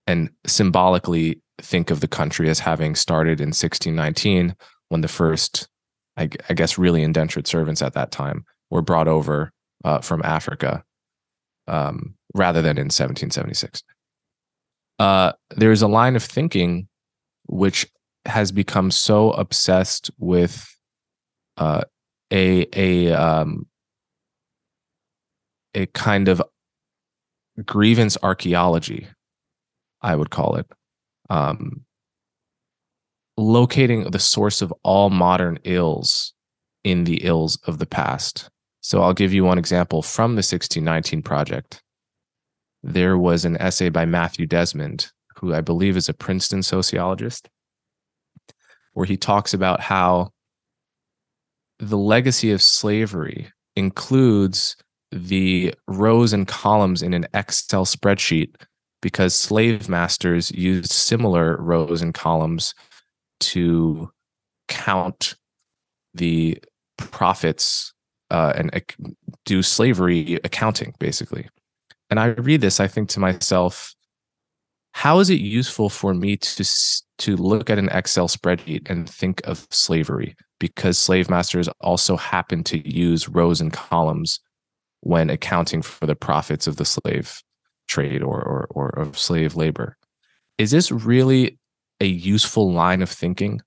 and 0.07 0.31
symbolically 0.47 1.41
think 1.61 1.91
of 1.91 2.01
the 2.01 2.09
country 2.09 2.49
as 2.49 2.59
having 2.59 2.95
started 2.95 3.41
in 3.41 3.49
1619 3.49 4.57
when 4.89 5.03
the 5.03 5.09
first, 5.09 5.69
I 6.17 6.27
guess, 6.27 6.79
really 6.79 7.03
indentured 7.03 7.47
servants 7.47 7.83
at 7.83 7.93
that 7.93 8.11
time 8.11 8.45
were 8.71 8.83
brought 8.83 9.09
over 9.09 9.53
uh, 9.85 10.01
from 10.01 10.23
Africa, 10.25 10.83
um, 11.67 12.15
rather 12.35 12.63
than 12.63 12.79
in 12.79 12.87
1776 12.87 13.83
uh, 14.99 15.33
there's 15.51 15.83
a 15.83 15.89
line 15.89 16.17
of 16.17 16.23
thinking 16.23 16.89
which 17.47 17.87
has 18.25 18.53
become 18.53 18.91
so 18.91 19.31
obsessed 19.33 20.11
with 20.19 20.69
uh, 21.57 21.83
a 22.33 22.67
a 22.75 23.13
um, 23.13 23.67
a 25.75 25.87
kind 25.87 26.29
of 26.29 26.43
grievance 27.65 28.17
archaeology, 28.23 29.07
I 30.03 30.15
would 30.15 30.31
call 30.31 30.57
it, 30.57 30.67
um, 31.31 31.85
locating 33.37 34.11
the 34.11 34.19
source 34.19 34.63
of 34.63 34.73
all 34.83 35.11
modern 35.11 35.59
ills 35.65 36.35
in 36.85 37.05
the 37.05 37.25
ills 37.25 37.59
of 37.67 37.79
the 37.79 37.87
past. 37.87 38.51
So 38.81 39.03
I'll 39.03 39.15
give 39.15 39.33
you 39.33 39.45
one 39.45 39.59
example 39.59 40.03
from 40.03 40.33
the 40.33 40.39
1619 40.39 41.23
project 41.23 41.83
there 42.83 43.19
was 43.19 43.45
an 43.45 43.57
essay 43.57 43.89
by 43.89 44.05
Matthew 44.05 44.47
Desmond, 44.47 45.11
who 45.37 45.55
I 45.55 45.61
believe 45.61 45.97
is 45.97 46.09
a 46.09 46.15
Princeton 46.15 46.63
sociologist, 46.63 47.49
where 48.93 49.07
he 49.07 49.17
talks 49.17 49.55
about 49.55 49.81
how 49.81 50.31
the 51.79 51.99
legacy 51.99 52.51
of 52.53 52.63
slavery 52.63 53.51
includes 53.77 54.77
the 55.11 55.75
rows 55.87 56.33
and 56.33 56.47
columns 56.47 57.03
in 57.03 57.15
an 57.15 57.27
Excel 57.35 57.85
spreadsheet 57.85 58.55
because 59.01 59.35
slave 59.35 59.89
masters 59.89 60.51
used 60.51 60.91
similar 60.91 61.57
rows 61.57 62.03
and 62.03 62.13
columns 62.13 62.75
to 63.41 64.11
count 64.67 65.37
the 66.15 66.59
profits 66.97 67.93
uh, 68.31 68.53
and 68.57 68.71
ac- 68.75 69.15
do 69.45 69.63
slavery 69.63 70.39
accounting, 70.45 70.93
basically 70.99 71.49
and 72.11 72.19
I 72.19 72.27
read 72.29 72.61
this, 72.61 72.81
I 72.81 72.89
think 72.89 73.09
to 73.11 73.21
myself, 73.21 73.95
how 74.93 75.19
is 75.21 75.31
it 75.31 75.41
useful 75.41 75.89
for 75.89 76.15
me 76.15 76.37
to 76.37 76.65
to 77.19 77.37
look 77.37 77.71
at 77.71 77.79
an 77.79 77.89
Excel 77.91 78.29
spreadsheet 78.29 78.89
and 78.89 79.09
think 79.09 79.41
of 79.45 79.67
slavery? 79.71 80.35
Because 80.59 80.99
slave 80.99 81.31
masters 81.31 81.69
also 81.81 82.17
happen 82.17 82.65
to 82.65 82.89
use 82.89 83.29
rows 83.29 83.61
and 83.61 83.73
columns 83.73 84.41
when 85.01 85.31
accounting 85.31 85.83
for 85.83 86.07
the 86.07 86.17
profits 86.17 86.67
of 86.67 86.77
the 86.77 86.85
slave 86.85 87.43
trade 87.87 88.23
or 88.23 88.43
or, 88.43 88.67
or 88.71 88.89
of 88.99 89.19
slave 89.19 89.55
labor. 89.55 89.97
Is 90.57 90.71
this 90.71 90.91
really 90.91 91.59
a 92.01 92.07
useful 92.07 92.73
line 92.73 93.03
of 93.03 93.11
thinking? 93.11 93.61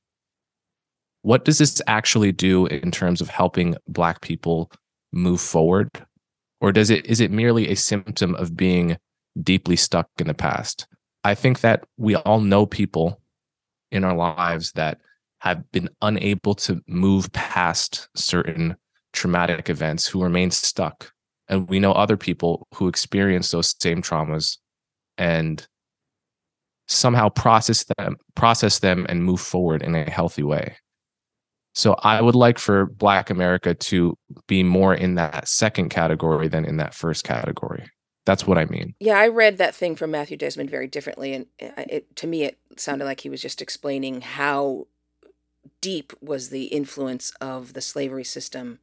What 1.22 1.46
does 1.46 1.60
this 1.60 1.82
actually 1.88 2.32
do 2.32 2.66
in 2.66 2.92
terms 2.92 3.22
of 3.22 3.30
helping 3.30 3.76
Black 3.88 4.22
people 4.22 4.72
move 5.14 5.40
forward? 5.40 5.90
Or 6.62 6.72
does 6.72 6.90
it 6.90 7.06
is 7.08 7.20
it 7.20 7.32
merely 7.32 7.70
a 7.70 7.76
symptom 7.76 8.36
of 8.36 8.56
being 8.56 8.98
deeply 9.42 9.76
stuck 9.76 10.08
in 10.20 10.28
the 10.28 10.34
past? 10.34 10.88
I 11.24 11.36
think 11.36 11.62
that 11.62 11.84
we 11.98 12.16
all 12.16 12.40
know 12.40 12.66
people 12.66 13.22
in 13.92 14.04
our 14.04 14.16
lives 14.16 14.72
that 14.74 15.00
have 15.40 15.70
been 15.72 15.90
unable 16.02 16.54
to 16.54 16.82
move 16.88 17.32
past 17.34 18.08
certain 18.16 18.76
traumatic 19.12 19.70
events 19.70 20.08
who 20.08 20.24
remain 20.24 20.52
stuck. 20.52 21.12
And 21.48 21.68
we 21.68 21.80
know 21.80 21.92
other 21.92 22.16
people 22.16 22.68
who 22.76 22.88
experience 22.88 23.52
those 23.52 23.76
same 23.82 24.02
traumas 24.02 24.58
and 25.18 25.68
somehow 26.88 27.30
process 27.30 27.86
them, 27.98 28.18
process 28.36 28.80
them 28.80 29.06
and 29.10 29.24
move 29.24 29.42
forward 29.42 29.82
in 29.82 29.96
a 29.96 30.10
healthy 30.10 30.44
way. 30.44 30.76
So 31.74 31.96
I 32.04 32.22
would 32.22 32.36
like 32.36 32.60
for 32.60 32.86
Black 32.86 33.30
America 33.30 33.74
to 33.74 34.18
be 34.48 34.62
more 34.62 34.94
in 34.94 35.16
that 35.16 35.48
second 35.48 35.90
category 35.90 36.48
than 36.48 36.66
in 36.66 36.78
that 36.78 36.94
first 36.94 37.24
category. 37.24 37.90
That's 38.26 38.46
what 38.46 38.58
I 38.58 38.66
mean. 38.66 38.94
Yeah, 39.00 39.18
I 39.18 39.30
read 39.30 39.58
that 39.58 39.74
thing 39.74 39.96
from 39.96 40.12
Matthew 40.12 40.38
Desmond 40.38 40.70
very 40.70 40.88
differently, 40.88 41.34
and 41.34 41.46
it, 41.60 42.16
to 42.18 42.28
me, 42.28 42.44
it 42.44 42.60
sounded 42.78 43.06
like 43.06 43.22
he 43.22 43.30
was 43.30 43.42
just 43.42 43.62
explaining 43.62 44.22
how 44.22 44.88
deep 45.80 46.14
was 46.22 46.50
the 46.50 46.66
influence 46.66 47.32
of 47.42 47.74
the 47.74 47.82
slavery 47.82 48.24
system 48.24 48.80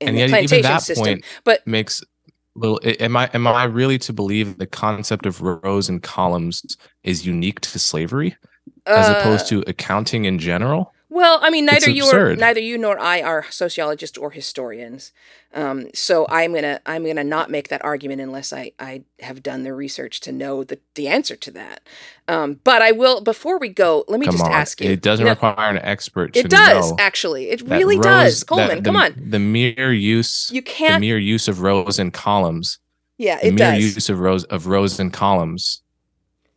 and, 0.00 0.10
and 0.10 0.18
the 0.18 0.28
plantation 0.28 0.62
that 0.62 0.82
system. 0.82 1.06
Point 1.06 1.24
but 1.44 1.66
makes 1.66 2.02
little. 2.54 2.80
Am 2.84 3.16
I 3.16 3.30
am 3.32 3.46
I 3.46 3.64
really 3.64 3.98
to 4.00 4.12
believe 4.12 4.58
the 4.58 4.66
concept 4.66 5.26
of 5.26 5.40
rows 5.40 5.88
and 5.88 6.02
columns 6.02 6.76
is 7.02 7.26
unique 7.26 7.60
to 7.60 7.78
slavery, 7.78 8.36
as 8.86 9.08
uh, 9.08 9.18
opposed 9.18 9.48
to 9.48 9.64
accounting 9.66 10.26
in 10.26 10.38
general? 10.38 10.92
Well, 11.12 11.40
I 11.42 11.50
mean, 11.50 11.66
neither 11.66 11.90
you 11.90 12.08
or 12.08 12.36
neither 12.36 12.60
you 12.60 12.78
nor 12.78 12.96
I 12.96 13.20
are 13.20 13.44
sociologists 13.50 14.16
or 14.16 14.30
historians, 14.30 15.12
um, 15.52 15.88
so 15.92 16.24
I'm 16.28 16.54
gonna 16.54 16.80
I'm 16.86 17.04
gonna 17.04 17.24
not 17.24 17.50
make 17.50 17.66
that 17.68 17.84
argument 17.84 18.20
unless 18.20 18.52
I 18.52 18.70
I 18.78 19.02
have 19.18 19.42
done 19.42 19.64
the 19.64 19.74
research 19.74 20.20
to 20.20 20.32
know 20.32 20.62
the 20.62 20.78
the 20.94 21.08
answer 21.08 21.34
to 21.34 21.50
that. 21.50 21.80
Um, 22.28 22.60
but 22.62 22.80
I 22.80 22.92
will 22.92 23.20
before 23.22 23.58
we 23.58 23.68
go. 23.68 24.04
Let 24.06 24.20
me 24.20 24.26
come 24.26 24.36
just 24.36 24.44
on. 24.44 24.52
ask 24.52 24.80
you. 24.80 24.88
It 24.88 25.02
doesn't 25.02 25.26
require 25.26 25.68
an 25.68 25.78
expert. 25.78 26.36
it 26.36 26.48
does 26.48 26.92
actually. 27.00 27.50
It 27.50 27.62
really 27.62 27.96
rows, 27.96 28.04
does. 28.04 28.44
Coleman, 28.44 28.78
the, 28.78 28.84
come 28.84 28.96
on. 28.96 29.12
The 29.16 29.40
mere 29.40 29.92
use 29.92 30.48
you 30.52 30.62
can't 30.62 31.00
the 31.00 31.08
mere 31.08 31.18
use 31.18 31.48
of 31.48 31.60
rows 31.60 31.98
and 31.98 32.12
columns. 32.12 32.78
Yeah, 33.18 33.40
it 33.42 33.50
the 33.50 33.56
mere 33.56 33.72
does. 33.72 33.96
use 33.96 34.08
of 34.08 34.20
rows 34.20 34.44
of 34.44 34.68
rows 34.68 35.00
and 35.00 35.12
columns. 35.12 35.82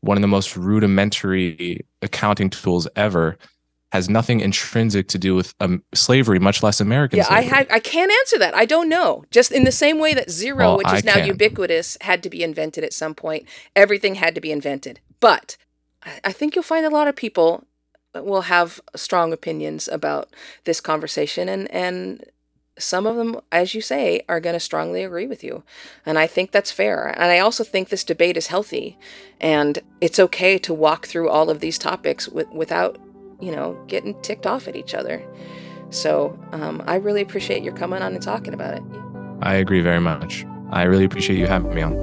One 0.02 0.16
of 0.16 0.22
the 0.22 0.28
most 0.28 0.56
rudimentary 0.56 1.88
accounting 2.04 2.52
tools 2.52 2.88
ever 2.96 3.40
has 3.94 4.10
nothing 4.10 4.40
intrinsic 4.40 5.08
to 5.08 5.20
do 5.20 5.36
with 5.36 5.54
um, 5.60 5.84
slavery, 5.94 6.40
much 6.40 6.64
less 6.64 6.82
American 6.82 7.18
yeah, 7.18 7.26
slavery. 7.26 7.52
I, 7.52 7.60
I, 7.60 7.68
I 7.76 7.80
can't 7.80 8.12
answer 8.12 8.40
that. 8.40 8.56
I 8.56 8.66
don't 8.66 8.90
know. 8.90 9.24
Just 9.30 9.52
in 9.52 9.66
the 9.66 9.72
same 9.72 10.00
way 10.00 10.16
that 10.16 10.32
zero, 10.32 10.58
well, 10.58 10.78
which 10.78 10.88
is 10.88 11.04
I 11.04 11.06
now 11.06 11.14
can. 11.14 11.28
ubiquitous, 11.28 11.96
had 12.02 12.24
to 12.24 12.30
be 12.30 12.42
invented 12.42 12.84
at 12.84 12.92
some 12.92 13.14
point, 13.14 13.48
everything 13.76 14.16
had 14.16 14.34
to 14.34 14.42
be 14.42 14.52
invented. 14.52 15.00
But 15.20 15.58
I 16.24 16.32
think 16.32 16.56
you'll 16.56 16.64
find 16.64 16.88
a 16.88 16.90
lot 16.90 17.08
of 17.08 17.16
people 17.16 17.66
will 18.16 18.42
have 18.42 18.82
strong 18.96 19.32
opinions 19.32 19.88
about 19.88 20.34
this 20.66 20.82
conversation, 20.82 21.48
and 21.48 21.72
and 21.72 22.26
some 22.80 23.06
of 23.06 23.16
them, 23.16 23.40
as 23.52 23.76
you 23.76 23.82
say, 23.82 24.24
are 24.28 24.40
going 24.40 24.56
to 24.56 24.60
strongly 24.60 25.04
agree 25.04 25.28
with 25.28 25.44
you. 25.44 25.64
And 26.06 26.18
I 26.18 26.26
think 26.26 26.50
that's 26.50 26.72
fair. 26.72 27.10
And 27.10 27.32
I 27.32 27.38
also 27.38 27.64
think 27.64 27.90
this 27.90 28.04
debate 28.04 28.38
is 28.38 28.48
healthy. 28.48 28.98
And 29.40 29.80
it's 30.02 30.20
okay 30.20 30.58
to 30.58 30.74
walk 30.74 31.06
through 31.06 31.30
all 31.30 31.52
of 31.52 31.60
these 31.60 31.78
topics 31.78 32.28
with, 32.28 32.50
without 32.50 32.98
you 33.44 33.52
know, 33.52 33.82
getting 33.88 34.20
ticked 34.22 34.48
off 34.48 34.68
at 34.68 34.76
each 34.76 34.94
other. 34.94 35.24
So 35.90 36.38
um, 36.52 36.82
I 36.88 36.96
really 36.96 37.22
appreciate 37.22 37.64
your 37.64 37.74
coming 37.74 38.02
on 38.02 38.14
and 38.14 38.22
talking 38.24 38.54
about 38.54 38.74
it. 38.76 38.84
I 39.42 39.56
agree 39.56 39.82
very 39.82 40.00
much. 40.00 40.46
I 40.72 40.84
really 40.84 41.06
appreciate 41.06 41.38
you 41.38 41.46
having 41.46 41.76
me 41.76 41.82
on. 41.82 41.94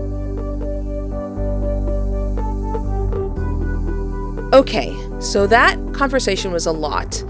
Okay, 4.52 4.94
so 5.20 5.46
that 5.46 5.78
conversation 5.94 6.52
was 6.52 6.66
a 6.66 6.72
lot. 6.72 7.22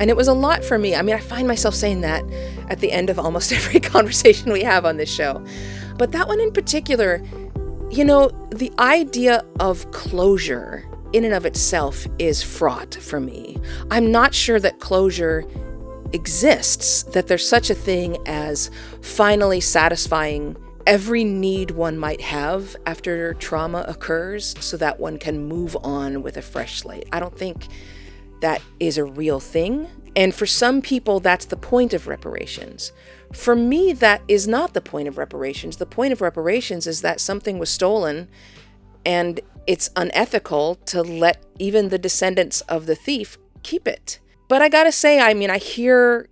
And 0.00 0.08
it 0.08 0.16
was 0.16 0.28
a 0.28 0.32
lot 0.32 0.64
for 0.64 0.78
me. 0.78 0.94
I 0.94 1.02
mean, 1.02 1.14
I 1.14 1.20
find 1.20 1.46
myself 1.46 1.74
saying 1.74 2.00
that 2.00 2.24
at 2.70 2.80
the 2.80 2.90
end 2.90 3.10
of 3.10 3.18
almost 3.18 3.52
every 3.52 3.80
conversation 3.80 4.52
we 4.52 4.62
have 4.62 4.84
on 4.84 4.96
this 4.96 5.12
show. 5.12 5.44
But 5.98 6.12
that 6.12 6.26
one 6.26 6.40
in 6.40 6.52
particular, 6.52 7.22
you 7.90 8.04
know, 8.04 8.30
the 8.50 8.72
idea 8.78 9.44
of 9.60 9.90
closure 9.90 10.89
in 11.12 11.24
and 11.24 11.34
of 11.34 11.46
itself 11.46 12.06
is 12.18 12.42
fraught 12.42 12.94
for 12.94 13.20
me. 13.20 13.58
I'm 13.90 14.10
not 14.12 14.34
sure 14.34 14.60
that 14.60 14.80
closure 14.80 15.44
exists, 16.12 17.04
that 17.04 17.26
there's 17.26 17.48
such 17.48 17.70
a 17.70 17.74
thing 17.74 18.18
as 18.26 18.70
finally 19.02 19.60
satisfying 19.60 20.56
every 20.86 21.24
need 21.24 21.70
one 21.72 21.98
might 21.98 22.20
have 22.20 22.74
after 22.86 23.34
trauma 23.34 23.84
occurs 23.86 24.54
so 24.60 24.76
that 24.76 24.98
one 24.98 25.18
can 25.18 25.46
move 25.46 25.76
on 25.82 26.22
with 26.22 26.36
a 26.36 26.42
fresh 26.42 26.80
slate. 26.80 27.08
I 27.12 27.20
don't 27.20 27.36
think 27.36 27.68
that 28.40 28.62
is 28.80 28.98
a 28.98 29.04
real 29.04 29.40
thing. 29.40 29.88
And 30.16 30.34
for 30.34 30.46
some 30.46 30.82
people, 30.82 31.20
that's 31.20 31.44
the 31.44 31.56
point 31.56 31.94
of 31.94 32.08
reparations. 32.08 32.92
For 33.32 33.54
me, 33.54 33.92
that 33.92 34.22
is 34.26 34.48
not 34.48 34.74
the 34.74 34.80
point 34.80 35.06
of 35.06 35.18
reparations. 35.18 35.76
The 35.76 35.86
point 35.86 36.12
of 36.12 36.20
reparations 36.20 36.86
is 36.86 37.02
that 37.02 37.20
something 37.20 37.58
was 37.58 37.70
stolen 37.70 38.28
and 39.04 39.40
it's 39.66 39.90
unethical 39.96 40.76
to 40.86 41.02
let 41.02 41.44
even 41.58 41.88
the 41.88 41.98
descendants 41.98 42.60
of 42.62 42.86
the 42.86 42.94
thief 42.94 43.38
keep 43.62 43.86
it. 43.86 44.20
But 44.48 44.62
I 44.62 44.68
gotta 44.68 44.92
say, 44.92 45.20
I 45.20 45.34
mean, 45.34 45.50
I 45.50 45.58
hear 45.58 46.28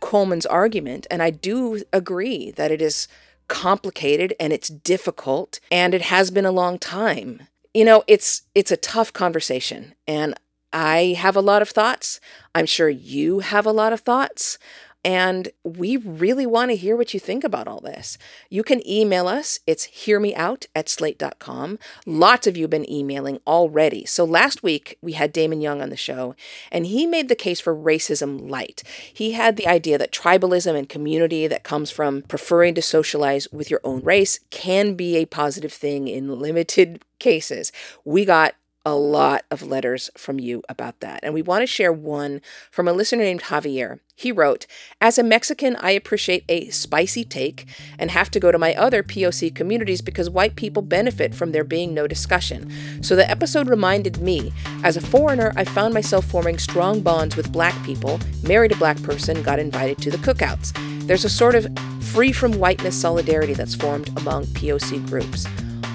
Coleman's 0.00 0.46
argument, 0.46 1.06
and 1.10 1.22
I 1.22 1.30
do 1.30 1.82
agree 1.92 2.50
that 2.52 2.70
it 2.70 2.80
is 2.80 3.08
complicated 3.48 4.34
and 4.38 4.52
it's 4.52 4.68
difficult, 4.68 5.60
and 5.70 5.94
it 5.94 6.02
has 6.02 6.30
been 6.30 6.46
a 6.46 6.52
long 6.52 6.78
time. 6.78 7.48
You 7.74 7.84
know, 7.84 8.04
it's 8.06 8.42
it's 8.54 8.70
a 8.70 8.76
tough 8.76 9.12
conversation, 9.12 9.94
and 10.06 10.34
I 10.72 11.16
have 11.18 11.36
a 11.36 11.40
lot 11.40 11.62
of 11.62 11.70
thoughts. 11.70 12.20
I'm 12.54 12.66
sure 12.66 12.88
you 12.88 13.40
have 13.40 13.66
a 13.66 13.72
lot 13.72 13.92
of 13.92 14.00
thoughts. 14.00 14.58
And 15.06 15.50
we 15.62 15.96
really 15.96 16.46
want 16.46 16.72
to 16.72 16.76
hear 16.76 16.96
what 16.96 17.14
you 17.14 17.20
think 17.20 17.44
about 17.44 17.68
all 17.68 17.78
this. 17.78 18.18
You 18.50 18.64
can 18.64 18.84
email 18.84 19.28
us. 19.28 19.60
It's 19.64 19.86
hearmeout 19.86 20.66
at 20.74 20.88
slate.com. 20.88 21.78
Lots 22.04 22.48
of 22.48 22.56
you 22.56 22.64
have 22.64 22.70
been 22.70 22.90
emailing 22.90 23.38
already. 23.46 24.04
So 24.04 24.24
last 24.24 24.64
week 24.64 24.98
we 25.00 25.12
had 25.12 25.32
Damon 25.32 25.60
Young 25.60 25.80
on 25.80 25.90
the 25.90 25.96
show, 25.96 26.34
and 26.72 26.86
he 26.86 27.06
made 27.06 27.28
the 27.28 27.36
case 27.36 27.60
for 27.60 27.72
racism 27.72 28.50
light. 28.50 28.82
He 29.14 29.30
had 29.30 29.54
the 29.54 29.68
idea 29.68 29.96
that 29.96 30.10
tribalism 30.10 30.76
and 30.76 30.88
community 30.88 31.46
that 31.46 31.62
comes 31.62 31.92
from 31.92 32.22
preferring 32.22 32.74
to 32.74 32.82
socialize 32.82 33.46
with 33.52 33.70
your 33.70 33.80
own 33.84 34.00
race 34.00 34.40
can 34.50 34.94
be 34.94 35.14
a 35.14 35.26
positive 35.26 35.72
thing 35.72 36.08
in 36.08 36.40
limited 36.40 37.04
cases. 37.20 37.70
We 38.04 38.24
got 38.24 38.56
a 38.86 38.94
lot 38.94 39.44
of 39.50 39.64
letters 39.64 40.10
from 40.16 40.38
you 40.38 40.62
about 40.68 41.00
that. 41.00 41.18
And 41.24 41.34
we 41.34 41.42
want 41.42 41.62
to 41.62 41.66
share 41.66 41.92
one 41.92 42.40
from 42.70 42.86
a 42.86 42.92
listener 42.92 43.24
named 43.24 43.42
Javier. 43.42 43.98
He 44.14 44.30
wrote, 44.30 44.66
As 45.00 45.18
a 45.18 45.24
Mexican, 45.24 45.74
I 45.76 45.90
appreciate 45.90 46.44
a 46.48 46.70
spicy 46.70 47.24
take 47.24 47.66
and 47.98 48.12
have 48.12 48.30
to 48.30 48.38
go 48.38 48.52
to 48.52 48.58
my 48.58 48.76
other 48.76 49.02
POC 49.02 49.52
communities 49.52 50.02
because 50.02 50.30
white 50.30 50.54
people 50.54 50.82
benefit 50.82 51.34
from 51.34 51.50
there 51.50 51.64
being 51.64 51.94
no 51.94 52.06
discussion. 52.06 52.72
So 53.02 53.16
the 53.16 53.28
episode 53.28 53.68
reminded 53.68 54.22
me, 54.22 54.52
as 54.84 54.96
a 54.96 55.00
foreigner, 55.00 55.52
I 55.56 55.64
found 55.64 55.92
myself 55.92 56.24
forming 56.24 56.56
strong 56.56 57.00
bonds 57.00 57.36
with 57.36 57.52
black 57.52 57.74
people, 57.84 58.20
married 58.44 58.70
a 58.70 58.76
black 58.76 59.02
person, 59.02 59.42
got 59.42 59.58
invited 59.58 59.98
to 59.98 60.12
the 60.12 60.18
cookouts. 60.18 60.72
There's 61.08 61.24
a 61.24 61.28
sort 61.28 61.56
of 61.56 61.66
free 62.00 62.30
from 62.30 62.52
whiteness 62.52 62.98
solidarity 62.98 63.52
that's 63.52 63.74
formed 63.74 64.16
among 64.16 64.46
POC 64.46 65.04
groups. 65.08 65.44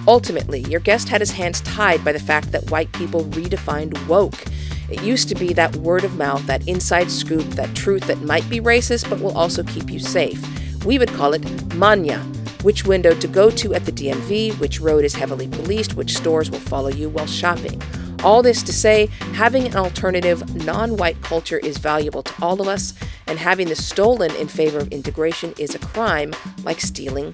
Ultimately, 0.07 0.61
your 0.61 0.79
guest 0.79 1.09
had 1.09 1.21
his 1.21 1.31
hands 1.31 1.61
tied 1.61 2.03
by 2.03 2.11
the 2.11 2.19
fact 2.19 2.51
that 2.51 2.71
white 2.71 2.91
people 2.93 3.25
redefined 3.25 4.07
woke. 4.07 4.45
It 4.89 5.03
used 5.03 5.29
to 5.29 5.35
be 5.35 5.53
that 5.53 5.75
word 5.77 6.03
of 6.03 6.17
mouth, 6.17 6.45
that 6.47 6.67
inside 6.67 7.11
scoop, 7.11 7.45
that 7.51 7.75
truth 7.75 8.07
that 8.07 8.21
might 8.21 8.49
be 8.49 8.59
racist 8.59 9.09
but 9.09 9.21
will 9.21 9.37
also 9.37 9.63
keep 9.63 9.89
you 9.89 9.99
safe. 9.99 10.43
We 10.85 10.97
would 10.97 11.13
call 11.13 11.33
it 11.33 11.43
maña, 11.69 12.21
which 12.63 12.85
window 12.85 13.13
to 13.13 13.27
go 13.27 13.49
to 13.51 13.73
at 13.73 13.85
the 13.85 13.91
DMV, 13.91 14.59
which 14.59 14.81
road 14.81 15.05
is 15.05 15.13
heavily 15.13 15.47
policed, 15.47 15.93
which 15.93 16.17
stores 16.17 16.49
will 16.49 16.59
follow 16.59 16.89
you 16.89 17.07
while 17.09 17.27
shopping. 17.27 17.81
All 18.23 18.41
this 18.41 18.61
to 18.63 18.73
say, 18.73 19.07
having 19.33 19.65
an 19.65 19.75
alternative, 19.75 20.65
non 20.65 20.97
white 20.97 21.21
culture 21.21 21.57
is 21.57 21.77
valuable 21.77 22.23
to 22.23 22.33
all 22.43 22.59
of 22.59 22.67
us, 22.67 22.93
and 23.27 23.39
having 23.39 23.67
this 23.67 23.85
stolen 23.85 24.35
in 24.35 24.47
favor 24.47 24.79
of 24.79 24.89
integration 24.89 25.53
is 25.57 25.73
a 25.73 25.79
crime 25.79 26.33
like 26.63 26.81
stealing 26.81 27.33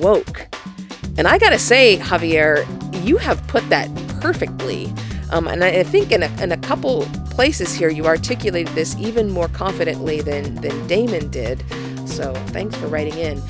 woke. 0.00 0.48
And 1.18 1.26
I 1.26 1.36
gotta 1.36 1.58
say, 1.58 1.98
Javier, 1.98 2.64
you 3.04 3.16
have 3.16 3.44
put 3.48 3.68
that 3.70 3.92
perfectly. 4.20 4.92
Um, 5.30 5.48
and 5.48 5.64
I 5.64 5.82
think 5.82 6.12
in 6.12 6.22
a, 6.22 6.42
in 6.42 6.52
a 6.52 6.56
couple 6.56 7.02
places 7.30 7.74
here, 7.74 7.90
you 7.90 8.06
articulated 8.06 8.72
this 8.74 8.96
even 8.98 9.30
more 9.30 9.48
confidently 9.48 10.20
than, 10.20 10.54
than 10.56 10.86
Damon 10.86 11.28
did. 11.28 11.64
So 12.06 12.32
thanks 12.48 12.76
for 12.76 12.86
writing 12.86 13.18
in. 13.18 13.42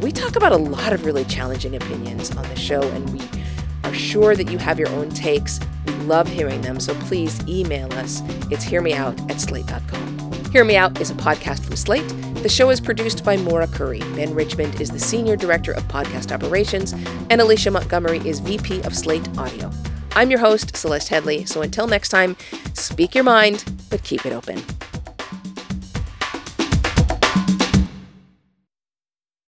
We 0.00 0.12
talk 0.12 0.34
about 0.34 0.52
a 0.52 0.56
lot 0.56 0.94
of 0.94 1.04
really 1.04 1.24
challenging 1.26 1.76
opinions 1.76 2.34
on 2.36 2.48
the 2.48 2.56
show, 2.56 2.80
and 2.80 3.08
we 3.10 3.20
are 3.84 3.94
sure 3.94 4.34
that 4.34 4.50
you 4.50 4.56
have 4.56 4.78
your 4.78 4.88
own 4.88 5.10
takes. 5.10 5.60
We 5.86 5.92
love 6.04 6.26
hearing 6.26 6.62
them, 6.62 6.80
so 6.80 6.94
please 6.94 7.46
email 7.46 7.92
us. 7.94 8.22
It's 8.50 8.64
hearmeout 8.64 9.30
at 9.30 9.40
slate.com. 9.40 10.19
Hear 10.50 10.64
Me 10.64 10.76
Out 10.76 11.00
is 11.00 11.12
a 11.12 11.14
podcast 11.14 11.60
from 11.60 11.76
Slate 11.76 12.08
The 12.42 12.48
show 12.48 12.70
is 12.70 12.80
produced 12.80 13.24
by 13.24 13.36
Maura 13.36 13.68
Currie. 13.68 14.00
Ben 14.16 14.34
Richmond 14.34 14.80
is 14.80 14.90
the 14.90 14.98
Senior 14.98 15.36
Director 15.36 15.70
of 15.70 15.84
Podcast 15.84 16.32
Operations, 16.32 16.92
and 17.30 17.40
Alicia 17.40 17.70
Montgomery 17.70 18.18
is 18.28 18.40
VP 18.40 18.82
of 18.82 18.96
Slate 18.96 19.28
Audio. 19.38 19.70
I'm 20.16 20.28
your 20.28 20.40
host, 20.40 20.74
Celeste 20.74 21.08
Headlee, 21.08 21.48
so 21.48 21.62
until 21.62 21.86
next 21.86 22.08
time, 22.08 22.36
speak 22.74 23.14
your 23.14 23.22
mind, 23.22 23.64
but 23.90 24.02
keep 24.02 24.26
it 24.26 24.32
open. 24.32 24.60